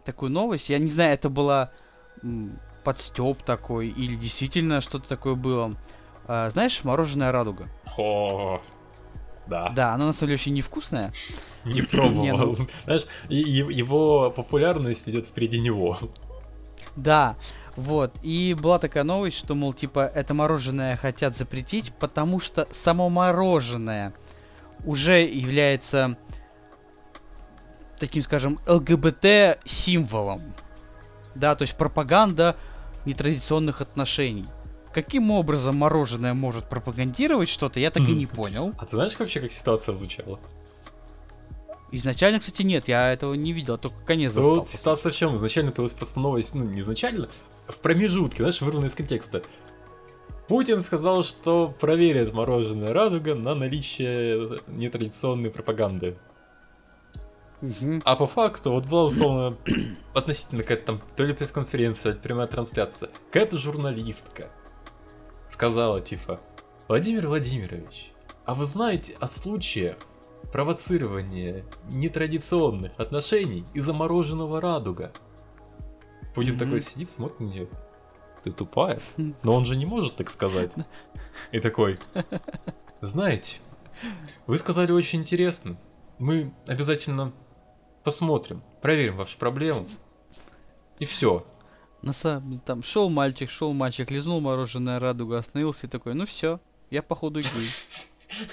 такую 0.05 0.31
новость. 0.31 0.69
Я 0.69 0.77
не 0.79 0.89
знаю, 0.91 1.13
это 1.13 1.29
была 1.29 1.71
подстеп 2.83 3.41
такой 3.43 3.87
или 3.89 4.15
действительно 4.15 4.81
что-то 4.81 5.07
такое 5.09 5.35
было. 5.35 5.75
А, 6.27 6.49
знаешь, 6.51 6.83
мороженое 6.83 7.31
радуга. 7.31 7.67
О, 7.97 8.61
да, 9.47 9.69
Да, 9.69 9.93
оно 9.95 10.05
на 10.07 10.13
самом 10.13 10.27
деле 10.27 10.35
очень 10.35 10.53
невкусное. 10.53 11.11
не 11.65 11.73
Не, 11.73 11.81
пробовал. 11.81 12.55
ну- 12.59 12.67
Знаешь, 12.85 13.05
его 13.27 14.29
популярность 14.29 15.09
идет 15.09 15.25
впереди 15.25 15.59
него. 15.59 15.97
Да, 16.95 17.35
вот. 17.75 18.11
И 18.23 18.55
была 18.59 18.77
такая 18.77 19.03
новость, 19.03 19.37
что, 19.37 19.55
мол, 19.55 19.73
типа, 19.73 20.11
это 20.13 20.33
мороженое 20.33 20.95
хотят 20.97 21.35
запретить, 21.35 21.91
потому 21.99 22.39
что 22.39 22.67
само 22.71 23.09
мороженое 23.09 24.13
уже 24.85 25.21
является 25.23 26.17
таким, 27.99 28.21
скажем, 28.23 28.59
ЛГБТ-символом. 28.67 30.41
Да, 31.35 31.55
то 31.55 31.63
есть 31.63 31.75
пропаганда 31.75 32.55
нетрадиционных 33.05 33.81
отношений. 33.81 34.45
Каким 34.93 35.31
образом 35.31 35.75
мороженое 35.75 36.33
может 36.33 36.67
пропагандировать 36.67 37.49
что-то, 37.49 37.79
я 37.79 37.91
так 37.91 38.03
и 38.07 38.13
не 38.13 38.25
понял. 38.25 38.73
А 38.79 38.85
ты 38.85 38.95
знаешь 38.95 39.17
вообще, 39.19 39.39
как 39.39 39.51
ситуация 39.51 39.95
звучала? 39.95 40.39
Изначально, 41.91 42.39
кстати, 42.39 42.61
нет, 42.61 42.87
я 42.87 43.11
этого 43.13 43.33
не 43.33 43.51
видел, 43.51 43.75
а 43.75 43.77
только 43.77 43.97
конец 44.05 44.33
Да 44.33 44.41
застал. 44.41 44.59
вот 44.59 44.67
ситуация 44.67 45.11
в 45.11 45.15
чем? 45.15 45.35
Изначально 45.35 45.71
появилась 45.71 45.93
просто 45.93 46.19
новость, 46.19 46.53
ну, 46.53 46.63
не 46.63 46.81
изначально, 46.81 47.29
а 47.67 47.71
в 47.71 47.77
промежутке, 47.77 48.37
знаешь, 48.37 48.61
вырванная 48.61 48.89
из 48.89 48.95
контекста. 48.95 49.41
Путин 50.49 50.81
сказал, 50.81 51.23
что 51.23 51.73
проверит 51.79 52.33
мороженое 52.33 52.91
радуга 52.91 53.35
на 53.35 53.53
наличие 53.53 54.59
нетрадиционной 54.65 55.51
пропаганды. 55.51 56.17
А 58.03 58.15
по 58.15 58.25
факту, 58.25 58.71
вот 58.71 58.85
была 58.85 59.03
условно 59.03 59.55
относительно 60.15 60.63
какая-то 60.63 60.85
там 60.85 61.01
то 61.15 61.23
ли 61.23 61.33
пресс-конференция, 61.33 62.13
то 62.13 62.17
ли 62.17 62.23
прямая 62.23 62.47
трансляция. 62.47 63.11
Какая-то 63.27 63.59
журналистка 63.59 64.47
сказала 65.47 66.01
типа, 66.01 66.39
Владимир 66.87 67.27
Владимирович, 67.27 68.11
а 68.45 68.55
вы 68.55 68.65
знаете 68.65 69.15
о 69.19 69.27
случаях 69.27 69.97
провоцирования 70.51 71.63
нетрадиционных 71.91 72.93
отношений 72.97 73.65
из-за 73.75 73.93
мороженого 73.93 74.59
радуга? 74.59 75.11
Путин 76.33 76.53
Мгм. 76.55 76.59
такой 76.59 76.81
сидит, 76.81 77.09
смотрит 77.09 77.39
на 77.39 77.45
нее. 77.45 77.69
Ты 78.43 78.51
тупая? 78.51 78.99
Но 79.43 79.53
он 79.55 79.65
же 79.65 79.75
не 79.75 79.85
может 79.85 80.15
так 80.15 80.29
сказать. 80.29 80.71
И 81.51 81.59
такой, 81.59 81.99
знаете, 83.01 83.57
вы 84.47 84.57
сказали 84.57 84.91
очень 84.91 85.19
интересно. 85.19 85.77
Мы 86.19 86.53
обязательно 86.67 87.31
посмотрим, 88.03 88.61
проверим 88.81 89.17
вашу 89.17 89.37
проблему. 89.37 89.87
И 90.99 91.05
все. 91.05 91.45
На 92.01 92.13
самом 92.13 92.49
деле, 92.49 92.61
там 92.65 92.83
шел 92.83 93.09
мальчик, 93.09 93.49
шел 93.49 93.73
мальчик, 93.73 94.09
лизнул 94.11 94.39
мороженое 94.41 94.99
радуга, 94.99 95.37
остановился 95.37 95.87
и 95.87 95.89
такой, 95.89 96.13
ну 96.13 96.25
все, 96.25 96.59
я 96.91 97.01
походу 97.01 97.41
гей. 97.41 97.49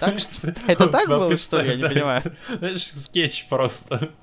Так 0.01 0.18
что- 0.18 0.49
это 0.66 0.89
так 0.89 1.09
было, 1.09 1.37
что 1.37 1.61
ли? 1.61 1.70
Я 1.70 1.76
не 1.76 1.82
понимаю. 1.89 2.22
Знаешь, 2.49 2.91
скетч 2.93 3.49
просто. 3.49 4.11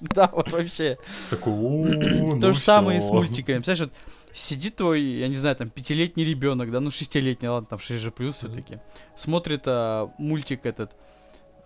Да, 0.00 0.30
вот 0.32 0.50
вообще. 0.50 0.96
Такой, 1.28 1.52
«У, 1.52 1.84
То 2.30 2.36
ну 2.36 2.52
же 2.54 2.58
самое 2.58 2.98
и 2.98 3.00
с 3.02 3.04
всё». 3.04 3.12
мультиками. 3.12 3.56
Представляешь, 3.56 3.92
сидит 4.34 4.76
твой, 4.76 5.02
я 5.02 5.28
не 5.28 5.36
знаю, 5.36 5.56
там, 5.56 5.70
пятилетний 5.70 6.24
ребенок, 6.24 6.70
да, 6.70 6.80
ну 6.80 6.90
шестилетний, 6.90 7.48
ладно, 7.48 7.68
там 7.68 7.78
6 7.78 8.02
же 8.02 8.10
плюс 8.10 8.36
все-таки. 8.36 8.80
Смотрит 9.16 9.62
а, 9.66 10.12
мультик 10.18 10.66
этот, 10.66 10.96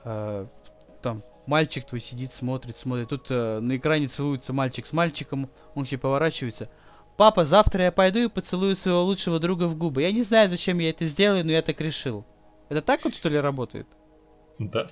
а, 0.04 0.46
там, 1.02 1.24
мальчик 1.46 1.86
твой 1.86 2.00
сидит, 2.00 2.32
смотрит, 2.32 2.76
смотрит. 2.76 3.08
Тут 3.08 3.26
а, 3.30 3.60
на 3.60 3.76
экране 3.76 4.06
целуется 4.06 4.52
мальчик 4.52 4.86
с 4.86 4.92
мальчиком, 4.92 5.50
он 5.74 5.86
к 5.86 5.88
тебе 5.88 5.98
поворачивается. 5.98 6.68
Папа, 7.16 7.44
завтра 7.44 7.84
я 7.84 7.92
пойду 7.92 8.20
и 8.20 8.28
поцелую 8.28 8.76
своего 8.76 9.02
лучшего 9.02 9.40
друга 9.40 9.64
в 9.64 9.76
губы. 9.76 10.02
Я 10.02 10.12
не 10.12 10.22
знаю, 10.22 10.48
зачем 10.48 10.78
я 10.78 10.90
это 10.90 11.06
сделаю, 11.06 11.44
но 11.44 11.50
я 11.50 11.62
так 11.62 11.80
решил. 11.80 12.24
Это 12.68 12.82
так 12.82 13.02
вот, 13.02 13.14
что 13.14 13.28
ли, 13.28 13.40
работает? 13.40 13.88
Да. 14.58 14.88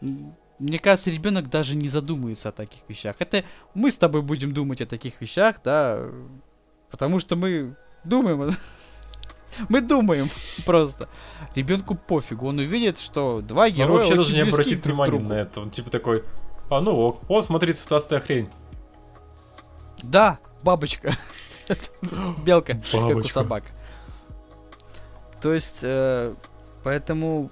Мне 0.00 0.78
кажется, 0.78 1.10
ребенок 1.10 1.50
даже 1.50 1.76
не 1.76 1.88
задумывается 1.88 2.48
о 2.48 2.52
таких 2.52 2.80
вещах. 2.88 3.16
Это 3.18 3.44
мы 3.74 3.90
с 3.90 3.96
тобой 3.96 4.22
будем 4.22 4.54
думать 4.54 4.80
о 4.80 4.86
таких 4.86 5.20
вещах, 5.20 5.56
да, 5.62 6.10
потому 6.94 7.18
что 7.18 7.34
мы 7.34 7.74
думаем. 8.04 8.52
Мы 9.68 9.80
думаем 9.80 10.26
просто. 10.64 11.08
Ребенку 11.56 11.96
пофигу, 11.96 12.48
он 12.48 12.58
увидит, 12.58 13.00
что 13.00 13.40
два 13.40 13.64
Он 13.64 13.72
героя 13.72 13.98
вообще 13.98 14.14
даже 14.14 14.34
не 14.34 14.42
обратит 14.42 14.84
внимания 14.84 15.18
на 15.18 15.32
это. 15.32 15.60
Он 15.60 15.70
типа 15.70 15.90
такой, 15.90 16.22
а 16.70 16.80
ну 16.80 16.96
ок, 16.96 17.22
о, 17.28 17.42
смотри, 17.42 17.72
цветастая 17.72 18.20
хрень. 18.20 18.48
Да, 20.02 20.38
бабочка. 20.62 21.16
Белка, 22.44 22.76
как 22.92 23.16
у 23.16 23.24
собак. 23.24 23.64
То 25.40 25.52
есть, 25.52 25.80
э, 25.82 26.34
поэтому 26.84 27.50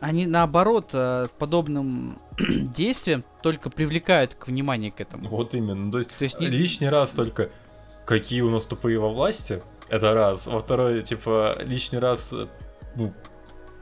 они 0.00 0.26
наоборот 0.26 0.90
э, 0.94 1.28
подобным 1.38 2.18
действием 2.76 3.24
только 3.42 3.70
привлекают 3.70 4.34
к 4.34 4.46
вниманию 4.46 4.90
к 4.92 5.00
этому. 5.00 5.28
Вот 5.28 5.54
именно. 5.54 5.92
То 5.92 5.98
есть, 5.98 6.10
То 6.16 6.24
есть 6.24 6.40
не- 6.40 6.48
лишний 6.48 6.88
раз 6.88 7.10
только 7.10 7.50
какие 8.04 8.40
у 8.42 8.50
нас 8.50 8.66
тупые 8.66 8.98
во 8.98 9.08
власти, 9.10 9.62
это 9.88 10.14
раз. 10.14 10.46
Во 10.46 10.60
второй, 10.60 11.02
типа, 11.02 11.56
лишний 11.60 11.98
раз 11.98 12.32
э, 12.32 12.46
ну, 12.96 13.12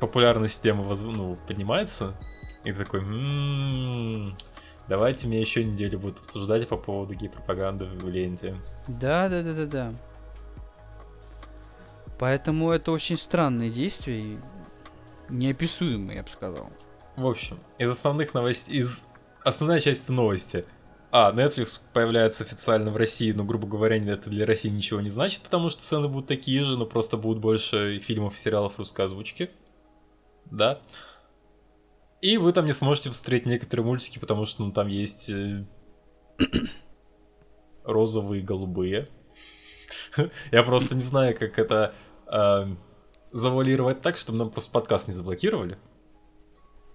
популярность 0.01 0.62
темы 0.62 0.85
воз- 0.85 1.01
ну, 1.03 1.37
поднимается. 1.47 2.14
И 2.64 2.73
ты 2.73 2.85
такой, 2.85 3.01
«М, 3.01 4.37
давайте 4.89 5.27
мне 5.27 5.41
еще 5.41 5.64
неделю 5.64 5.99
будут 5.99 6.18
обсуждать 6.21 6.68
по 6.68 6.77
поводу 6.77 7.14
гей-пропаганды 7.14 7.87
в 7.87 8.09
ленте. 8.09 8.57
Да, 8.89 9.29
да, 9.29 9.43
да, 9.43 9.53
да, 9.55 9.66
да. 9.66 9.95
Поэтому 12.18 12.71
это 12.71 12.93
очень 12.93 13.16
странные 13.18 13.71
действия 13.71 14.21
и 14.21 14.39
неописуемые, 15.31 16.16
я 16.18 16.23
бы 16.23 16.29
сказал. 16.29 16.68
В 17.16 17.27
общем, 17.27 17.59
из 17.79 17.91
основных 17.91 18.35
новостей, 18.35 18.77
из 18.79 19.01
основная 19.43 19.81
часть 19.81 20.09
новости. 20.09 20.64
А, 21.13 21.33
Netflix 21.33 21.81
появляется 21.93 22.45
официально 22.45 22.91
в 22.91 22.97
России, 22.97 23.33
но, 23.33 23.45
грубо 23.45 23.67
говоря, 23.67 23.97
это 23.97 24.31
для 24.31 24.47
России 24.47 24.69
ничего 24.69 25.01
не 25.01 25.11
значит, 25.11 25.43
потому 25.43 25.69
что 25.69 25.83
цены 25.83 26.09
будут 26.09 26.29
такие 26.29 26.63
же, 26.63 26.77
но 26.77 26.87
просто 26.87 27.17
будут 27.17 27.41
больше 27.41 27.99
фильмов 27.99 28.35
и 28.35 28.39
сериалов 28.39 28.79
русской 28.79 29.07
озвучки. 29.07 29.51
Да. 30.51 30.81
И 32.21 32.37
вы 32.37 32.53
там 32.53 32.67
не 32.67 32.75
сможете 32.75 33.09
посмотреть 33.09 33.47
некоторые 33.47 33.85
мультики, 33.85 34.19
потому 34.19 34.47
что 34.47 34.63
ну, 34.63 34.73
там 34.73 34.87
есть 34.87 35.31
э, 35.31 35.65
розовые 37.85 38.43
и 38.43 38.45
голубые. 38.45 39.09
Я 40.53 40.63
просто 40.63 40.95
не 40.95 41.01
знаю, 41.01 41.37
как 41.37 41.59
это 41.59 41.95
э, 42.27 42.67
завуалировать 43.33 44.01
так, 44.01 44.17
чтобы 44.17 44.39
нам 44.39 44.51
просто 44.51 44.71
подкаст 44.71 45.09
не 45.09 45.15
заблокировали. 45.15 45.77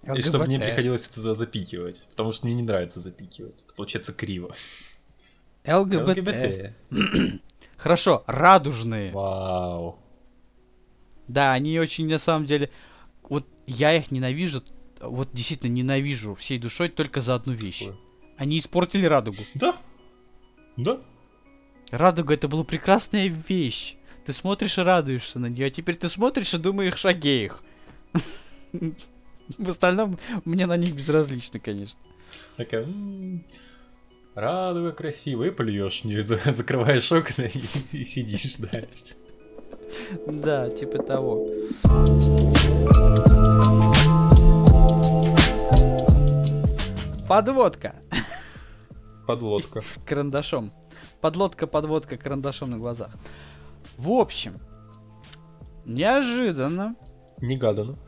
И 0.02 0.20
чтобы 0.20 0.46
мне 0.46 0.56
ЛГБТ. 0.56 0.68
приходилось 0.68 1.08
это 1.10 1.34
запикивать. 1.34 2.04
Потому 2.10 2.32
что 2.32 2.46
мне 2.46 2.54
не 2.54 2.62
нравится 2.62 3.00
запикивать. 3.00 3.62
Это 3.64 3.74
получается 3.74 4.12
криво. 4.12 4.54
ЛГБТ. 5.66 6.74
Хорошо, 7.76 8.22
радужные. 8.26 9.12
Вау. 9.12 9.98
Да, 11.28 11.52
они 11.52 11.78
очень 11.78 12.08
на 12.08 12.18
самом 12.18 12.46
деле. 12.46 12.70
Вот 13.28 13.46
я 13.66 13.96
их 13.96 14.10
ненавижу. 14.10 14.62
Вот 15.00 15.30
действительно 15.32 15.70
ненавижу 15.70 16.34
всей 16.34 16.58
душой 16.58 16.88
только 16.88 17.20
за 17.20 17.34
одну 17.34 17.52
вещь. 17.52 17.80
Какую? 17.80 17.98
Они 18.36 18.58
испортили 18.58 19.06
радугу. 19.06 19.42
Да. 19.54 19.76
Да. 20.76 21.00
Радуга 21.90 22.34
это 22.34 22.48
была 22.48 22.64
прекрасная 22.64 23.28
вещь. 23.28 23.96
Ты 24.24 24.32
смотришь 24.32 24.78
и 24.78 24.82
радуешься 24.82 25.38
на 25.38 25.46
нее, 25.46 25.66
а 25.66 25.70
теперь 25.70 25.96
ты 25.96 26.08
смотришь 26.08 26.52
и 26.54 26.58
думаешь 26.58 27.04
о 27.06 27.12
геях. 27.12 27.62
В 29.58 29.68
остальном 29.68 30.18
мне 30.44 30.66
на 30.66 30.76
них 30.76 30.94
безразлично, 30.94 31.58
конечно. 31.60 32.00
Такая, 32.56 32.84
«М, 32.84 33.44
радуга 34.34 34.92
красивая, 34.92 35.48
и 35.48 35.50
плюешь 35.50 36.02
за- 36.24 36.38
закрываешь 36.52 37.10
окна 37.12 37.44
и, 37.44 37.62
и 37.92 38.04
сидишь 38.04 38.56
дальше. 38.56 39.14
Да, 40.26 40.68
типа 40.70 40.98
того. 41.02 41.48
Подводка 47.28 47.94
Подлодка. 49.26 49.80
карандашом. 50.06 50.70
Подлодка, 51.20 51.66
подводка 51.66 52.16
карандашом 52.16 52.70
на 52.70 52.78
глазах. 52.78 53.10
В 53.96 54.10
общем, 54.12 54.60
неожиданно, 55.84 56.94
Негаданно. 57.40 57.98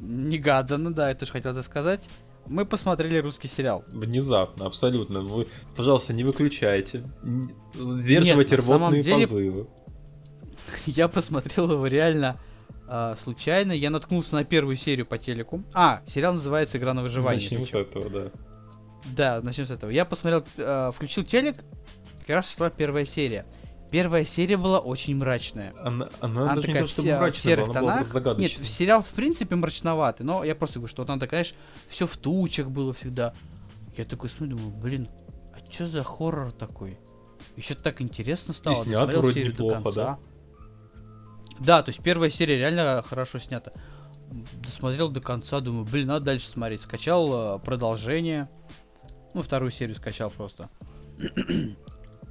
Негаданно, 0.00 0.92
да, 0.92 1.10
это 1.10 1.26
же 1.26 1.32
хотел 1.32 1.52
это 1.52 1.62
сказать, 1.62 2.08
мы 2.46 2.64
посмотрели 2.64 3.18
русский 3.18 3.48
сериал. 3.48 3.84
Внезапно, 3.88 4.66
абсолютно. 4.66 5.20
Вы, 5.20 5.46
пожалуйста, 5.76 6.12
не 6.12 6.24
выключайте. 6.24 7.02
Сдерживайте 7.74 8.56
Нет, 8.56 8.64
рвотные 8.64 9.02
деле- 9.02 9.26
позывы. 9.26 9.66
Я 10.86 11.08
посмотрел 11.08 11.70
его 11.70 11.86
реально 11.86 12.38
а, 12.88 13.16
случайно. 13.22 13.72
Я 13.72 13.90
наткнулся 13.90 14.34
на 14.34 14.44
первую 14.44 14.76
серию 14.76 15.06
по 15.06 15.18
телеку. 15.18 15.64
А, 15.74 16.02
сериал 16.06 16.34
называется 16.34 16.78
«Игра 16.78 16.94
на 16.94 17.02
выживание». 17.02 17.48
Начнем 17.50 17.66
с 17.66 17.74
этого, 17.74 18.10
да. 18.10 18.30
Да, 19.16 19.40
начнем 19.42 19.66
с 19.66 19.70
этого. 19.70 19.90
Я 19.90 20.04
посмотрел, 20.04 20.44
э, 20.56 20.90
включил 20.94 21.24
телек, 21.24 21.56
как 22.20 22.28
раз 22.28 22.52
шла 22.52 22.70
первая 22.70 23.04
серия. 23.04 23.46
Первая 23.90 24.24
серия 24.24 24.56
была 24.56 24.80
очень 24.80 25.16
мрачная. 25.16 25.72
Она, 25.80 26.08
она, 26.20 26.42
Она 26.42 26.54
даже 26.56 26.66
не 26.66 26.72
такая 26.72 26.82
то, 26.82 26.88
чтобы 26.88 27.08
вся 27.08 27.16
в 27.16 27.20
мрачная 27.20 27.42
серых 27.42 27.68
была, 27.68 27.78
она 27.78 27.80
была 27.80 27.92
тонах. 27.98 28.12
загадочная. 28.12 28.58
Нет, 28.58 28.70
сериал 28.70 29.02
в 29.02 29.10
принципе 29.10 29.54
мрачноватый, 29.56 30.26
но 30.26 30.44
я 30.44 30.54
просто 30.54 30.78
говорю, 30.78 30.90
что 30.90 31.02
она 31.02 31.18
такая, 31.18 31.44
знаешь, 31.44 31.54
все 31.88 32.06
в 32.06 32.16
тучах 32.16 32.68
было 32.70 32.92
всегда. 32.92 33.32
Я 33.96 34.04
такой 34.04 34.28
смотрю, 34.28 34.56
думаю, 34.56 34.74
блин, 34.76 35.08
а 35.54 35.72
что 35.72 35.86
за 35.86 36.02
хоррор 36.02 36.52
такой? 36.52 36.98
Еще 37.56 37.74
так 37.74 38.02
интересно 38.02 38.52
стало. 38.52 38.76
снят 38.76 38.86
досмотрел 38.92 39.20
вроде 39.20 39.34
серию 39.34 39.54
до 39.54 39.64
неплохо, 39.64 39.82
конца. 39.82 40.18
Да, 41.60 41.82
то 41.82 41.90
есть 41.90 42.02
первая 42.02 42.28
серия 42.28 42.58
реально 42.58 43.04
хорошо 43.08 43.38
снята. 43.38 43.72
Досмотрел 44.66 45.08
до 45.08 45.20
конца, 45.20 45.60
думаю, 45.60 45.84
блин, 45.84 46.08
надо 46.08 46.26
дальше 46.26 46.48
смотреть. 46.48 46.82
Скачал 46.82 47.56
э, 47.56 47.58
продолжение. 47.60 48.48
Ну, 49.32 49.42
вторую 49.42 49.70
серию 49.70 49.94
скачал 49.94 50.30
просто. 50.30 50.68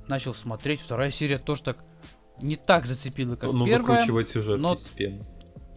Начал 0.08 0.34
смотреть. 0.34 0.82
Вторая 0.82 1.12
серия 1.12 1.38
тоже 1.38 1.64
так 1.64 1.78
не 2.42 2.56
так 2.56 2.86
зацепила, 2.86 3.36
как 3.36 3.52
Ну, 3.54 3.66
первая. 3.66 3.98
закручивать 3.98 4.28
сюжет 4.30 4.60
но- 4.60 4.76
постепенно. 4.76 5.26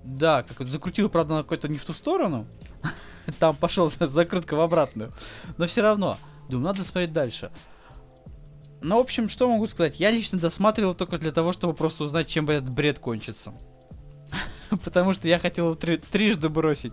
Да, 0.05 0.43
как 0.43 0.61
вот 0.61 0.69
закрутил, 0.69 1.09
правда, 1.11 1.35
на 1.35 1.43
какой-то 1.43 1.69
не 1.69 1.77
в 1.79 1.85
ту 1.85 1.93
сторону. 1.93 2.47
Там 3.39 3.55
пошел 3.57 3.89
закрутка 3.91 4.55
в 4.57 4.61
обратную. 4.61 5.13
Но 5.57 5.67
все 5.67 5.83
равно, 5.83 6.17
думаю, 6.49 6.67
надо 6.67 6.85
смотреть 6.85 7.13
дальше. 7.13 7.51
Ну, 8.81 8.97
в 8.97 9.01
общем, 9.01 9.29
что 9.29 9.49
могу 9.51 9.67
сказать? 9.67 9.99
Я 10.01 10.11
лично 10.11 10.39
досматривал 10.39 10.95
только 10.95 11.19
для 11.19 11.33
того, 11.33 11.53
чтобы 11.53 11.75
просто 11.75 12.05
узнать, 12.05 12.29
чем 12.29 12.49
этот 12.49 12.71
бред 12.71 12.99
кончится. 13.01 13.53
Потому 14.85 15.13
что 15.13 15.27
я 15.29 15.39
хотел 15.39 15.67
его 15.67 15.75
три- 15.75 15.99
трижды 15.99 16.49
бросить. 16.49 16.93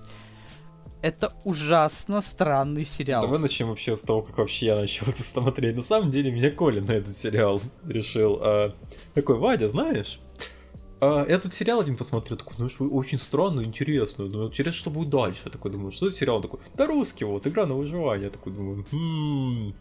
Это 1.05 1.33
ужасно 1.43 2.19
странный 2.19 2.83
сериал. 2.83 3.21
Давай 3.21 3.37
начнем 3.37 3.67
вообще 3.67 3.95
с 3.95 4.01
того, 4.01 4.23
как 4.23 4.39
вообще 4.39 4.65
я 4.65 4.75
начал 4.75 5.05
это 5.07 5.21
смотреть. 5.21 5.75
На 5.75 5.83
самом 5.83 6.09
деле, 6.09 6.31
меня 6.31 6.49
Коля 6.49 6.81
на 6.81 6.93
этот 6.93 7.15
сериал 7.15 7.61
решил. 7.87 8.39
а, 8.41 8.73
такой, 9.13 9.37
Вадя, 9.37 9.69
знаешь, 9.69 10.19
а, 11.01 11.23
я 11.29 11.37
тут 11.37 11.53
сериал 11.53 11.81
один 11.81 11.95
посмотрел, 11.95 12.39
такой, 12.39 12.55
ну, 12.57 12.87
очень 12.87 13.19
странно, 13.19 13.61
интересно. 13.61 14.27
Думаю, 14.27 14.47
интересно, 14.47 14.79
что 14.79 14.89
будет 14.89 15.09
дальше. 15.11 15.43
Я 15.45 15.51
такой 15.51 15.69
думаю, 15.69 15.91
что 15.91 16.09
за 16.09 16.15
сериал? 16.15 16.37
Он 16.37 16.41
такой, 16.41 16.59
да 16.73 16.87
русский 16.87 17.23
вот, 17.23 17.45
игра 17.45 17.67
на 17.67 17.75
выживание. 17.75 18.25
Я 18.25 18.31
такой 18.31 18.53
думаю, 18.53 18.83
«М, 18.91 19.75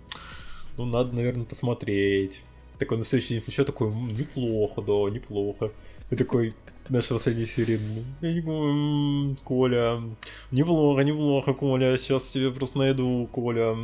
ну, 0.77 0.85
надо, 0.85 1.15
наверное, 1.15 1.47
посмотреть. 1.47 2.43
Такой 2.79 2.99
на 2.99 3.05
следующий 3.05 3.35
день 3.35 3.45
еще 3.47 3.65
такой, 3.65 3.89
«М, 3.89 4.09
неплохо, 4.13 4.83
да, 4.83 5.11
неплохо. 5.11 5.71
И 6.11 6.17
такой, 6.17 6.55
начал 6.89 7.19
следующей 7.19 7.53
серии, 7.53 7.79
«Ну, 7.79 8.05
я 8.29 8.35
не 8.35 8.41
говорю, 8.41 8.71
«М, 8.71 9.37
Коля, 9.45 10.01
неплохо, 10.51 11.03
неплохо, 11.03 11.55
Коля, 11.55 11.97
сейчас 11.99 12.29
тебе 12.31 12.51
просто 12.51 12.79
найду, 12.79 13.29
Коля. 13.33 13.77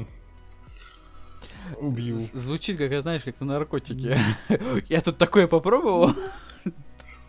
Убью. 1.78 2.18
Звучит, 2.18 2.78
как, 2.78 3.00
знаешь, 3.02 3.22
как 3.22 3.38
на 3.40 3.46
наркотике. 3.46 4.18
Я 4.88 5.00
тут 5.00 5.18
такое 5.18 5.46
попробовал. 5.46 6.10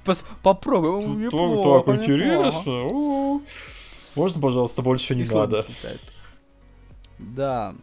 Попробуй. 0.41 1.05
Неплохо, 1.05 1.91
так 1.91 2.01
интересно. 2.01 3.39
Можно, 4.15 4.41
пожалуйста, 4.41 4.81
больше 4.81 5.15
не 5.15 5.23
надо. 5.23 5.65
Да. 7.19 7.75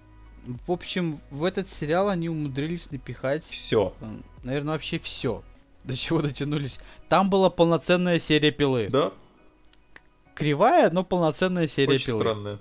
В 0.66 0.72
общем, 0.72 1.20
в 1.30 1.44
этот 1.44 1.68
сериал 1.68 2.08
они 2.08 2.28
умудрились 2.30 2.90
напихать, 2.90 3.44
Все. 3.44 3.92
наверное, 4.42 4.72
вообще 4.72 4.98
все. 4.98 5.42
До 5.84 5.94
чего 5.96 6.22
дотянулись. 6.22 6.78
Там 7.10 7.28
была 7.28 7.50
полноценная 7.50 8.18
серия 8.18 8.50
пилы. 8.50 8.88
Да? 8.90 9.12
Кривая, 10.34 10.90
но 10.90 11.04
полноценная 11.04 11.68
серия 11.68 11.96
Очень 11.96 12.06
пилы. 12.06 12.20
странно. 12.20 12.60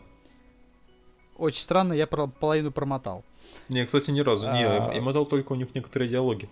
Очень 1.38 1.62
странно, 1.62 1.94
я 1.94 2.08
про- 2.08 2.28
половину 2.28 2.72
промотал. 2.72 3.24
Не, 3.70 3.86
кстати, 3.86 4.12
ни 4.12 4.20
разу. 4.22 4.46
Не, 4.48 4.66
А. 4.68 4.92
я 4.94 5.02
мотал 5.02 5.26
только 5.26 5.54
у 5.54 5.56
них 5.56 5.74
некоторые 5.76 6.10
диалоги. 6.10 6.50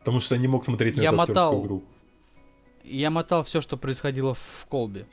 Потому 0.00 0.20
что 0.20 0.34
я 0.34 0.40
не 0.40 0.48
мог 0.48 0.64
смотреть 0.64 0.96
на 0.96 1.02
Я 1.02 1.08
эту 1.08 1.16
мотал. 1.16 1.62
игру. 1.62 1.82
Я 2.82 3.10
мотал 3.10 3.44
все, 3.44 3.60
что 3.60 3.76
происходило 3.76 4.34
в 4.34 4.66
колбе. 4.68 5.06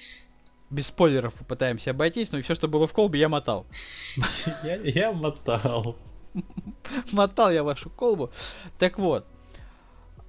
Без 0.70 0.88
спойлеров 0.88 1.34
попытаемся 1.34 1.92
обойтись, 1.92 2.32
но 2.32 2.42
все, 2.42 2.54
что 2.54 2.68
было 2.68 2.86
в 2.86 2.94
колбе, 2.94 3.20
я 3.20 3.30
мотал. 3.30 3.66
Я, 4.64 5.12
мотал. 5.12 5.98
Мотал 7.12 7.52
я 7.52 7.64
вашу 7.64 7.90
колбу. 7.90 8.32
Так 8.78 9.00
вот. 9.00 9.26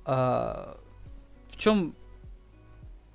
а, 0.07 0.79
в 1.51 1.57
чем 1.57 1.95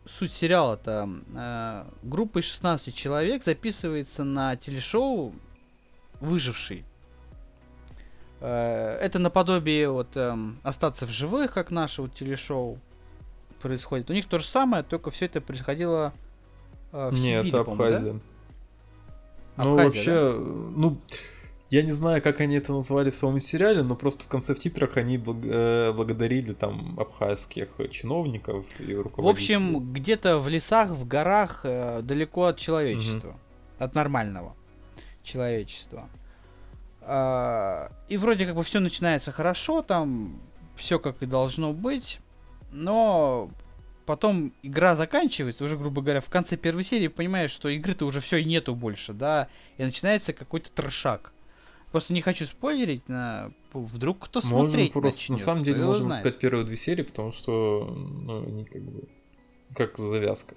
суть 0.05 0.31
сериала-то? 0.31 1.09
А, 1.35 1.87
группа 2.03 2.39
из 2.39 2.45
16 2.45 2.93
человек 2.93 3.43
записывается 3.43 4.23
на 4.23 4.55
телешоу 4.55 5.33
«Выживший». 6.19 6.85
А, 8.39 8.97
это 8.99 9.17
наподобие 9.17 9.89
вот 9.89 10.15
эм, 10.15 10.59
«Остаться 10.63 11.07
в 11.07 11.09
живых», 11.09 11.53
как 11.53 11.71
наше 11.71 12.03
вот 12.03 12.13
телешоу 12.13 12.79
происходит. 13.61 14.11
У 14.11 14.13
них 14.13 14.27
то 14.27 14.37
же 14.37 14.45
самое, 14.45 14.83
только 14.83 15.09
все 15.09 15.25
это 15.25 15.41
происходило 15.41 16.13
в 16.95 17.13
Нет, 17.13 17.45
Сибири, 17.45 17.49
это 17.49 17.51
да? 17.51 17.71
Абхазия. 17.71 18.19
Ну, 19.57 19.71
Абхазия, 19.73 19.83
вообще, 19.85 20.31
ну, 20.75 20.97
я 21.69 21.81
не 21.81 21.91
знаю, 21.91 22.21
как 22.21 22.39
они 22.41 22.55
это 22.55 22.73
назвали 22.73 23.09
в 23.09 23.15
своем 23.15 23.39
сериале, 23.39 23.83
но 23.83 23.95
просто 23.95 24.23
в 24.25 24.27
конце 24.27 24.53
в 24.53 24.59
титрах 24.59 24.97
они 24.97 25.17
благ- 25.17 25.45
э, 25.45 25.91
благодарили 25.93 26.53
там 26.53 26.97
абхазских 26.99 27.69
чиновников 27.91 28.65
и 28.79 28.93
В 28.93 29.01
руководителей. 29.01 29.55
общем, 29.55 29.93
где-то 29.93 30.39
в 30.39 30.47
лесах, 30.47 30.89
в 30.91 31.07
горах, 31.07 31.61
э, 31.63 32.01
далеко 32.01 32.45
от 32.45 32.57
человечества. 32.57 33.35
От 33.77 33.93
нормального 33.95 34.55
человечества. 35.23 36.07
А, 37.01 37.91
и 38.09 38.17
вроде 38.17 38.45
как 38.45 38.55
бы 38.55 38.63
все 38.63 38.79
начинается 38.79 39.31
хорошо, 39.31 39.81
там 39.81 40.39
все 40.75 40.97
как 40.99 41.21
и 41.21 41.25
должно 41.25 41.73
быть, 41.73 42.19
но 42.71 43.49
потом 44.05 44.53
игра 44.63 44.95
заканчивается, 44.95 45.63
уже, 45.63 45.77
грубо 45.77 46.01
говоря, 46.01 46.21
в 46.21 46.29
конце 46.29 46.57
первой 46.57 46.83
серии 46.83 47.07
понимаешь, 47.07 47.51
что 47.51 47.69
игры-то 47.69 48.05
уже 48.05 48.21
все 48.21 48.43
нету 48.43 48.75
больше, 48.75 49.13
да, 49.13 49.47
и 49.77 49.83
начинается 49.83 50.33
какой-то 50.33 50.71
трешак. 50.71 51.33
Просто 51.91 52.13
не 52.13 52.21
хочу 52.21 52.45
спойлерить, 52.45 53.07
на... 53.07 53.51
вдруг 53.73 54.25
кто 54.25 54.41
Можем 54.43 54.67
смотреть 54.69 54.93
просто, 54.93 55.09
начнет, 55.09 55.39
на 55.39 55.45
самом 55.45 55.63
деле, 55.63 55.93
знает. 55.95 56.19
сказать 56.19 56.39
первые 56.39 56.65
две 56.65 56.77
серии, 56.77 57.03
потому 57.03 57.31
что, 57.31 57.85
ну, 57.85 58.45
они 58.45 58.65
как 58.65 58.81
бы, 58.81 59.07
как 59.73 59.97
завязка. 59.97 60.55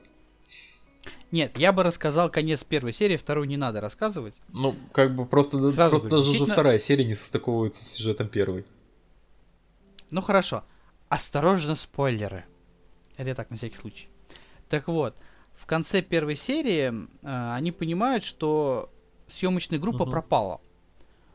Нет, 1.31 1.57
я 1.57 1.73
бы 1.73 1.83
рассказал 1.83 2.31
конец 2.31 2.65
первой 2.65 2.93
серии, 2.93 3.17
вторую 3.17 3.47
не 3.47 3.57
надо 3.57 3.81
рассказывать. 3.81 4.35
Ну, 4.49 4.75
как 4.93 5.15
бы 5.15 5.27
просто, 5.27 5.59
Сразу 5.71 5.91
просто 5.91 6.09
даже 6.09 6.31
уже 6.31 6.47
вторая 6.47 6.79
серия 6.79 7.05
не 7.05 7.15
состыковывается 7.15 7.85
с 7.85 7.93
сюжетом 7.93 8.29
первой. 8.29 8.65
Ну 10.11 10.23
хорошо. 10.23 10.65
Осторожно, 11.09 11.77
спойлеры. 11.77 12.45
Это 13.19 13.29
я 13.29 13.35
так, 13.35 13.51
на 13.51 13.57
всякий 13.57 13.77
случай. 13.77 14.09
Так 14.71 14.89
вот, 14.89 15.15
в 15.55 15.67
конце 15.67 16.01
первой 16.03 16.37
серии 16.37 16.91
э, 17.23 17.55
они 17.55 17.73
понимают, 17.73 18.25
что 18.25 18.91
съемочная 19.29 19.79
группа 19.79 20.05
Мгм. 20.05 20.13
пропала. 20.13 20.61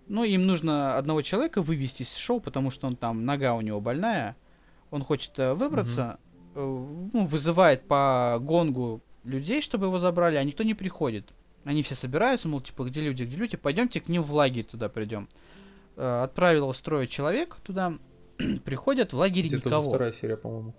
Ну, 0.08 0.24
им 0.24 0.48
нужно 0.48 0.98
одного 0.98 1.22
человека 1.22 1.62
вывести 1.62 2.04
из 2.04 2.16
шоу, 2.16 2.40
потому 2.40 2.72
что 2.72 2.88
он 2.88 2.96
там, 2.96 3.24
нога 3.26 3.54
у 3.54 3.62
него 3.62 3.80
больная. 3.82 4.36
Он 4.92 5.04
хочет 5.04 5.38
э, 5.38 5.54
выбраться, 5.54 6.18
э, 6.56 6.60
ну, 6.60 7.26
вызывает 7.28 7.88
по 7.88 8.38
гонгу 8.40 9.02
людей, 9.24 9.62
чтобы 9.62 9.88
его 9.88 10.00
забрали, 10.00 10.38
а 10.38 10.44
никто 10.44 10.64
не 10.64 10.74
приходит. 10.74 11.34
Они 11.66 11.84
все 11.84 11.96
собираются, 11.96 12.48
мол, 12.48 12.62
типа, 12.62 12.84
где 12.84 13.02
люди, 13.02 13.24
где 13.24 13.36
люди, 13.38 13.58
пойдемте 13.58 14.02
к 14.02 14.10
ним 14.10 14.24
в 14.24 14.34
лагерь 14.34 14.66
туда 14.66 14.90
придем. 14.90 15.28
Э, 15.96 16.24
отправил 16.24 16.74
строить 16.74 17.10
человек 17.10 17.58
туда, 17.64 17.94
приходят, 18.66 19.14
в 19.14 19.18
лагере 19.18 19.48
Это 19.48 19.58
никого. 19.68 19.90
вторая 19.90 20.14
серия, 20.14 20.38
по-моему. 20.38 20.74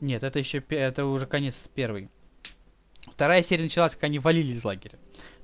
Нет, 0.00 0.22
это 0.22 0.38
еще 0.38 0.58
это 0.70 1.04
уже 1.06 1.26
конец 1.26 1.68
первый. 1.74 2.08
Вторая 3.06 3.42
серия 3.42 3.64
началась, 3.64 3.94
как 3.94 4.04
они 4.04 4.18
валили 4.18 4.52
из 4.52 4.64
лагеря. 4.64 4.98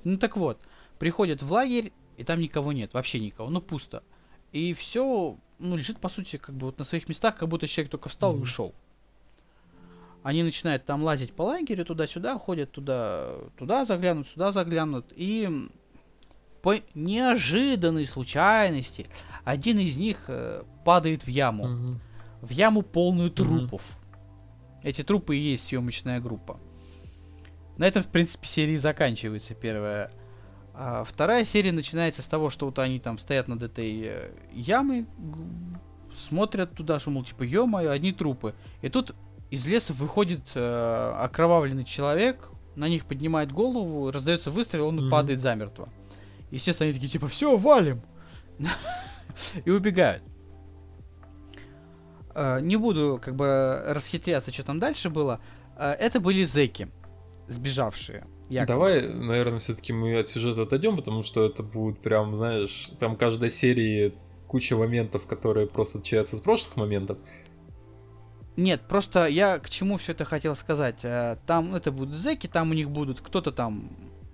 Ну 0.04 0.16
так 0.16 0.36
вот, 0.36 0.61
приходят 0.98 1.42
в 1.42 1.52
лагерь, 1.52 1.92
и 2.16 2.24
там 2.24 2.40
никого 2.40 2.72
нет, 2.72 2.94
вообще 2.94 3.20
никого, 3.20 3.50
ну 3.50 3.61
пусто. 3.61 4.02
И 4.52 4.72
все, 4.72 5.36
ну, 5.59 5.76
лежит, 5.76 5.98
по 5.98 6.09
сути, 6.09 6.36
как 6.36 6.54
бы 6.54 6.66
вот 6.66 6.78
на 6.78 6.84
своих 6.84 7.09
местах, 7.09 7.36
как 7.36 7.48
будто 7.48 7.66
человек 7.68 7.90
только 7.90 8.09
встал 8.09 8.32
и 8.32 8.36
Мгм. 8.36 8.42
ушел. 8.44 8.74
Они 10.22 10.42
начинают 10.42 10.84
там 10.84 11.02
лазить 11.02 11.32
по 11.34 11.42
лагерю, 11.42 11.84
туда-сюда, 11.84 12.38
ходят 12.38 12.72
туда, 12.72 13.34
туда 13.59 13.84
заглянут, 13.84 14.26
сюда 14.26 14.52
заглянут, 14.52 15.07
и 15.14 15.68
по 16.62 16.74
неожиданной 16.94 18.07
случайности 18.07 19.07
один 19.44 19.78
из 19.78 19.96
них 19.96 20.24
э, 20.28 20.64
падает 20.84 21.24
в 21.24 21.28
яму 21.28 21.68
Мгм. 21.68 22.00
в 22.42 22.50
яму 22.50 22.82
полную 22.82 23.30
трупов. 23.30 23.82
Эти 24.87 25.03
трупы 25.03 25.37
и 25.37 25.41
есть 25.41 25.66
съемочная 25.66 26.20
группа. 26.20 26.61
На 27.76 27.89
этом, 27.89 28.05
в 28.05 28.07
принципе, 28.07 28.47
серия 28.47 28.78
заканчивается 28.78 29.53
первая. 29.53 30.12
А 30.74 31.03
вторая 31.03 31.45
серия 31.45 31.72
начинается 31.72 32.22
с 32.22 32.26
того, 32.28 32.51
что 32.51 32.66
вот 32.66 32.78
они 32.78 33.01
там 33.01 33.18
стоят 33.18 33.49
над 33.49 33.64
этой 33.64 34.01
э, 34.05 34.30
ямой, 34.53 35.07
смотрят 36.14 36.72
туда, 36.76 37.01
что, 37.01 37.11
мол, 37.11 37.24
типа, 37.24 37.43
ё-моё, 37.43 37.91
одни 37.91 38.12
трупы. 38.12 38.55
И 38.80 38.89
тут 38.89 39.16
из 39.51 39.66
леса 39.66 39.93
выходит 39.93 40.43
э, 40.55 41.14
окровавленный 41.18 41.84
человек, 41.84 42.51
на 42.76 42.89
них 42.89 43.07
поднимает 43.07 43.51
голову, 43.51 44.12
раздается 44.12 44.53
выстрел, 44.53 44.87
он 44.87 44.99
Мгм. 44.99 45.11
падает 45.11 45.41
замертво. 45.41 45.89
Естественно, 46.53 46.84
они 46.84 46.93
такие, 46.95 47.11
типа, 47.11 47.26
все, 47.26 47.57
валим! 47.57 48.03
И 49.64 49.68
убегают. 49.70 50.22
Э, 52.37 52.61
Не 52.61 52.76
буду 52.76 53.18
как 53.22 53.34
бы 53.34 53.82
расхитряться, 53.87 54.53
что 54.53 54.62
там 54.64 54.78
дальше 54.78 55.09
было. 55.11 55.41
Э, 55.76 55.93
Это 55.99 56.20
были 56.20 56.45
зеки, 56.45 56.89
сбежавшие. 57.49 58.26
якобы. 58.49 58.66
Давай, 58.74 59.09
наверное, 59.09 59.59
все-таки 59.59 59.93
мы 59.93 60.18
от 60.20 60.28
сюжета 60.28 60.62
отойдем, 60.62 60.97
потому 60.97 61.22
что 61.24 61.45
это 61.47 61.62
будет 61.62 62.01
прям, 62.01 62.37
знаешь, 62.37 62.91
там 62.99 63.16
каждой 63.16 63.51
серии 63.51 64.14
куча 64.47 64.76
моментов, 64.76 65.26
которые 65.26 65.66
просто 65.66 65.99
отличаются 65.99 66.37
от 66.37 66.43
прошлых 66.45 66.76
моментов. 66.76 67.18
Нет, 68.57 68.82
просто 68.89 69.26
я 69.26 69.59
к 69.59 69.68
чему 69.68 69.97
все 69.99 70.12
это 70.12 70.24
хотел 70.24 70.55
сказать. 70.57 71.01
Э, 71.05 71.37
Там 71.47 71.74
это 71.74 71.91
будут 71.93 72.18
зеки, 72.20 72.47
там 72.47 72.70
у 72.70 72.74
них 72.74 72.91
будут 72.91 73.20
кто-то 73.20 73.53
там, 73.53 73.91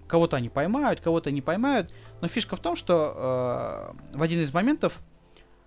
кого-то 0.06 0.36
они 0.36 0.48
поймают, 0.48 1.00
кого-то 1.00 1.30
не 1.30 1.40
поймают. 1.40 1.92
Но 2.20 2.28
фишка 2.28 2.54
в 2.56 2.60
том, 2.60 2.76
что 2.76 3.94
э, 4.14 4.16
в 4.18 4.22
один 4.22 4.40
из 4.42 4.52
моментов 4.52 5.00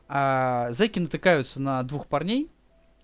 э, 0.08 0.74
зеки 0.78 1.00
натыкаются 1.00 1.60
на 1.62 1.84
двух 1.84 2.08
парней, 2.08 2.50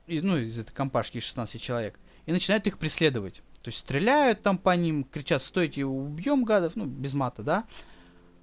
из, 0.08 0.24
ну, 0.24 0.38
из 0.38 0.58
этой 0.58 0.74
компашки 0.74 1.18
из 1.18 1.24
16 1.24 1.62
человек, 1.62 1.99
и 2.26 2.32
начинают 2.32 2.68
их 2.68 2.78
преследовать. 2.78 3.41
То 3.62 3.70
есть 3.70 3.80
стреляют 3.80 4.41
там 4.41 4.58
по 4.58 4.76
ним, 4.76 5.04
кричат, 5.04 5.43
стойте, 5.43 5.86
убьем 5.86 6.43
гадов, 6.43 6.76
ну, 6.76 6.86
без 6.86 7.14
мата, 7.14 7.43
да. 7.43 7.66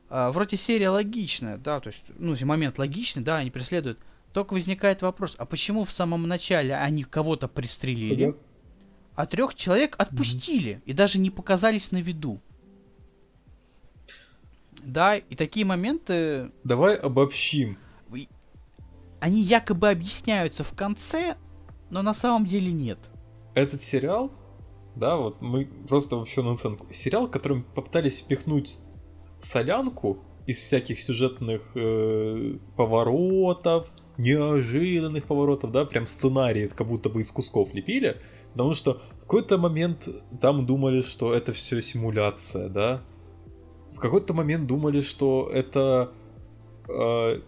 А, 0.09 0.31
вроде 0.31 0.57
серия 0.57 0.91
логичная, 0.91 1.59
да, 1.59 1.81
то 1.81 1.89
есть, 1.89 2.05
ну, 2.19 2.35
момент 2.47 2.79
логичный, 2.79 3.23
да, 3.23 3.39
они 3.39 3.51
преследуют. 3.51 3.99
Только 4.33 4.55
возникает 4.55 5.03
вопрос, 5.03 5.35
а 5.39 5.47
почему 5.47 5.85
в 5.85 5.91
самом 5.91 6.29
начале 6.29 6.75
они 6.77 7.03
кого-то 7.03 7.49
пристрелили, 7.49 8.37
а 9.15 9.27
трех 9.27 9.55
человек 9.55 9.97
отпустили 9.99 10.83
и 10.85 10.93
даже 10.93 11.19
не 11.19 11.31
показались 11.31 11.91
на 11.91 11.99
виду? 11.99 12.41
Да, 14.85 15.17
и 15.17 15.35
такие 15.35 15.67
моменты, 15.67 16.53
Давай 16.63 16.95
обобщим. 16.95 17.79
Они 19.21 19.41
якобы 19.41 19.89
объясняются 19.89 20.65
в 20.65 20.73
конце, 20.75 21.37
но 21.91 22.03
на 22.03 22.15
самом 22.15 22.47
деле 22.47 22.73
нет. 22.73 22.99
Этот 23.55 23.83
сериал, 23.83 24.31
да, 24.95 25.17
вот 25.17 25.41
мы 25.41 25.67
просто 25.89 26.17
вообще 26.17 26.43
на 26.43 26.53
оценку. 26.53 26.87
Сериал, 26.93 27.29
которым 27.29 27.63
попытались 27.63 28.21
впихнуть 28.21 28.79
солянку 29.41 30.19
из 30.47 30.59
всяких 30.59 31.01
сюжетных 31.01 31.63
э, 31.75 32.59
поворотов, 32.77 33.89
неожиданных 34.17 35.25
поворотов, 35.25 35.71
да, 35.73 35.85
прям 35.85 36.07
сценарий 36.07 36.69
как 36.69 36.89
будто 36.89 37.09
бы 37.09 37.21
из 37.21 37.31
кусков 37.31 37.73
лепили, 37.75 38.21
потому 38.53 38.75
что 38.75 39.01
в 39.19 39.21
какой-то 39.21 39.59
момент 39.59 40.09
там 40.41 40.67
думали, 40.67 41.03
что 41.03 41.35
это 41.35 41.53
все 41.53 41.81
симуляция, 41.81 42.69
да, 42.69 43.03
в 43.95 44.01
какой-то 44.01 44.35
момент 44.35 44.67
думали, 44.67 45.01
что 45.01 45.49
это 45.53 46.13
э, 46.89 47.41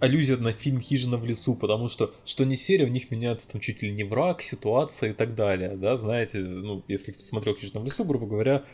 аллюзия 0.00 0.36
на 0.36 0.52
фильм 0.52 0.80
«Хижина 0.80 1.16
в 1.16 1.24
лесу», 1.24 1.54
потому 1.54 1.88
что 1.88 2.14
что 2.24 2.44
не 2.44 2.56
серия, 2.56 2.84
у 2.84 2.88
них 2.88 3.10
меняется 3.10 3.50
там 3.50 3.60
чуть 3.60 3.82
ли 3.82 3.92
не 3.92 4.04
враг, 4.04 4.42
ситуация 4.42 5.10
и 5.10 5.12
так 5.12 5.34
далее, 5.34 5.76
да, 5.76 5.96
знаете, 5.96 6.38
ну, 6.38 6.84
если 6.88 7.12
кто 7.12 7.22
смотрел 7.22 7.54
«Хижина 7.56 7.80
в 7.80 7.84
лесу», 7.84 8.04
грубо 8.04 8.26
говоря, 8.26 8.64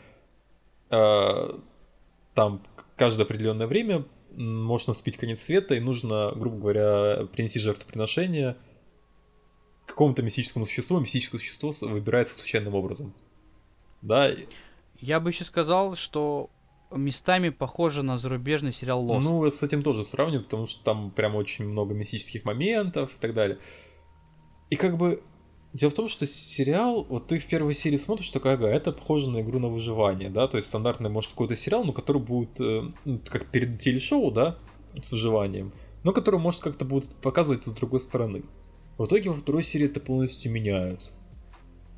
э, 0.89 1.59
там 2.33 2.63
каждое 2.95 3.23
определенное 3.23 3.67
время 3.67 4.05
м, 4.35 4.63
может 4.63 4.87
наступить 4.87 5.17
конец 5.17 5.41
света, 5.41 5.75
и 5.75 5.79
нужно, 5.79 6.31
грубо 6.35 6.57
говоря, 6.57 7.25
принести 7.27 7.59
жертвоприношение 7.59 8.57
какому-то 9.85 10.23
мистическому 10.23 10.65
существу, 10.65 10.99
мистическое 10.99 11.39
существо 11.39 11.71
выбирается 11.81 12.35
случайным 12.35 12.75
образом. 12.75 13.13
Да, 14.01 14.31
Я 14.99 15.19
бы 15.19 15.29
еще 15.29 15.43
сказал, 15.43 15.95
что 15.95 16.49
местами 16.95 17.49
похоже 17.49 18.03
на 18.03 18.17
зарубежный 18.19 18.73
сериал 18.73 19.05
Lost. 19.05 19.21
Ну, 19.21 19.49
с 19.49 19.63
этим 19.63 19.81
тоже 19.83 20.03
сравниваю, 20.03 20.43
потому 20.43 20.67
что 20.67 20.83
там 20.83 21.11
прям 21.11 21.35
очень 21.35 21.65
много 21.65 21.93
мистических 21.93 22.45
моментов 22.45 23.11
и 23.15 23.19
так 23.19 23.33
далее. 23.33 23.57
И 24.69 24.75
как 24.75 24.97
бы 24.97 25.23
дело 25.73 25.91
в 25.91 25.93
том, 25.93 26.07
что 26.07 26.25
сериал, 26.27 27.05
вот 27.09 27.27
ты 27.27 27.39
в 27.39 27.45
первой 27.45 27.73
серии 27.73 27.97
смотришь, 27.97 28.29
такая, 28.29 28.53
ага, 28.53 28.67
это 28.67 28.91
похоже 28.91 29.29
на 29.29 29.41
игру 29.41 29.59
на 29.59 29.67
выживание, 29.67 30.29
да, 30.29 30.47
то 30.47 30.57
есть 30.57 30.69
стандартный, 30.69 31.09
может, 31.09 31.31
какой-то 31.31 31.55
сериал, 31.55 31.83
но 31.83 31.91
который 31.93 32.21
будет, 32.21 32.59
э, 32.59 32.83
ну, 33.05 33.19
как 33.25 33.47
перед 33.47 33.79
телешоу, 33.79 34.31
да, 34.31 34.57
с 35.01 35.11
выживанием, 35.11 35.73
но 36.03 36.11
который, 36.11 36.39
может, 36.39 36.61
как-то 36.61 36.85
будет 36.85 37.15
показывать 37.15 37.65
с 37.65 37.71
другой 37.71 37.99
стороны. 37.99 38.43
В 38.97 39.05
итоге 39.05 39.31
во 39.31 39.35
второй 39.35 39.63
серии 39.63 39.87
это 39.87 39.99
полностью 39.99 40.51
меняют, 40.51 41.11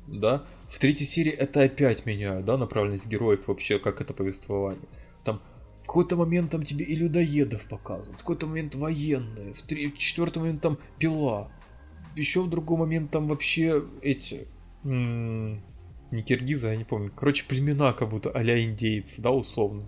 да. 0.06 0.44
В 0.68 0.78
третьей 0.78 1.06
серии 1.06 1.32
это 1.32 1.62
опять 1.62 2.06
меняют, 2.06 2.44
да, 2.44 2.56
направленность 2.56 3.06
героев 3.06 3.48
вообще, 3.48 3.78
как 3.78 4.00
это 4.00 4.12
повествование. 4.12 4.88
Там 5.24 5.40
в 5.82 5.86
какой-то 5.86 6.16
момент 6.16 6.50
там 6.50 6.64
тебе 6.64 6.84
и 6.84 6.96
людоедов 6.96 7.64
показывают, 7.68 8.16
в 8.16 8.24
какой-то 8.24 8.46
момент 8.46 8.74
военные, 8.74 9.52
в, 9.54 9.62
три... 9.62 9.90
в 9.90 9.98
четвертый 9.98 10.38
момент 10.40 10.62
там 10.62 10.78
пила, 10.98 11.50
еще 12.16 12.42
в 12.42 12.50
другой 12.50 12.78
момент 12.78 13.10
там 13.10 13.28
вообще 13.28 13.84
эти... 14.02 14.48
м, 14.84 15.62
Не 16.10 16.22
киргизы, 16.22 16.68
я 16.68 16.76
не 16.76 16.84
помню. 16.84 17.12
Короче, 17.14 17.44
племена 17.46 17.92
как 17.92 18.08
будто 18.10 18.30
а-ля 18.30 18.62
индейцы, 18.62 19.22
да, 19.22 19.30
условно. 19.30 19.84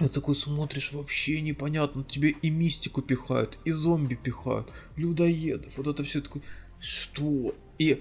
И 0.00 0.08
такой 0.08 0.34
смотришь, 0.34 0.92
вообще 0.92 1.40
непонятно, 1.40 2.04
тебе 2.04 2.30
и 2.30 2.50
мистику 2.50 3.02
пихают, 3.02 3.58
и 3.64 3.72
зомби 3.72 4.14
пихают, 4.14 4.72
людоедов, 4.96 5.76
вот 5.76 5.88
это 5.88 6.02
все 6.04 6.20
такое, 6.20 6.42
что? 6.78 7.54
И 7.78 8.00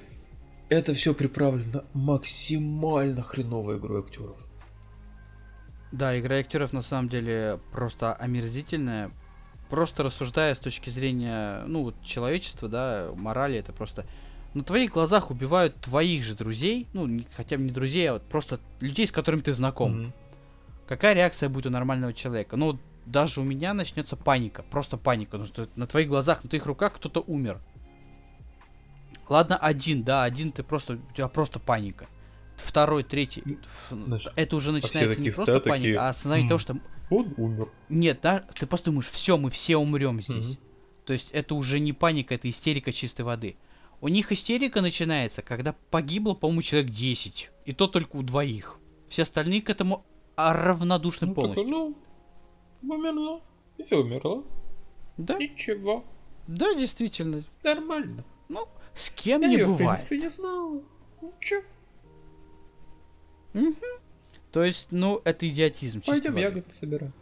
это 0.70 0.94
все 0.94 1.14
приправлено 1.14 1.84
максимально 1.94 3.22
хреновой 3.22 3.78
игрой 3.78 4.02
актеров. 4.02 4.38
Да, 5.92 6.20
игра 6.20 6.38
актеров 6.38 6.74
на 6.74 6.82
самом 6.82 7.10
деле 7.10 7.60
просто 7.72 8.14
омерзительная. 8.14 9.12
Просто 9.70 10.04
рассуждая 10.04 10.56
с 10.56 10.60
точки 10.60 10.90
зрения, 10.90 11.64
ну, 11.68 11.94
человечества, 12.04 12.70
да, 12.70 13.10
морали, 13.16 13.58
это 13.58 13.74
просто... 13.74 14.06
На 14.54 14.64
твоих 14.64 14.94
глазах 14.94 15.30
убивают 15.30 15.76
твоих 15.76 16.24
же 16.24 16.34
друзей, 16.34 16.88
ну, 16.94 17.06
не- 17.06 17.28
хотя 17.36 17.58
бы 17.58 17.64
не 17.64 17.72
друзей, 17.72 18.10
а 18.10 18.14
вот 18.14 18.24
просто 18.24 18.60
людей, 18.80 19.06
с 19.06 19.12
которыми 19.12 19.42
ты 19.42 19.54
знаком. 19.54 19.92
Мгм. 20.02 20.14
Какая 20.88 21.14
реакция 21.14 21.50
будет 21.50 21.66
у 21.66 21.70
нормального 21.70 22.14
человека? 22.14 22.56
Ну, 22.56 22.80
даже 23.06 23.42
у 23.42 23.44
меня 23.44 23.74
начнется 23.74 24.16
паника, 24.16 24.64
просто 24.64 24.98
паника, 24.98 25.32
потому 25.32 25.48
что 25.48 25.68
на 25.76 25.86
твоих 25.86 26.08
глазах, 26.08 26.44
на 26.44 26.50
твоих 26.50 26.66
руках 26.66 26.96
кто-то 26.96 27.22
умер. 27.22 27.60
Ладно, 29.30 29.58
один, 29.58 30.04
да, 30.04 30.24
один 30.24 30.52
ты 30.52 30.64
просто, 30.64 30.94
у 31.10 31.14
тебя 31.14 31.28
просто 31.28 31.60
паника. 31.60 32.08
Второй, 32.56 33.04
третий, 33.04 33.44
Знаешь, 33.92 34.28
это 34.36 34.56
уже 34.56 34.72
начинается 34.72 35.22
не 35.22 35.30
просто 35.30 35.44
стоят, 35.60 35.64
паника, 35.66 36.10
а 36.10 36.14
«М, 36.40 36.48
того, 36.48 36.58
что 36.60 36.78
Он 37.12 37.34
умер. 37.38 37.68
нет, 37.90 38.20
да, 38.24 38.46
ты 38.56 38.66
просто 38.66 38.86
думаешь, 38.90 39.08
все, 39.10 39.38
мы 39.38 39.50
все 39.52 39.78
умрем 39.78 40.22
здесь. 40.22 40.50
Мгм. 40.52 40.58
То 41.06 41.14
есть 41.14 41.30
это 41.32 41.54
уже 41.56 41.80
не 41.80 41.94
паника, 41.94 42.34
это 42.36 42.50
истерика 42.50 42.92
чистой 42.92 43.22
воды. 43.22 43.58
У 44.02 44.08
них 44.08 44.32
истерика 44.32 44.82
начинается, 44.82 45.42
когда 45.42 45.74
погибло, 45.92 46.34
по-моему, 46.34 46.62
человек 46.64 46.92
10. 46.92 47.52
И 47.66 47.74
то 47.74 47.88
только 47.88 48.16
у 48.16 48.24
двоих. 48.24 48.80
Все 49.08 49.22
остальные 49.24 49.62
к 49.62 49.70
этому 49.70 50.06
равнодушны 50.36 51.28
Ну, 51.28 51.34
полностью. 51.34 51.68
ну, 51.68 51.98
умерла. 52.84 53.42
И 53.78 53.94
умерла. 53.94 54.44
Да, 55.18 55.38
Ничего. 55.38 56.04
да, 56.48 56.74
действительно. 56.76 57.44
Нормально. 57.64 58.24
Ну, 58.50 58.68
с 58.98 59.10
кем 59.12 59.42
Я 59.42 59.48
не 59.48 59.64
в 59.64 59.68
бывает. 59.78 60.06
принципе, 60.08 60.18
не 60.18 60.30
знала. 60.30 60.82
Ничего. 61.22 61.62
То 64.52 64.64
есть, 64.64 64.88
ну, 64.92 65.22
это 65.24 65.48
идиотизм. 65.48 66.02
Пойдем 66.06 66.32
воды. 66.34 66.42
ягоды 66.42 66.72
собираем. 66.72 67.14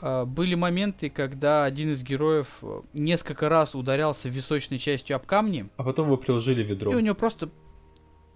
А, 0.00 0.24
Были 0.24 0.54
моменты, 0.54 1.10
когда 1.10 1.64
один 1.64 1.92
из 1.92 2.02
героев 2.02 2.48
э, 2.62 2.80
несколько 2.92 3.48
раз 3.48 3.74
ударялся 3.74 4.28
височной 4.28 4.78
частью 4.78 5.14
об 5.16 5.26
камни, 5.26 5.68
А 5.76 5.84
потом 5.84 6.08
вы 6.08 6.16
приложили 6.16 6.62
ведро. 6.64 6.90
и 6.92 6.94
у 6.96 7.00
него 7.00 7.14
просто... 7.14 7.50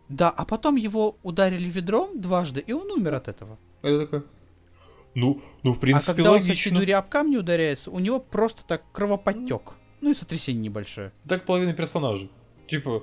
Да, 0.08 0.30
а 0.30 0.44
потом 0.44 0.76
его 0.76 1.16
ударили 1.24 1.68
ведром 1.68 2.20
дважды, 2.20 2.60
и 2.60 2.72
он 2.72 2.88
умер 2.92 3.14
от 3.14 3.26
этого. 3.26 3.58
А 3.82 3.88
я 3.88 3.98
такой, 4.00 4.22
ну, 5.16 5.40
ну, 5.64 5.72
в 5.72 5.78
а 5.78 5.80
принципе, 5.80 6.06
когда 6.14 6.32
он 6.32 6.42
со 6.42 6.48
логично. 6.48 6.78
дури 6.78 6.92
об 6.92 7.08
камни 7.08 7.36
ударяется, 7.36 7.90
у 7.90 7.98
него 7.98 8.20
просто 8.20 8.62
так 8.68 8.82
кровоподтек. 8.92 9.72
Ну 10.06 10.12
и 10.12 10.14
сотрясение 10.14 10.62
небольшое. 10.62 11.10
Так 11.28 11.44
половина 11.46 11.72
персонажей. 11.72 12.30
Типа, 12.68 13.02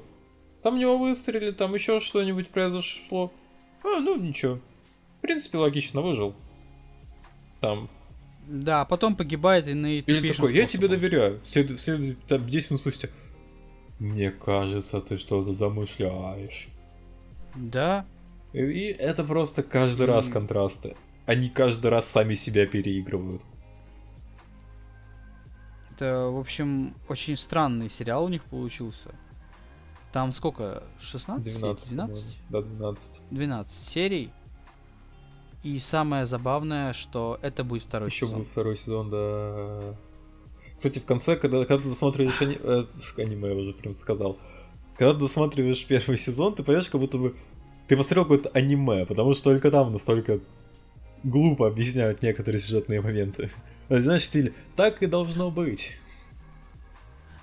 там 0.62 0.80
него 0.80 0.98
выстрелили, 0.98 1.52
там 1.52 1.74
еще 1.76 2.00
что-нибудь 2.00 2.48
произошло. 2.48 3.34
А, 3.84 4.00
ну 4.00 4.16
ничего. 4.16 4.60
В 5.18 5.22
принципе, 5.22 5.58
логично, 5.58 6.02
выжил. 6.02 6.34
Там. 7.60 7.90
Да, 8.48 8.80
а 8.80 8.86
потом 8.86 9.18
погибает 9.18 9.68
и 9.68 9.72
Или 9.72 9.80
наитупейшим 9.80 10.36
такой, 10.46 10.56
я 10.56 10.66
тебе 10.66 10.88
способом. 10.88 10.90
доверяю. 11.02 11.40
След... 11.44 11.78
след- 11.78 12.26
там, 12.26 12.50
10 12.50 12.72
минут 12.72 12.80
спустя. 12.80 13.10
Мне 14.00 14.32
кажется, 14.32 15.02
ты 15.02 15.18
что-то 15.18 15.52
замышляешь. 15.52 16.70
Да, 17.54 18.06
И, 18.54 18.60
это 18.98 19.26
просто 19.26 19.62
каждый 19.62 20.06
раз 20.06 20.30
контрасты. 20.30 20.96
Они 21.26 21.50
каждый 21.50 21.88
раз 21.88 22.08
сами 22.08 22.34
себя 22.34 22.66
переигрывают. 22.66 23.44
Это, 25.96 26.30
в 26.30 26.38
общем, 26.40 26.94
очень 27.10 27.36
странный 27.38 27.90
сериал 27.90 28.26
у 28.26 28.30
них 28.30 28.44
получился. 28.46 29.10
Там 30.12 30.32
сколько? 30.34 30.84
16? 31.00 31.60
12. 31.60 31.90
12? 31.92 32.24
по-моему. 32.24 32.34
Да, 32.50 32.62
12. 32.62 33.22
12 33.32 33.72
серий. 33.90 34.32
И 35.64 35.80
самое 35.80 36.26
забавное, 36.26 36.94
что 36.94 37.40
это 37.42 37.64
будет 37.64 37.84
второй 37.84 38.10
Еще 38.10 38.26
сезон. 38.26 38.40
будет 38.40 38.52
второй 38.52 38.76
сезон, 38.78 39.10
да. 39.10 39.96
Кстати, 40.78 41.00
в 41.00 41.06
конце, 41.06 41.36
когда, 41.38 41.60
когда 41.66 41.82
ты 41.82 41.90
досматриваешь 41.90 42.42
ани- 42.42 42.60
э, 42.62 42.84
аниме, 43.18 43.50
я 43.50 43.56
уже 43.56 43.74
прям 43.74 43.94
сказал. 43.94 44.38
Когда 44.98 45.14
ты 45.14 45.20
досматриваешь 45.22 45.86
первый 45.86 46.18
сезон, 46.18 46.54
ты 46.54 46.64
понимаешь, 46.64 46.90
как 46.90 47.00
будто 47.00 47.18
бы 47.18 47.36
ты 47.88 47.96
посмотрел 47.96 48.26
какое-то 48.26 48.50
аниме, 48.50 49.06
потому 49.06 49.34
что 49.34 49.46
только 49.46 49.72
там 49.72 49.94
настолько 49.94 50.40
глупо 51.24 51.68
объясняют 51.68 52.22
некоторые 52.22 52.60
сюжетные 52.60 53.02
моменты. 53.02 53.50
Знаешь, 53.90 54.24
в 54.24 54.26
стиле 54.26 54.54
«так 54.76 55.02
и 55.04 55.08
должно 55.08 55.52
быть». 55.52 55.98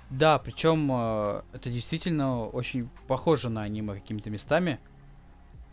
Да, 0.09 0.39
причем 0.39 0.89
э, 0.91 1.41
это 1.53 1.69
действительно 1.69 2.45
очень 2.45 2.89
похоже 3.07 3.49
на 3.49 3.63
аниме 3.63 3.93
какими-то 3.93 4.29
местами. 4.29 4.79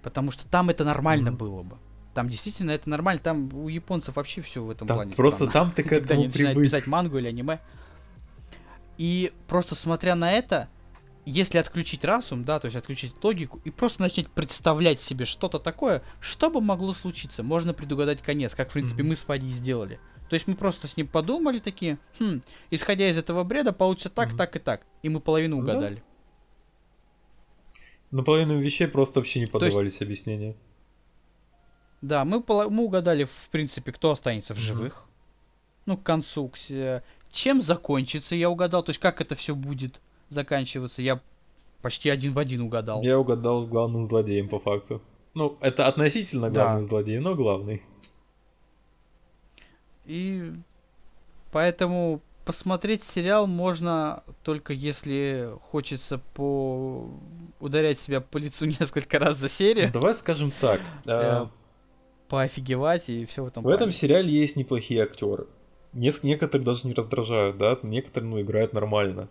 Потому 0.03 0.31
что 0.31 0.47
там 0.47 0.71
это 0.71 0.85
нормально 0.85 1.31
Мгм. 1.33 1.39
было 1.39 1.63
бы. 1.65 1.77
Там 2.15 2.29
действительно 2.29 2.71
это 2.71 2.89
нормально. 2.89 3.21
Там 3.23 3.53
у 3.53 3.69
японцев 3.69 4.15
вообще 4.15 4.41
все 4.43 4.63
в 4.63 4.71
этом 4.71 4.87
Там 4.87 4.97
плане. 4.99 5.15
просто 5.15 5.47
странно. 5.49 5.53
там 5.53 5.71
ты 5.73 5.83
к 5.83 5.89
когда 5.89 6.15
они 6.15 6.27
начинают 6.27 6.55
привык. 6.55 6.71
писать 6.71 6.87
мангу 6.87 7.19
или 7.19 7.27
аниме. 7.27 7.59
И 8.97 9.33
просто 9.49 9.75
смотря 9.75 10.15
на 10.15 10.33
это, 10.33 10.69
если 11.25 11.59
отключить 11.59 12.05
разум, 12.05 12.45
да, 12.45 12.61
то 12.61 12.67
есть 12.67 12.77
отключить 12.77 13.15
логику, 13.23 13.61
и 13.65 13.71
просто 13.71 14.03
начать 14.03 14.29
представлять 14.31 15.01
себе 15.01 15.25
что-то 15.25 15.59
такое, 15.59 16.03
что 16.21 16.49
бы 16.51 16.61
могло 16.61 16.95
случиться, 16.95 17.43
можно 17.43 17.75
предугадать 17.75 18.23
конец, 18.23 18.55
как, 18.55 18.71
в 18.71 18.73
принципе, 18.73 19.03
Мгм. 19.03 19.11
мы 19.11 19.17
с 19.17 19.27
Вадей 19.27 19.51
сделали. 19.51 19.99
То 20.29 20.35
есть 20.35 20.47
мы 20.47 20.55
просто 20.55 20.87
с 20.89 20.97
ним 20.97 21.07
подумали 21.07 21.59
такие, 21.59 21.99
хм, 22.19 22.43
исходя 22.71 23.09
из 23.09 23.17
этого 23.17 23.45
бреда, 23.45 23.73
получится 23.73 24.11
так, 24.11 24.29
Мгм. 24.29 24.37
так 24.37 24.57
и 24.57 24.59
так. 24.59 24.87
И 25.03 25.09
мы 25.09 25.21
половину 25.21 25.57
Ну 25.59 25.63
да. 25.67 25.73
угадали. 25.73 26.03
На 28.11 28.23
половину 28.23 28.59
вещей 28.59 28.87
просто 28.89 29.21
вообще 29.21 29.39
не 29.41 29.43
есть- 29.45 29.53
поддавались 29.53 30.01
объяснения. 30.01 30.55
Да, 32.01 32.25
мы, 32.25 32.41
пола- 32.43 32.69
мы 32.69 32.85
угадали, 32.85 33.25
в 33.25 33.49
принципе, 33.51 33.93
кто 33.93 34.11
останется 34.11 34.55
в 34.55 34.59
живых. 34.59 35.05
Ну, 35.87 35.97
к 35.97 36.03
концу. 36.03 36.49
к 36.49 37.03
Чем 37.31 37.61
закончится, 37.61 38.35
я 38.35 38.49
угадал. 38.49 38.83
То 38.83 38.91
есть, 38.91 39.01
как 39.01 39.21
это 39.21 39.35
все 39.35 39.55
будет 39.55 40.01
заканчиваться, 40.31 41.03
я 41.03 41.21
почти 41.83 42.09
один 42.09 42.33
в 42.33 42.39
один 42.39 42.63
угадал. 42.63 43.03
Я 43.03 43.19
угадал 43.19 43.61
с 43.63 43.69
главным 43.69 44.07
злодеем 44.07 44.49
по 44.49 44.59
факту. 44.59 45.03
Ну, 45.35 45.59
это 45.61 45.87
относительно 45.87 46.51
Да. 46.51 46.65
главный 46.65 46.89
злодей, 46.89 47.19
но 47.19 47.35
главный. 47.35 47.83
И 50.09 50.53
поэтому 51.53 52.23
посмотреть 52.47 53.05
сериал 53.05 53.47
можно 53.47 54.25
только 54.43 54.73
если 54.73 55.51
хочется 55.71 56.19
по 56.33 57.11
ударять 57.61 57.99
себя 57.99 58.23
по 58.23 58.39
лицу 58.39 58.65
несколько 58.81 59.19
раз 59.19 59.37
за 59.37 59.49
серию, 59.51 59.93
Давай 59.93 60.15
скажем 60.15 60.51
так. 60.51 60.81
а, 61.07 61.45
Э, 61.45 61.49
поофигевать 62.29 63.09
и 63.11 63.27
все 63.27 63.45
в 63.45 63.49
этом 63.49 63.65
В 63.65 63.69
этом 63.69 63.93
сериале 63.93 64.31
есть 64.31 64.57
неплохие 64.57 65.03
актеры. 65.03 65.47
Неск- 65.93 66.21
некоторых 66.23 66.67
даже 66.67 66.87
не 66.87 66.95
раздражают, 66.95 67.59
да, 67.59 67.79
некоторые, 67.83 68.31
ну, 68.31 68.41
играют 68.41 68.73
нормально. 68.73 69.29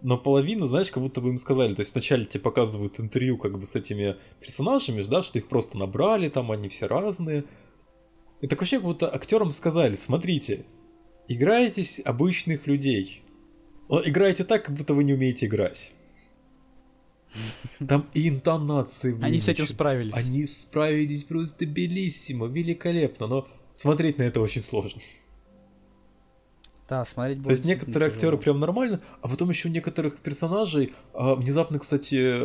Но 0.00 0.18
половина, 0.18 0.66
знаешь, 0.66 0.90
как 0.90 1.00
будто 1.00 1.20
бы 1.20 1.28
им 1.28 1.38
сказали, 1.38 1.74
то 1.74 1.80
есть 1.82 1.92
вначале 1.94 2.24
тебе 2.24 2.40
показывают 2.40 2.98
интервью 2.98 3.38
как 3.38 3.56
бы 3.56 3.66
с 3.66 3.76
этими 3.76 4.16
персонажами, 4.40 5.02
да, 5.02 5.22
что 5.22 5.38
их 5.38 5.48
просто 5.48 5.78
набрали, 5.78 6.28
там 6.28 6.50
они 6.50 6.68
все 6.68 6.86
разные. 6.86 7.44
И 8.42 8.48
так 8.48 8.60
вообще 8.60 8.76
как 8.76 8.84
будто 8.84 9.14
актерам 9.14 9.52
сказали, 9.52 9.94
смотрите, 9.94 10.66
играетесь 11.28 12.00
обычных 12.04 12.66
людей. 12.66 13.22
Играете 13.88 14.44
так, 14.44 14.64
как 14.64 14.74
будто 14.74 14.94
вы 14.94 15.04
не 15.04 15.14
умеете 15.14 15.46
играть. 15.46 15.92
Там 17.88 18.06
и 18.14 18.28
интонации 18.28 19.16
Они 19.22 19.40
с 19.40 19.48
этим 19.48 19.66
справились. 19.66 20.14
Они 20.14 20.44
справились 20.44 21.24
просто 21.24 21.66
белиссимо, 21.66 22.46
великолепно, 22.46 23.26
но 23.28 23.48
смотреть 23.74 24.18
на 24.18 24.24
это 24.24 24.40
очень 24.40 24.60
сложно. 24.60 25.00
Да, 26.88 27.06
смотреть 27.06 27.38
будет 27.38 27.46
То 27.46 27.52
есть 27.52 27.64
некоторые 27.64 28.10
актеры 28.10 28.36
прям 28.38 28.58
нормально, 28.58 29.00
а 29.22 29.28
потом 29.28 29.50
еще 29.50 29.68
у 29.68 29.70
некоторых 29.70 30.20
персонажей 30.20 30.94
а, 31.14 31.36
внезапно, 31.36 31.78
кстати, 31.78 32.40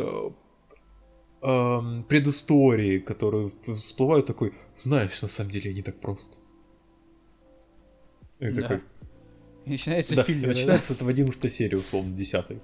эм, 1.42 2.04
предыстории, 2.04 3.00
которые 3.00 3.52
всплывают 3.76 4.26
такой, 4.26 4.54
знаешь, 4.76 5.22
на 5.22 5.28
самом 5.28 5.52
деле 5.52 5.74
не 5.74 5.82
так 5.82 6.00
просто. 6.00 6.38
И 8.40 8.50
Да. 8.50 8.62
такой, 8.62 8.80
И 9.66 9.70
начинается 9.72 10.16
да, 10.16 10.22
и 10.22 10.26
филлер, 10.26 10.48
да? 10.48 10.54
начинается 10.54 10.94
это 10.94 11.06
в 11.06 11.08
11 11.08 11.50
серии, 11.52 11.76
условно, 11.76 12.16
10 12.16 12.62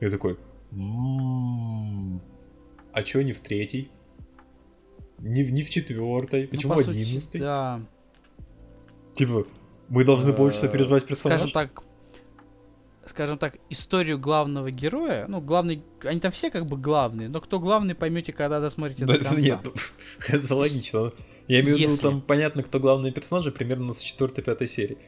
И 0.00 0.08
такой, 0.08 0.38
«М, 0.72 2.20
а 2.92 3.02
чё 3.02 3.22
не 3.22 3.32
в 3.32 3.40
третьей? 3.40 3.90
Не, 5.18 5.42
в- 5.44 5.52
не 5.52 5.62
в 5.62 5.70
четвертой? 5.70 6.42
Ну, 6.44 6.48
Почему 6.50 6.74
по 6.74 6.80
сути, 6.82 6.96
11 6.96 7.38
Да. 7.40 7.80
Типа, 9.14 9.44
мы 9.88 10.04
должны 10.04 10.32
больше 10.32 10.58
Э, 10.58 10.60
сопереживать 10.62 11.06
персонажа. 11.06 11.46
Скажем 11.48 11.52
так, 11.68 11.84
скажем 13.08 13.38
так, 13.38 13.56
историю 13.70 14.18
главного 14.18 14.70
героя, 14.70 15.26
ну, 15.28 15.40
главный, 15.40 15.82
они 16.04 16.20
там 16.20 16.32
все 16.32 16.50
как 16.50 16.66
бы 16.66 16.76
главные, 16.76 17.28
но 17.28 17.40
кто 17.40 17.60
главный, 17.60 17.94
поймете, 17.94 18.32
когда 18.32 18.60
досмотрите 18.60 19.04
Да, 19.04 19.14
до 19.18 19.24
конца. 19.24 19.40
нет, 19.40 19.58
ну, 19.64 19.72
это 20.28 20.54
логично. 20.54 21.12
Я 21.48 21.60
имею 21.60 21.76
в 21.76 21.80
виду, 21.80 21.96
там 21.98 22.20
понятно, 22.22 22.62
кто 22.62 22.80
главные 22.80 23.12
персонажи, 23.12 23.50
примерно 23.52 23.92
с 23.92 24.02
4-5 24.02 24.66
серии. 24.66 24.98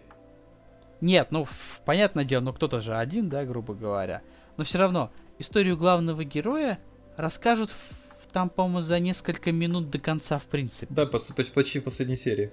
Нет, 1.01 1.29
ну, 1.31 1.47
понятное 1.85 2.25
дело, 2.25 2.43
но 2.43 2.53
кто-то 2.53 2.81
же 2.81 2.95
один, 2.97 3.29
да, 3.29 3.45
грубо 3.45 3.75
говоря. 3.75 4.23
Но 4.57 4.65
все 4.65 4.79
равно, 4.79 5.11
историю 5.39 5.77
главного 5.77 6.25
героя 6.25 6.79
расскажут 7.17 7.71
в- 7.71 8.33
там, 8.33 8.51
по-моему, 8.51 8.83
за 8.83 8.99
несколько 9.01 9.53
минут 9.53 9.91
до 9.91 9.99
конца, 9.99 10.39
в 10.39 10.45
принципе. 10.45 10.93
Да, 10.95 11.07
почти 11.07 11.81
в 11.81 11.85
последней 11.85 12.17
серии. 12.17 12.51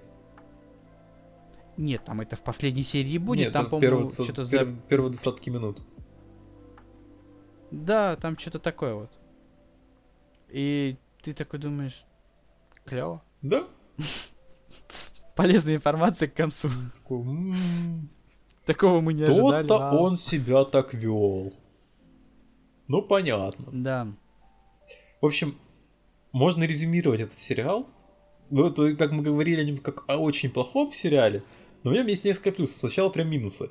Нет, 1.77 2.03
там 2.05 2.21
это 2.21 2.35
в 2.35 2.43
последней 2.43 2.83
серии 2.83 3.17
будет, 3.17 3.45
Нет, 3.45 3.53
там, 3.53 3.63
это 3.63 3.71
по-моему, 3.71 4.11
что-то 4.11 4.45
за... 4.45 4.65
первые 4.87 5.11
десятки 5.11 5.49
минут. 5.49 5.81
Да, 7.71 8.15
там 8.15 8.37
что-то 8.37 8.59
такое 8.59 8.93
вот. 8.93 9.11
И 10.49 10.97
ты 11.23 11.33
такой 11.33 11.59
думаешь, 11.59 12.05
клево. 12.85 13.23
Да? 13.41 13.63
Полезная 15.35 15.75
информация 15.75 16.27
к 16.27 16.35
концу. 16.35 16.69
Такой, 17.01 17.21
«М, 17.21 18.07
Такого 18.65 19.01
мы 19.01 19.13
не 19.13 19.23
ожидали. 19.23 19.67
То-то 19.67 19.97
он 19.97 20.15
себя 20.15 20.63
так 20.63 20.93
вел. 20.93 21.51
Ну, 22.87 23.01
понятно. 23.01 23.65
Да. 23.71 24.07
В 25.21 25.25
общем, 25.25 25.57
можно 26.31 26.63
резюмировать 26.63 27.21
этот 27.21 27.37
сериал. 27.37 27.87
Вот, 28.49 28.77
э, 28.79 28.95
как 28.95 29.11
мы 29.11 29.23
говорили 29.23 29.61
о 29.61 29.63
нем 29.63 29.77
как 29.79 30.03
о 30.07 30.17
очень 30.17 30.49
плохом 30.49 30.91
сериале, 30.91 31.43
но 31.83 31.91
в 31.91 31.93
нем 31.93 32.07
есть 32.07 32.25
несколько 32.25 32.51
плюсов. 32.51 32.79
Сначала 32.79 33.09
прям 33.09 33.29
минусы. 33.29 33.69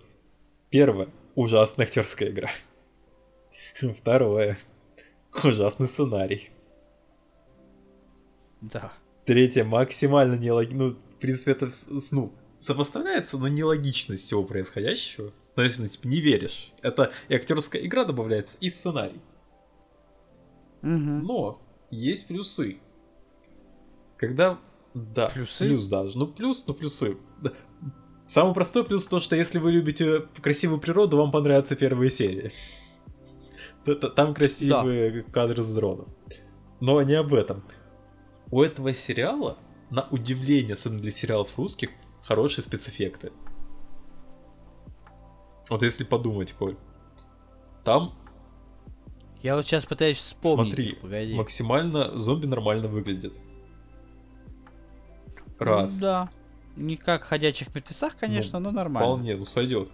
Первое. 0.70 1.08
Ужасная 1.34 1.86
актерская 1.86 2.30
игра. 2.30 2.50
Второе. 3.98 4.58
Ужасный 5.42 5.88
сценарий. 5.88 6.50
Да. 8.60 8.92
Третье, 9.24 9.64
максимально 9.64 10.34
нелогично. 10.34 10.78
Ну, 10.78 10.90
в 10.90 11.20
принципе, 11.20 11.52
это 11.52 11.70
ну, 12.10 12.32
сопоставляется, 12.60 13.38
но 13.38 13.48
нелогичность 13.48 14.24
всего 14.24 14.44
происходящего. 14.44 15.32
Ну, 15.56 15.62
если, 15.62 15.82
ну, 15.82 15.88
типа, 15.88 16.06
не 16.06 16.20
веришь. 16.20 16.72
Это 16.82 17.12
и 17.28 17.34
актерская 17.34 17.82
игра 17.82 18.04
добавляется, 18.04 18.56
и 18.60 18.70
сценарий. 18.70 19.20
Мгм. 20.82 21.24
Но 21.24 21.62
есть 21.90 22.26
плюсы. 22.26 22.78
Когда... 24.16 24.58
Да, 24.94 25.28
Плюсы? 25.28 25.64
плюс 25.64 25.88
даже. 25.88 26.18
Ну, 26.18 26.26
плюс, 26.26 26.64
ну, 26.66 26.74
плюсы. 26.74 27.16
Да. 28.32 28.40
Самый 28.40 28.54
простой 28.54 28.84
плюс 28.84 29.06
то, 29.06 29.20
что 29.20 29.36
если 29.36 29.58
вы 29.58 29.72
любите 29.72 30.20
красивую 30.40 30.80
природу, 30.80 31.16
вам 31.16 31.30
понравятся 31.30 31.76
первые 31.76 32.10
серии. 32.10 32.52
Там 34.16 34.34
красивые 34.34 35.22
кадры 35.24 35.62
с 35.62 35.74
дроном. 35.74 36.08
Но 36.80 37.00
не 37.02 37.14
об 37.14 37.34
этом. 37.34 37.62
У 38.50 38.62
этого 38.62 38.94
сериала, 38.94 39.58
на 39.90 40.08
удивление, 40.10 40.74
особенно 40.74 41.00
для 41.00 41.10
сериалов 41.10 41.56
русских, 41.58 41.90
хорошие 42.22 42.62
спецэффекты. 42.62 43.32
Вот 45.70 45.82
если 45.82 46.04
подумать, 46.04 46.52
Коль. 46.52 46.76
Там 47.84 48.14
Я 49.42 49.56
вот 49.56 49.66
сейчас 49.66 49.86
пытаюсь 49.86 50.18
вспомнить. 50.18 50.74
Смотри, 50.74 50.94
погоди. 50.94 51.34
максимально 51.34 52.16
зомби 52.18 52.46
нормально 52.46 52.88
выглядят. 52.88 53.40
Раз. 55.58 55.98
Да. 55.98 56.30
Не 56.76 56.96
как 56.96 57.24
в 57.24 57.28
ходячих 57.28 57.74
мертвецах, 57.74 58.16
конечно, 58.16 58.58
Ну, 58.58 58.70
но 58.70 58.76
нормально. 58.76 59.08
Вполне, 59.08 59.36
ну 59.36 59.44
сойдет. 59.44 59.88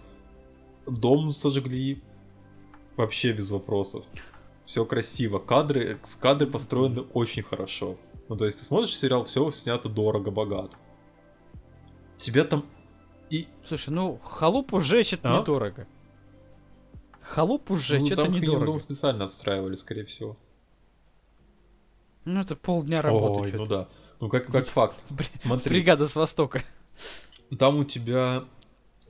Дом 0.87 1.31
сожгли. 1.31 2.01
Вообще 2.95 3.31
без 3.31 3.51
вопросов. 3.51 4.05
Все 4.65 4.85
красиво. 4.85 5.39
Кадры, 5.39 5.99
кадры 6.19 6.47
построены 6.47 7.01
очень 7.13 7.43
хорошо. 7.43 7.97
Ну, 8.27 8.35
то 8.37 8.45
есть 8.45 8.59
ты 8.59 8.63
смотришь 8.63 8.97
сериал, 8.97 9.23
все 9.23 9.49
снято 9.51 9.89
дорого, 9.89 10.31
богато. 10.31 10.77
Тебе 12.17 12.43
там 12.43 12.65
и 13.29 13.47
Слушай, 13.63 13.89
ну 13.91 14.19
халупу 14.23 14.81
сжечь 14.81 15.13
это 15.13 15.37
А? 15.37 15.41
недорого. 15.41 15.87
Халупу 17.21 17.75
сжечь 17.77 18.01
ну, 18.01 18.07
это 18.07 18.23
там 18.23 18.31
недорого. 18.33 18.65
дом 18.65 18.79
специально 18.79 19.23
отстраивали, 19.25 19.75
скорее 19.75 20.05
всего. 20.05 20.37
Ну 22.25 22.41
это 22.41 22.55
полдня 22.55 23.01
работы. 23.01 23.43
Ой, 23.43 23.51
ну 23.53 23.65
да. 23.65 23.87
Ну 24.19 24.29
как, 24.29 24.47
как 24.47 24.67
факт. 24.69 24.97
Бри- 25.09 25.29
Смотри. 25.33 25.75
Бригада 25.75 26.07
с 26.07 26.15
Востока. 26.15 26.61
Там 27.57 27.77
у 27.79 27.83
тебя 27.83 28.45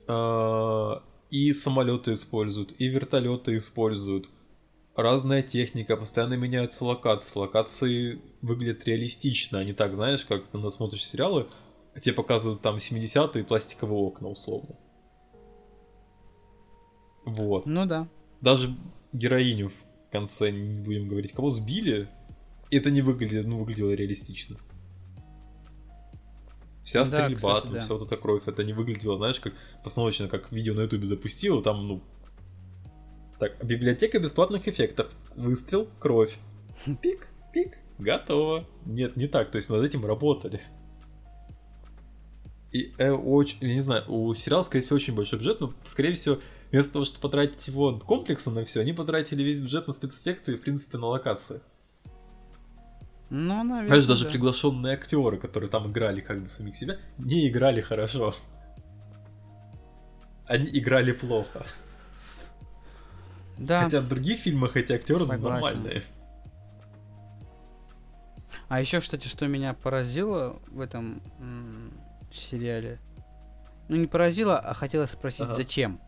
а, 0.08 1.02
и 1.30 1.52
самолеты 1.52 2.14
используют, 2.14 2.74
и 2.78 2.86
вертолеты 2.88 3.56
используют. 3.56 4.28
Разная 4.96 5.42
техника, 5.42 5.96
постоянно 5.96 6.34
меняются 6.34 6.84
локации. 6.84 7.38
Локации 7.38 8.20
выглядят 8.42 8.84
реалистично, 8.86 9.60
а 9.60 9.64
не 9.64 9.72
так, 9.72 9.94
знаешь, 9.94 10.24
как 10.24 10.48
ты 10.48 10.58
насмотришь 10.58 11.06
сериалы, 11.06 11.46
тебе 12.02 12.14
показывают 12.14 12.60
там 12.60 12.76
70-е 12.76 13.44
пластиковые 13.44 13.98
окна, 13.98 14.28
условно. 14.28 14.76
Вот. 17.24 17.66
Ну 17.66 17.86
да. 17.86 18.08
Даже 18.40 18.74
героиню 19.12 19.68
в 19.70 20.12
конце, 20.12 20.50
не 20.50 20.80
будем 20.80 21.08
говорить, 21.08 21.32
кого 21.32 21.50
сбили, 21.50 22.08
это 22.70 22.90
не 22.90 23.02
выглядит, 23.02 23.46
ну, 23.46 23.58
выглядело 23.58 23.90
реалистично. 23.92 24.56
Вся 26.90 27.04
Да, 27.04 27.24
стрельба, 27.24 27.36
кстати, 27.36 27.62
там, 27.62 27.72
да. 27.72 27.80
вся 27.82 27.94
вот 27.94 28.02
эта 28.02 28.16
кровь, 28.16 28.42
это 28.46 28.64
не 28.64 28.72
выглядело, 28.72 29.16
знаешь, 29.16 29.38
как 29.38 29.52
постановочно, 29.84 30.26
как 30.26 30.50
видео 30.50 30.74
на 30.74 30.80
ютубе 30.80 31.06
запустил, 31.06 31.62
там, 31.62 31.86
ну... 31.86 32.02
Так, 33.38 33.64
библиотека 33.64 34.18
бесплатных 34.18 34.66
эффектов. 34.66 35.06
Выстрел, 35.36 35.88
кровь. 36.00 36.36
Пик, 37.00 37.28
пик, 37.54 37.78
готово. 38.00 38.64
Нет, 38.86 39.16
не 39.16 39.28
так, 39.28 39.52
то 39.52 39.56
есть 39.56 39.70
над 39.70 39.84
этим 39.84 40.04
работали. 40.04 40.62
И 42.72 42.92
э, 42.98 43.12
очень, 43.12 43.58
я 43.60 43.74
не 43.74 43.80
знаю, 43.80 44.04
у 44.08 44.34
сериала, 44.34 44.62
скорее 44.62 44.82
всего, 44.82 44.96
очень 44.96 45.14
большой 45.14 45.38
бюджет, 45.38 45.60
но, 45.60 45.72
скорее 45.84 46.14
всего, 46.14 46.40
вместо 46.72 46.94
того, 46.94 47.04
чтобы 47.04 47.20
потратить 47.20 47.68
его 47.68 48.00
комплексно 48.00 48.50
на 48.50 48.64
все, 48.64 48.80
они 48.80 48.92
потратили 48.92 49.44
весь 49.44 49.60
бюджет 49.60 49.86
на 49.86 49.92
спецэффекты 49.92 50.54
и, 50.54 50.56
в 50.56 50.60
принципе, 50.60 50.98
на 50.98 51.06
локации. 51.06 51.60
Ну, 53.30 53.62
наверное. 53.62 53.86
Знаешь, 53.86 54.06
даже 54.06 54.24
да. 54.24 54.30
приглашенные 54.30 54.94
актеры, 54.94 55.38
которые 55.38 55.70
там 55.70 55.88
играли 55.88 56.20
как 56.20 56.42
бы 56.42 56.48
самих 56.48 56.76
себя, 56.76 56.98
не 57.16 57.48
играли 57.48 57.80
хорошо. 57.80 58.34
Они 60.46 60.68
играли 60.68 61.12
плохо. 61.12 61.64
Да. 63.56 63.84
Хотя 63.84 64.00
в 64.00 64.08
других 64.08 64.40
фильмах 64.40 64.76
эти 64.76 64.92
актеры 64.92 65.20
Согласен. 65.20 65.42
нормальные. 65.44 66.02
А 68.68 68.80
еще, 68.80 69.00
кстати, 69.00 69.28
что 69.28 69.46
меня 69.46 69.74
поразило 69.74 70.58
в 70.68 70.80
этом 70.80 71.22
м, 71.38 71.92
сериале. 72.32 72.98
Ну, 73.88 73.96
не 73.96 74.06
поразило, 74.06 74.58
а 74.58 74.74
хотела 74.74 75.06
спросить, 75.06 75.42
Ага. 75.42 75.54
зачем? 75.54 76.00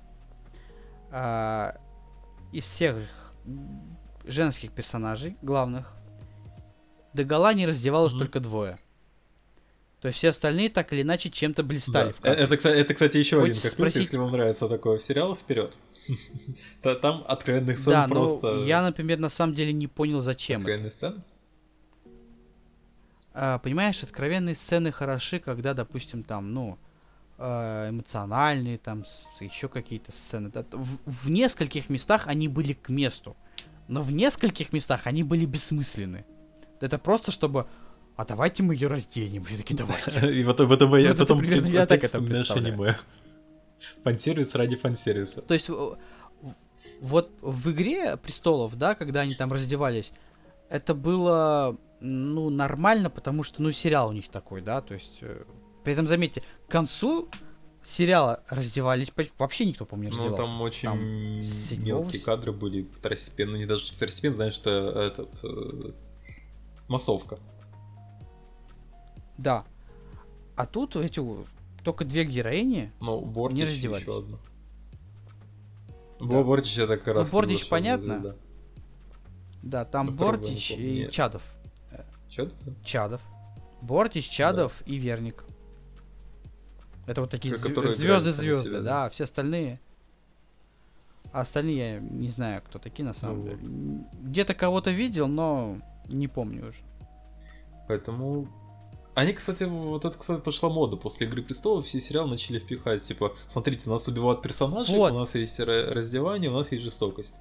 А, 1.11 1.77
из 2.53 2.65
всех 2.65 2.97
женских 4.25 4.73
персонажей, 4.73 5.37
главных, 5.43 5.97
до 7.15 7.25
гола 7.25 7.55
не 7.55 7.67
раздевалось 7.67 8.13
Мгм. 8.13 8.21
только 8.21 8.41
двое. 8.41 8.79
То 10.01 10.09
есть 10.09 10.19
все 10.19 10.31
остальные 10.31 10.69
так 10.71 10.93
или 10.93 11.03
иначе 11.03 11.31
чем-то 11.31 11.63
блистали. 11.63 12.13
Да. 12.23 12.35
Это, 12.35 12.69
это, 12.69 12.95
кстати, 12.95 13.19
еще 13.19 13.37
один 13.37 13.49
Хочется 13.51 13.69
как 13.69 13.77
плюс, 13.77 13.91
спросить- 13.93 14.07
если 14.09 14.17
вам 14.17 14.33
нравится 14.33 14.69
такое 14.69 14.99
в 14.99 15.03
сериалах, 15.03 15.39
вперед. 15.39 15.79
Там 16.83 17.25
откровенных 17.29 17.79
сцен 17.79 17.93
да, 17.93 18.09
просто... 18.09 18.55
но 18.55 18.65
я, 18.65 18.83
например, 18.83 19.21
на 19.21 19.29
самом 19.29 19.55
деле 19.55 19.73
не 19.73 19.87
понял, 19.87 20.21
зачем 20.21 20.63
это. 20.63 20.71
Откровенные 20.73 20.91
сцены? 20.93 21.23
А, 23.35 23.59
понимаешь, 23.59 24.03
откровенные 24.03 24.57
сцены 24.57 24.93
хороши, 24.93 25.39
когда, 25.39 25.73
допустим, 25.73 26.23
там, 26.23 26.53
ну, 26.53 26.79
э, 27.39 27.89
эмоциональные, 27.91 28.79
там, 28.79 29.05
еще 29.41 29.69
какие-то 29.69 30.13
сцены. 30.13 30.51
В, 30.73 30.99
в 31.07 31.31
нескольких 31.31 31.89
местах 31.89 32.27
они 32.27 32.49
были 32.49 32.73
к 32.75 32.89
месту, 32.89 33.37
но 33.89 34.03
в 34.03 34.13
нескольких 34.13 34.73
местах 34.73 35.07
они 35.07 35.23
были 35.23 35.47
бессмысленны. 35.47 36.25
Это 36.83 36.99
просто 36.99 37.31
чтобы, 37.31 37.67
а 38.17 38.25
давайте 38.25 38.63
мы 38.63 38.75
ее 38.75 38.89
разденем. 38.89 39.45
Все 39.45 39.57
таки 39.57 39.75
давайте. 39.75 40.11
И 40.33 40.41
я 40.41 40.47
Вот 40.47 40.61
это 40.61 41.17
потом 41.17 41.39
примерно 41.39 41.67
я 41.69 41.87
так 41.87 42.03
это 42.05 42.21
представляю. 42.21 42.97
Фан-сервис 44.05 44.55
ради 44.55 44.77
фан-сервиса. 44.77 45.43
То 45.43 45.55
есть, 45.55 45.71
вот 47.01 47.31
в 47.41 47.71
игре 47.71 48.17
престолов, 48.17 48.77
да, 48.77 48.95
когда 48.95 49.21
они 49.21 49.35
там 49.35 49.53
раздевались, 49.53 50.13
это 50.69 50.95
было, 50.95 51.77
ну, 52.01 52.49
нормально, 52.51 53.11
потому 53.11 53.43
что, 53.43 53.61
ну, 53.63 53.73
сериал 53.73 54.11
у 54.11 54.13
них 54.13 54.29
такой, 54.29 54.63
да, 54.63 54.81
то 54.81 54.95
есть... 54.95 55.19
э, 55.21 55.43
При 55.83 55.93
этом, 55.93 56.07
заметьте, 56.07 56.43
к 56.69 56.71
концу 56.71 57.29
сериала 57.83 58.45
раздевались, 58.49 59.13
вообще 59.39 59.65
никто, 59.65 59.85
по-моему, 59.85 60.13
не 60.13 60.17
Ну, 60.19 60.25
раздевался. 60.29 60.53
там 60.53 60.63
очень 60.63 61.43
седьмого 61.45 62.05
мелкие 62.05 62.23
кадры 62.23 62.53
были, 62.53 62.89
второстепенные, 62.97 63.53
ну 63.53 63.59
не 63.59 63.67
даже 63.67 63.93
второстепенные, 63.93 64.37
знаешь, 64.37 64.55
что 64.55 64.71
этот... 64.71 65.43
массовка. 66.93 67.39
Да. 69.39 69.65
А 70.57 70.67
тут 70.67 70.95
эти 70.97 71.21
только 71.83 72.05
две 72.05 72.25
героини. 72.25 72.93
Но 73.01 73.21
Бортич 73.21 73.59
Не 73.59 73.65
раздевались. 73.65 74.03
еще 74.03 74.19
одна. 74.19 74.39
Да. 76.21 76.43
Бортич 76.43 76.79
это 76.79 76.97
как 76.99 77.17
раз... 77.17 77.31
Бортич 77.31 77.69
приглашенный, 77.69 77.99
понятно. 77.99 78.19
да, 78.21 78.29
да. 78.31 78.37
Да, 79.63 79.85
там 79.85 80.07
Ну, 80.07 80.13
не 80.13 80.19
Бортич 80.19 80.71
и 80.73 81.01
нет. 81.01 81.11
Чадов. 81.11 81.43
Чё? 82.29 82.51
Чадов. 82.85 83.21
Бортич, 83.83 84.29
Чадов 84.29 84.83
и 84.87 84.97
Верник. 84.97 85.45
Это 87.07 87.21
вот 87.23 87.31
такие 87.31 87.55
Ко- 87.55 87.69
которые 87.69 87.95
играли 87.95 88.21
звезды 88.21 88.33
сами 88.33 88.43
звезды, 88.45 88.65
себя, 88.71 88.79
да. 88.81 88.85
да, 89.05 89.09
все 89.11 89.25
остальные. 89.25 89.81
А 91.33 91.41
остальные 91.41 91.77
я 91.95 91.99
не 91.99 92.29
знаю, 92.29 92.63
кто 92.63 92.79
такие 92.79 93.05
на 93.05 93.15
самом 93.15 93.39
Ну 93.41 93.45
деле. 93.45 93.57
вот. 93.57 94.15
Где-то 94.23 94.55
кого-то 94.55 94.91
видел, 94.93 95.27
но 95.29 95.79
не 96.09 96.29
помню 96.29 96.69
уже. 96.69 96.79
Поэтому... 97.89 98.49
Они, 99.15 99.35
кстати, 99.35 99.65
вот 99.65 100.07
это, 100.07 100.17
кстати, 100.17 100.41
пошла 100.41 100.71
мода. 100.71 100.97
После 100.97 101.27
Игры 101.27 101.43
Престолов 101.43 101.85
все 101.85 102.01
сериалы 102.01 102.31
начали 102.31 102.59
впихать. 102.59 103.05
Типа, 103.05 103.35
смотрите, 103.49 103.91
нас 103.91 104.09
убивают 104.09 104.41
персонажи, 104.41 104.93
Вот. 104.93 105.13
у 105.13 105.19
нас 105.19 105.35
есть 105.35 105.61
ра- 105.61 105.91
раздевание, 105.91 106.51
у 106.51 106.55
нас 106.55 106.73
есть 106.73 106.83
жестокость. 106.83 107.35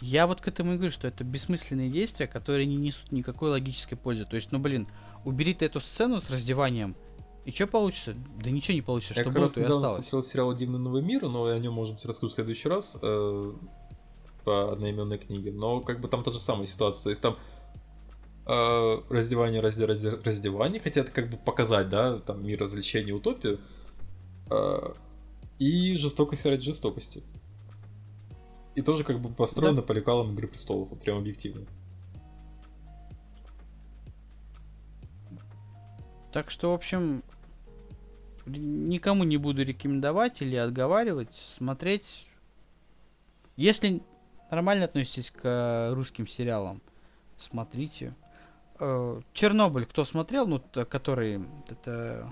Я 0.00 0.26
вот 0.26 0.40
к 0.40 0.48
этому 0.48 0.72
и 0.72 0.76
говорю, 0.76 0.90
что 0.90 1.06
это 1.06 1.24
бессмысленные 1.24 1.90
действия, 1.90 2.26
которые 2.26 2.66
не 2.66 2.76
несут 2.76 3.12
никакой 3.12 3.50
логической 3.50 3.96
пользы. 3.98 4.24
То 4.24 4.34
есть, 4.36 4.50
ну 4.50 4.58
блин, 4.58 4.88
убери 5.24 5.52
ты 5.54 5.66
эту 5.66 5.80
сцену 5.80 6.20
с 6.20 6.30
раздеванием, 6.30 6.96
и 7.44 7.52
что 7.52 7.66
получится? 7.66 8.14
Да 8.42 8.50
ничего 8.50 8.74
не 8.74 8.82
получится, 8.82 9.14
Я 9.14 9.24
что 9.24 9.32
было, 9.32 9.48
то 9.48 9.60
и 9.60 9.62
осталось. 9.64 9.92
смотрел 10.08 10.22
сериал 10.22 10.54
«Дивный 10.54 10.78
новый 10.78 11.02
мир», 11.02 11.28
но 11.28 11.48
я 11.48 11.54
о 11.54 11.58
нем, 11.58 11.74
может 11.74 11.94
быть, 11.96 12.04
расскажу 12.04 12.30
в 12.32 12.34
следующий 12.34 12.68
раз 12.68 12.96
э, 13.00 13.52
по 14.44 14.72
одноименной 14.72 15.18
книге. 15.18 15.52
Но 15.52 15.80
как 15.80 16.00
бы 16.00 16.08
там 16.08 16.22
та 16.22 16.32
же 16.32 16.40
самая 16.40 16.66
ситуация. 16.66 17.04
То 17.04 17.10
есть 17.10 17.22
там 17.22 17.36
э, 18.46 19.02
раздевание, 19.10 19.60
разде- 19.62 19.86
разде- 19.86 20.22
раздевание, 20.22 20.80
хотят 20.80 21.10
как 21.10 21.30
бы 21.30 21.36
показать, 21.36 21.88
да, 21.88 22.18
там 22.18 22.44
мир 22.44 22.60
развлечений, 22.60 23.12
утопию. 23.12 23.60
э, 24.50 24.94
и 25.58 25.94
жестокость 25.96 26.44
ради 26.46 26.62
жестокости. 26.62 27.22
И 28.74 28.82
тоже 28.82 29.04
как 29.04 29.20
бы 29.20 29.28
построено 29.28 29.76
Да. 29.76 29.82
по 29.82 29.92
лекалам 29.92 30.32
Игры 30.32 30.48
Престолов, 30.48 30.88
вот 30.90 31.00
прям 31.02 31.18
объективно. 31.18 31.66
Так 36.32 36.50
что, 36.50 36.70
в 36.70 36.74
общем, 36.74 37.22
никому 38.46 39.24
не 39.24 39.36
буду 39.36 39.64
рекомендовать 39.64 40.42
или 40.42 40.56
отговаривать 40.56 41.34
смотреть. 41.34 42.26
Если 43.56 44.02
нормально 44.50 44.86
относитесь 44.86 45.30
к 45.30 45.40
э, 45.44 45.92
русским 45.94 46.26
сериалам, 46.26 46.80
смотрите. 47.38 48.14
Э, 48.78 49.20
Чернобыль, 49.32 49.86
кто 49.86 50.04
смотрел, 50.04 50.46
ну, 50.46 50.62
который, 50.88 51.44
это 51.68 52.28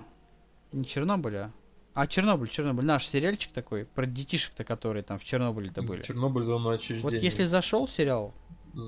не 0.71 0.85
Чернобыль, 0.85 1.37
а... 1.37 1.51
А, 1.95 2.07
Чернобыль, 2.07 2.49
Чернобыль, 2.49 2.85
наш 2.85 3.07
сериальчик 3.07 3.51
такой, 3.51 3.85
про 3.85 4.05
детишек-то, 4.05 4.63
которые 4.63 5.03
там 5.03 5.19
в 5.19 5.23
Чернобыле-то 5.23 5.81
были. 5.81 6.01
Чернобыль 6.01 6.43
зона 6.43 6.73
отчуждения. 6.73 7.01
Вот 7.03 7.13
если 7.13 7.45
зашел 7.45 7.87
сериал, 7.87 8.33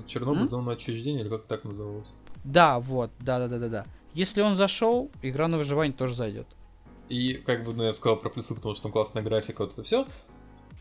Чернобыль 0.06 0.42
М? 0.42 0.48
зона 0.48 0.72
отчуждения, 0.72 1.20
или 1.20 1.28
как 1.28 1.44
так 1.44 1.64
называлось? 1.64 2.06
да, 2.44 2.78
вот, 2.80 3.10
да-да-да-да-да. 3.18 3.86
Если 4.14 4.40
он 4.40 4.56
зашел, 4.56 5.10
игра 5.22 5.48
на 5.48 5.58
выживание 5.58 5.92
тоже 5.94 6.14
зайдет. 6.14 6.46
И 7.08 7.34
как 7.34 7.64
бы, 7.64 7.74
ну, 7.74 7.82
я 7.84 7.92
сказал 7.92 8.16
про 8.16 8.30
плюсы, 8.30 8.54
потому 8.54 8.74
что 8.74 8.84
там 8.84 8.92
классная 8.92 9.22
графика, 9.22 9.62
вот 9.62 9.72
это 9.72 9.82
все. 9.82 10.06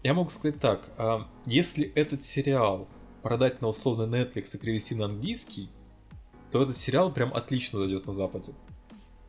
Я 0.04 0.14
могу 0.14 0.30
сказать 0.30 0.60
так, 0.60 0.82
а, 0.98 1.28
если 1.46 1.92
этот 1.94 2.24
сериал 2.24 2.88
продать 3.22 3.62
на 3.62 3.68
условно 3.68 4.04
Netflix 4.14 4.56
и 4.56 4.58
перевести 4.58 4.96
на 4.96 5.06
английский, 5.06 5.70
то 6.52 6.62
этот 6.64 6.76
сериал 6.76 7.12
прям 7.14 7.34
отлично 7.34 7.80
зайдет 7.80 8.08
на 8.08 8.14
Западе. 8.14 8.54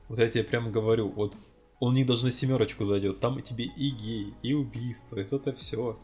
Вот 0.09 0.19
я 0.19 0.29
тебе 0.29 0.45
прям 0.45 0.73
говорю, 0.73 1.09
вот 1.09 1.35
он 1.79 1.93
у 1.93 1.97
них 1.97 2.07
даже 2.07 2.25
на 2.25 2.31
семерочку 2.31 2.85
зайдет, 2.85 3.21
там 3.21 3.39
и 3.39 3.43
тебе 3.43 3.65
и 3.65 3.91
гей, 3.91 4.35
и 4.43 4.55
убийство, 4.55 5.19
и 5.19 5.23
вот 5.25 5.33
это 5.47 5.53
все. 5.59 5.99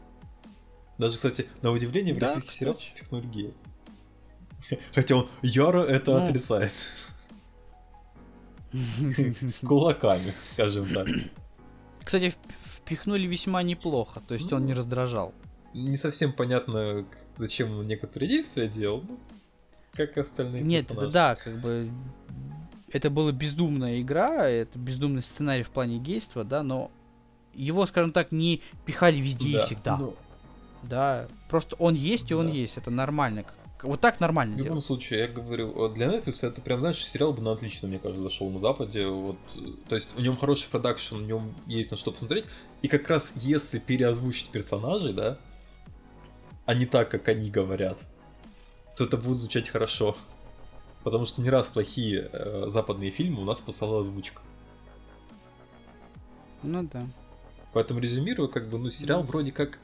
Даже, 0.97 1.15
кстати, 1.15 1.47
на 1.61 1.71
удивление 1.71 2.13
в 2.13 2.19
Да, 2.19 2.27
российский 2.27 2.57
сериал 2.59 2.75
впихнули 2.77 3.25
гея. 3.25 3.51
Хотя 4.93 5.15
он 5.15 5.29
яро 5.41 5.83
это 5.83 6.11
Ну. 6.19 6.25
отрицает. 6.27 6.73
С 9.41 9.59
кулаками, 9.59 10.33
скажем 10.53 10.85
так. 10.93 11.07
Кстати, 12.03 12.31
в- 12.31 12.37
впихнули 12.89 13.27
весьма 13.27 13.61
неплохо, 13.61 14.19
то 14.27 14.33
есть 14.33 14.51
он 14.51 14.65
не 14.65 14.73
раздражал. 14.73 15.33
Не 15.75 15.97
совсем 15.97 16.33
понятно, 16.33 17.05
зачем 17.37 17.77
он 17.77 17.85
некоторые 17.85 18.27
действия 18.27 18.67
делал, 18.67 19.03
ну, 19.07 19.19
как 19.93 20.17
и 20.17 20.21
остальные 20.21 20.63
Нет, 20.63 20.85
это 20.85 20.93
персонажи. 20.95 21.13
да, 21.13 21.35
как 21.35 21.61
бы 21.61 21.91
это 22.91 23.11
была 23.11 23.31
бездумная 23.31 24.01
игра, 24.01 24.47
это 24.49 24.79
бездумный 24.79 25.21
сценарий 25.21 25.61
в 25.61 25.69
плане 25.69 25.99
гейства, 25.99 26.43
да, 26.43 26.63
но 26.63 26.89
его, 27.53 27.85
скажем 27.85 28.11
так, 28.11 28.31
не 28.31 28.61
пихали 28.85 29.17
везде 29.17 29.53
Да, 29.53 29.59
и 29.59 29.65
всегда. 29.65 29.97
ну, 29.97 30.15
Да, 30.81 31.27
просто 31.49 31.75
он 31.75 31.93
есть 31.93 32.31
и 32.31 32.33
он 32.33 32.47
Да. 32.47 32.53
есть, 32.53 32.77
это 32.77 32.89
нормально. 32.89 33.45
Вот 33.81 34.01
так 34.01 34.19
нормально 34.19 34.55
в 34.55 34.57
любом 34.57 34.71
делать. 34.73 34.85
случае, 34.85 35.19
я 35.21 35.27
говорю, 35.29 35.71
вот 35.71 35.93
для 35.93 36.07
Netflix 36.07 36.45
это 36.45 36.61
прям, 36.61 36.81
знаешь, 36.81 37.05
сериал 37.05 37.31
бы 37.31 37.41
на 37.41 37.53
отлично, 37.53 37.87
мне 37.87 37.97
кажется, 37.99 38.23
зашел 38.23 38.49
на 38.49 38.59
Западе. 38.59 39.07
Вот, 39.07 39.37
э, 39.55 39.59
то 39.87 39.95
есть 39.95 40.13
в 40.15 40.19
нем 40.19 40.35
хороший 40.35 40.67
продакшн, 40.69 41.15
в 41.17 41.21
нем 41.21 41.53
есть 41.65 41.91
на 41.91 41.95
что 41.95 42.11
посмотреть. 42.11 42.43
И 42.81 42.87
как 42.87 43.07
раз 43.09 43.31
если 43.35 43.79
переозвучить 43.79 44.49
персонажей, 44.49 45.13
да, 45.13 45.37
а 46.65 46.73
не 46.73 46.85
так, 46.85 47.09
как 47.09 47.27
они 47.27 47.49
говорят, 47.49 47.97
то 48.95 49.03
это 49.05 49.17
будет 49.17 49.37
звучать 49.37 49.67
хорошо. 49.67 50.15
Потому 51.03 51.25
что 51.25 51.41
не 51.41 51.49
раз 51.49 51.67
плохие 51.67 52.29
э, 52.31 52.65
западные 52.67 53.11
фильмы 53.11 53.41
у 53.41 53.45
нас 53.45 53.59
спасала 53.59 54.01
озвучка. 54.01 54.41
Ну 56.63 56.83
да. 56.91 57.07
Поэтому 57.73 57.99
резюмирую, 57.99 58.49
как 58.49 58.67
бы, 58.69 58.77
ну, 58.77 58.89
сериал 58.89 59.21
Ну. 59.21 59.27
вроде 59.27 59.51
как 59.51 59.79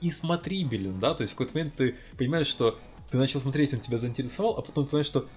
и 0.00 0.10
смотрибелен, 0.10 0.98
да, 0.98 1.14
то 1.14 1.22
есть 1.22 1.34
в 1.34 1.36
какой-то 1.36 1.56
момент 1.56 1.76
ты 1.76 1.96
понимаешь, 2.16 2.46
что 2.46 2.78
ты 3.10 3.18
начал 3.18 3.40
смотреть, 3.40 3.72
он 3.74 3.80
тебя 3.80 3.98
заинтересовал, 3.98 4.56
а 4.58 4.62
потом 4.62 4.84
ты 4.84 4.90
понимаешь, 4.90 5.06
что, 5.06 5.28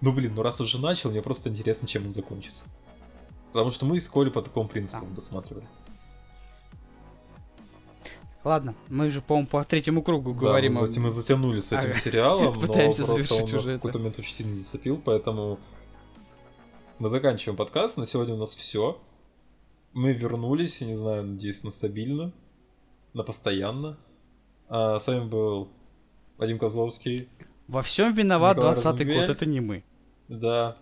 ну, 0.00 0.12
блин, 0.12 0.34
ну 0.34 0.42
раз 0.42 0.60
уже 0.60 0.78
начал, 0.80 1.10
мне 1.10 1.22
просто 1.22 1.48
интересно, 1.48 1.86
чем 1.86 2.06
он 2.06 2.12
закончится. 2.12 2.64
Потому 3.52 3.70
что 3.70 3.86
мы 3.86 4.00
с 4.00 4.08
Колей 4.08 4.30
по 4.32 4.42
такому 4.42 4.68
принципу 4.68 5.06
Да. 5.06 5.14
досматривали. 5.14 5.66
Ладно, 8.44 8.74
мы 8.88 9.06
уже, 9.06 9.20
по-моему, 9.22 9.46
по 9.48 9.62
третьему 9.64 10.02
кругу 10.02 10.32
Да, 10.34 10.40
говорим. 10.40 10.74
мы, 10.74 10.80
о- 10.82 10.86
зат- 10.86 10.98
мы 10.98 11.10
затянули 11.10 11.60
с 11.60 11.68
этим 11.72 11.90
Ага. 11.90 11.94
сериалом, 11.94 12.44
но 12.54 12.60
Пытаемся 12.60 13.04
просто 13.04 13.12
завершить 13.14 13.32
он 13.44 13.50
нас 13.52 13.52
уже 13.52 13.58
в 13.60 13.66
это. 13.68 13.74
какой-то 13.78 13.98
момент 13.98 14.18
очень 14.18 14.34
сильно 14.34 14.56
зацепил, 14.56 15.00
поэтому 15.04 15.58
мы 16.98 17.08
заканчиваем 17.08 17.56
подкаст. 17.56 17.96
На 17.96 18.06
сегодня 18.06 18.34
у 18.34 18.38
нас 18.38 18.54
все. 18.54 19.00
Мы 19.92 20.12
вернулись, 20.12 20.80
не 20.80 20.96
знаю, 20.96 21.24
надеюсь, 21.24 21.62
на 21.64 21.70
стабильно, 21.70 22.32
на 23.14 23.22
постоянно. 23.22 23.96
А, 24.68 24.98
с 24.98 25.06
вами 25.06 25.28
был 25.28 25.68
Вадим 26.38 26.58
Козловский. 26.58 27.28
Во 27.68 27.82
всем 27.82 28.12
виноват 28.12 28.56
Николай 28.56 28.74
20 28.80 29.06
год, 29.06 29.28
это 29.28 29.46
не 29.46 29.60
мы. 29.60 29.84
Да, 30.28 30.76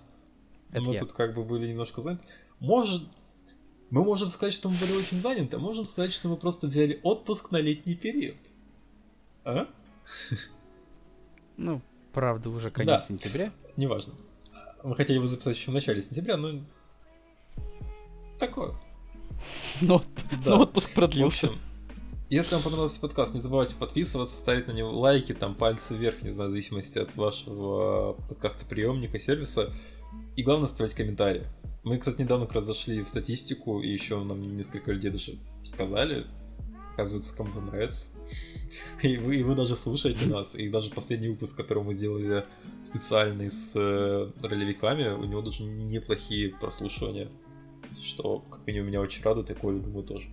Это 0.72 0.82
мы 0.82 0.94
я. 0.94 1.00
тут 1.00 1.12
как 1.12 1.34
бы 1.34 1.42
были 1.44 1.68
немножко 1.68 2.00
заняты. 2.02 2.22
Может, 2.60 3.02
мы 3.90 4.04
можем 4.04 4.28
сказать, 4.28 4.54
что 4.54 4.68
мы 4.68 4.76
были 4.76 4.92
очень 4.92 5.20
заняты, 5.20 5.56
а 5.56 5.58
можем 5.58 5.84
сказать, 5.86 6.12
что 6.12 6.28
мы 6.28 6.36
просто 6.36 6.66
взяли 6.68 7.00
отпуск 7.02 7.50
на 7.50 7.58
летний 7.58 7.94
период. 7.96 8.36
А? 9.44 9.66
Ну, 11.56 11.80
правда, 12.12 12.50
уже 12.50 12.70
конец 12.70 12.88
Да. 13.02 13.06
сентября. 13.08 13.52
Неважно. 13.76 14.14
Мы 14.82 14.94
хотели 14.96 15.16
его 15.18 15.26
записать 15.26 15.56
еще 15.56 15.70
в 15.70 15.74
начале 15.74 16.02
сентября, 16.02 16.36
но... 16.36 16.60
Такое. 18.38 18.74
Но, 19.80 20.02
Да. 20.44 20.56
но 20.56 20.60
отпуск 20.62 20.90
В 20.90 20.94
продлился. 20.94 21.48
общем, 21.48 21.58
если 22.30 22.54
вам 22.54 22.62
понравился 22.64 23.00
подкаст, 23.00 23.34
не 23.34 23.40
забывайте 23.40 23.74
подписываться, 23.74 24.36
ставить 24.36 24.68
на 24.68 24.72
него 24.72 24.90
лайки, 24.98 25.34
там 25.34 25.54
пальцы 25.54 25.94
вверх, 25.96 26.22
не 26.22 26.30
знаю, 26.30 26.50
в 26.50 26.52
зависимости 26.52 26.98
от 26.98 27.14
вашего 27.16 28.12
подкаста 28.28 28.64
приемника, 28.66 29.18
сервиса. 29.18 29.72
И 30.36 30.42
главное, 30.42 30.66
оставлять 30.66 30.94
комментарии. 30.94 31.46
Мы, 31.82 31.98
кстати, 31.98 32.20
недавно 32.20 32.46
как 32.46 32.56
раз 32.56 32.64
зашли 32.64 33.02
в 33.02 33.08
статистику, 33.08 33.80
и 33.80 33.88
еще 33.88 34.22
нам 34.22 34.42
несколько 34.52 34.92
людей 34.92 35.10
даже 35.10 35.38
сказали, 35.64 36.26
оказывается, 36.92 37.36
кому-то 37.36 37.60
нравится. 37.60 38.06
И 39.02 39.16
вы, 39.16 39.36
и 39.36 39.42
вы 39.42 39.56
даже 39.56 39.74
слушаете 39.74 40.26
нас, 40.30 40.54
и 40.54 40.68
даже 40.68 40.90
последний 40.90 41.28
выпуск, 41.28 41.56
который 41.56 41.82
мы 41.82 41.94
сделали 41.94 42.44
специальный 42.84 43.50
с 43.50 43.72
э, 43.74 44.30
ролевиками, 44.42 45.08
у 45.08 45.24
него 45.24 45.42
даже 45.42 45.64
неплохие 45.64 46.50
прослушивания, 46.50 47.28
что, 48.04 48.40
как 48.40 48.66
минимум, 48.66 48.88
меня 48.88 49.00
очень 49.00 49.24
радует, 49.24 49.50
и 49.50 49.54
Колю, 49.54 49.80
думаю, 49.80 50.04
тоже. 50.04 50.28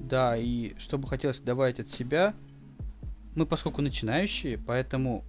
Да, 0.00 0.36
и 0.36 0.74
что 0.78 0.98
бы 0.98 1.08
хотелось 1.08 1.40
добавить 1.40 1.80
от 1.80 1.88
себя, 1.88 2.34
мы 3.34 3.46
поскольку 3.46 3.80
начинающие, 3.80 4.58
поэтому 4.58 5.24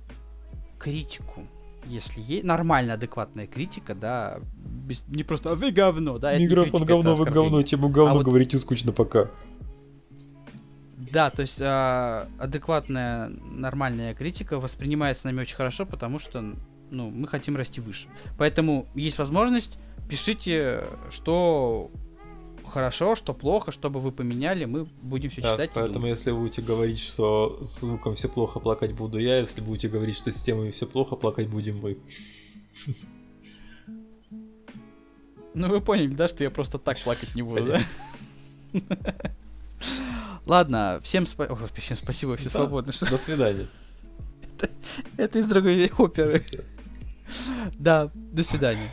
критику, 0.80 1.48
если 1.86 2.22
есть 2.22 2.44
нормальная, 2.44 2.96
адекватная 2.96 3.48
критика, 3.48 3.96
да, 3.96 4.40
без- 4.56 5.08
не 5.08 5.24
просто 5.24 5.52
«А 5.52 5.56
вы 5.56 5.72
говно, 5.72 6.18
да, 6.18 6.38
не 6.38 6.48
критика, 6.48 6.78
это 6.78 7.12
оскорбление». 7.14 7.64
тему 7.64 7.90
говно 7.90 8.12
А 8.12 8.14
вот- 8.16 8.26
говорите 8.26 8.58
скучно 8.58 8.92
пока. 8.92 9.30
Да, 11.12 11.30
то 11.30 11.42
есть 11.42 11.60
а, 11.62 12.28
адекватная, 12.38 13.30
нормальная 13.30 14.14
критика 14.14 14.60
воспринимается 14.60 15.26
нами 15.28 15.42
очень 15.42 15.56
хорошо, 15.56 15.86
потому 15.86 16.20
что, 16.20 16.44
ну, 16.92 17.10
мы 17.10 17.28
хотим 17.28 17.56
расти 17.56 17.82
выше. 17.82 18.10
Поэтому 18.38 18.86
есть 18.94 19.18
возможность, 19.18 19.80
пишите, 20.10 20.84
что 21.10 21.90
хорошо, 22.70 23.16
что 23.16 23.34
плохо, 23.34 23.72
что 23.72 23.90
бы 23.90 24.00
вы 24.00 24.12
поменяли, 24.12 24.66
мы 24.66 24.86
будем 24.86 25.30
все 25.30 25.42
Да, 25.42 25.52
читать. 25.54 25.72
поэтому 25.74 26.08
если 26.08 26.32
вы 26.32 26.40
будете 26.42 26.62
говорить, 26.62 27.00
что 27.00 27.60
с 27.62 27.82
звуком 27.82 28.16
все 28.16 28.30
плохо, 28.30 28.60
плакать 28.60 28.94
буду 28.94 29.20
я, 29.20 29.40
если 29.40 29.62
будете 29.62 29.90
говорить, 29.90 30.16
что 30.18 30.32
с 30.32 30.42
темой 30.42 30.72
все 30.72 30.86
плохо, 30.88 31.16
плакать 31.16 31.48
будем 31.48 31.80
мы. 31.80 31.98
Ну 35.54 35.68
вы 35.68 35.82
поняли, 35.82 36.08
да, 36.14 36.28
что 36.28 36.44
я 36.44 36.52
просто 36.52 36.78
так 36.78 37.00
плакать 37.00 37.34
не 37.36 37.42
буду, 37.42 37.66
да? 37.66 37.82
Ладно, 40.46 41.00
всем, 41.04 41.24
спа- 41.26 41.48
Ой, 41.50 41.58
господи, 41.60 41.82
всем 41.82 41.98
спасибо, 41.98 42.36
все 42.38 42.46
Да. 42.46 42.52
свободны. 42.52 42.92
Что- 42.94 43.10
До 43.10 43.18
свидания. 43.18 43.66
Это 45.18 45.40
из 45.40 45.48
другой 45.48 45.92
оперы. 45.98 46.42
Да, 47.78 48.12
до 48.14 48.44
свидания. 48.44 48.92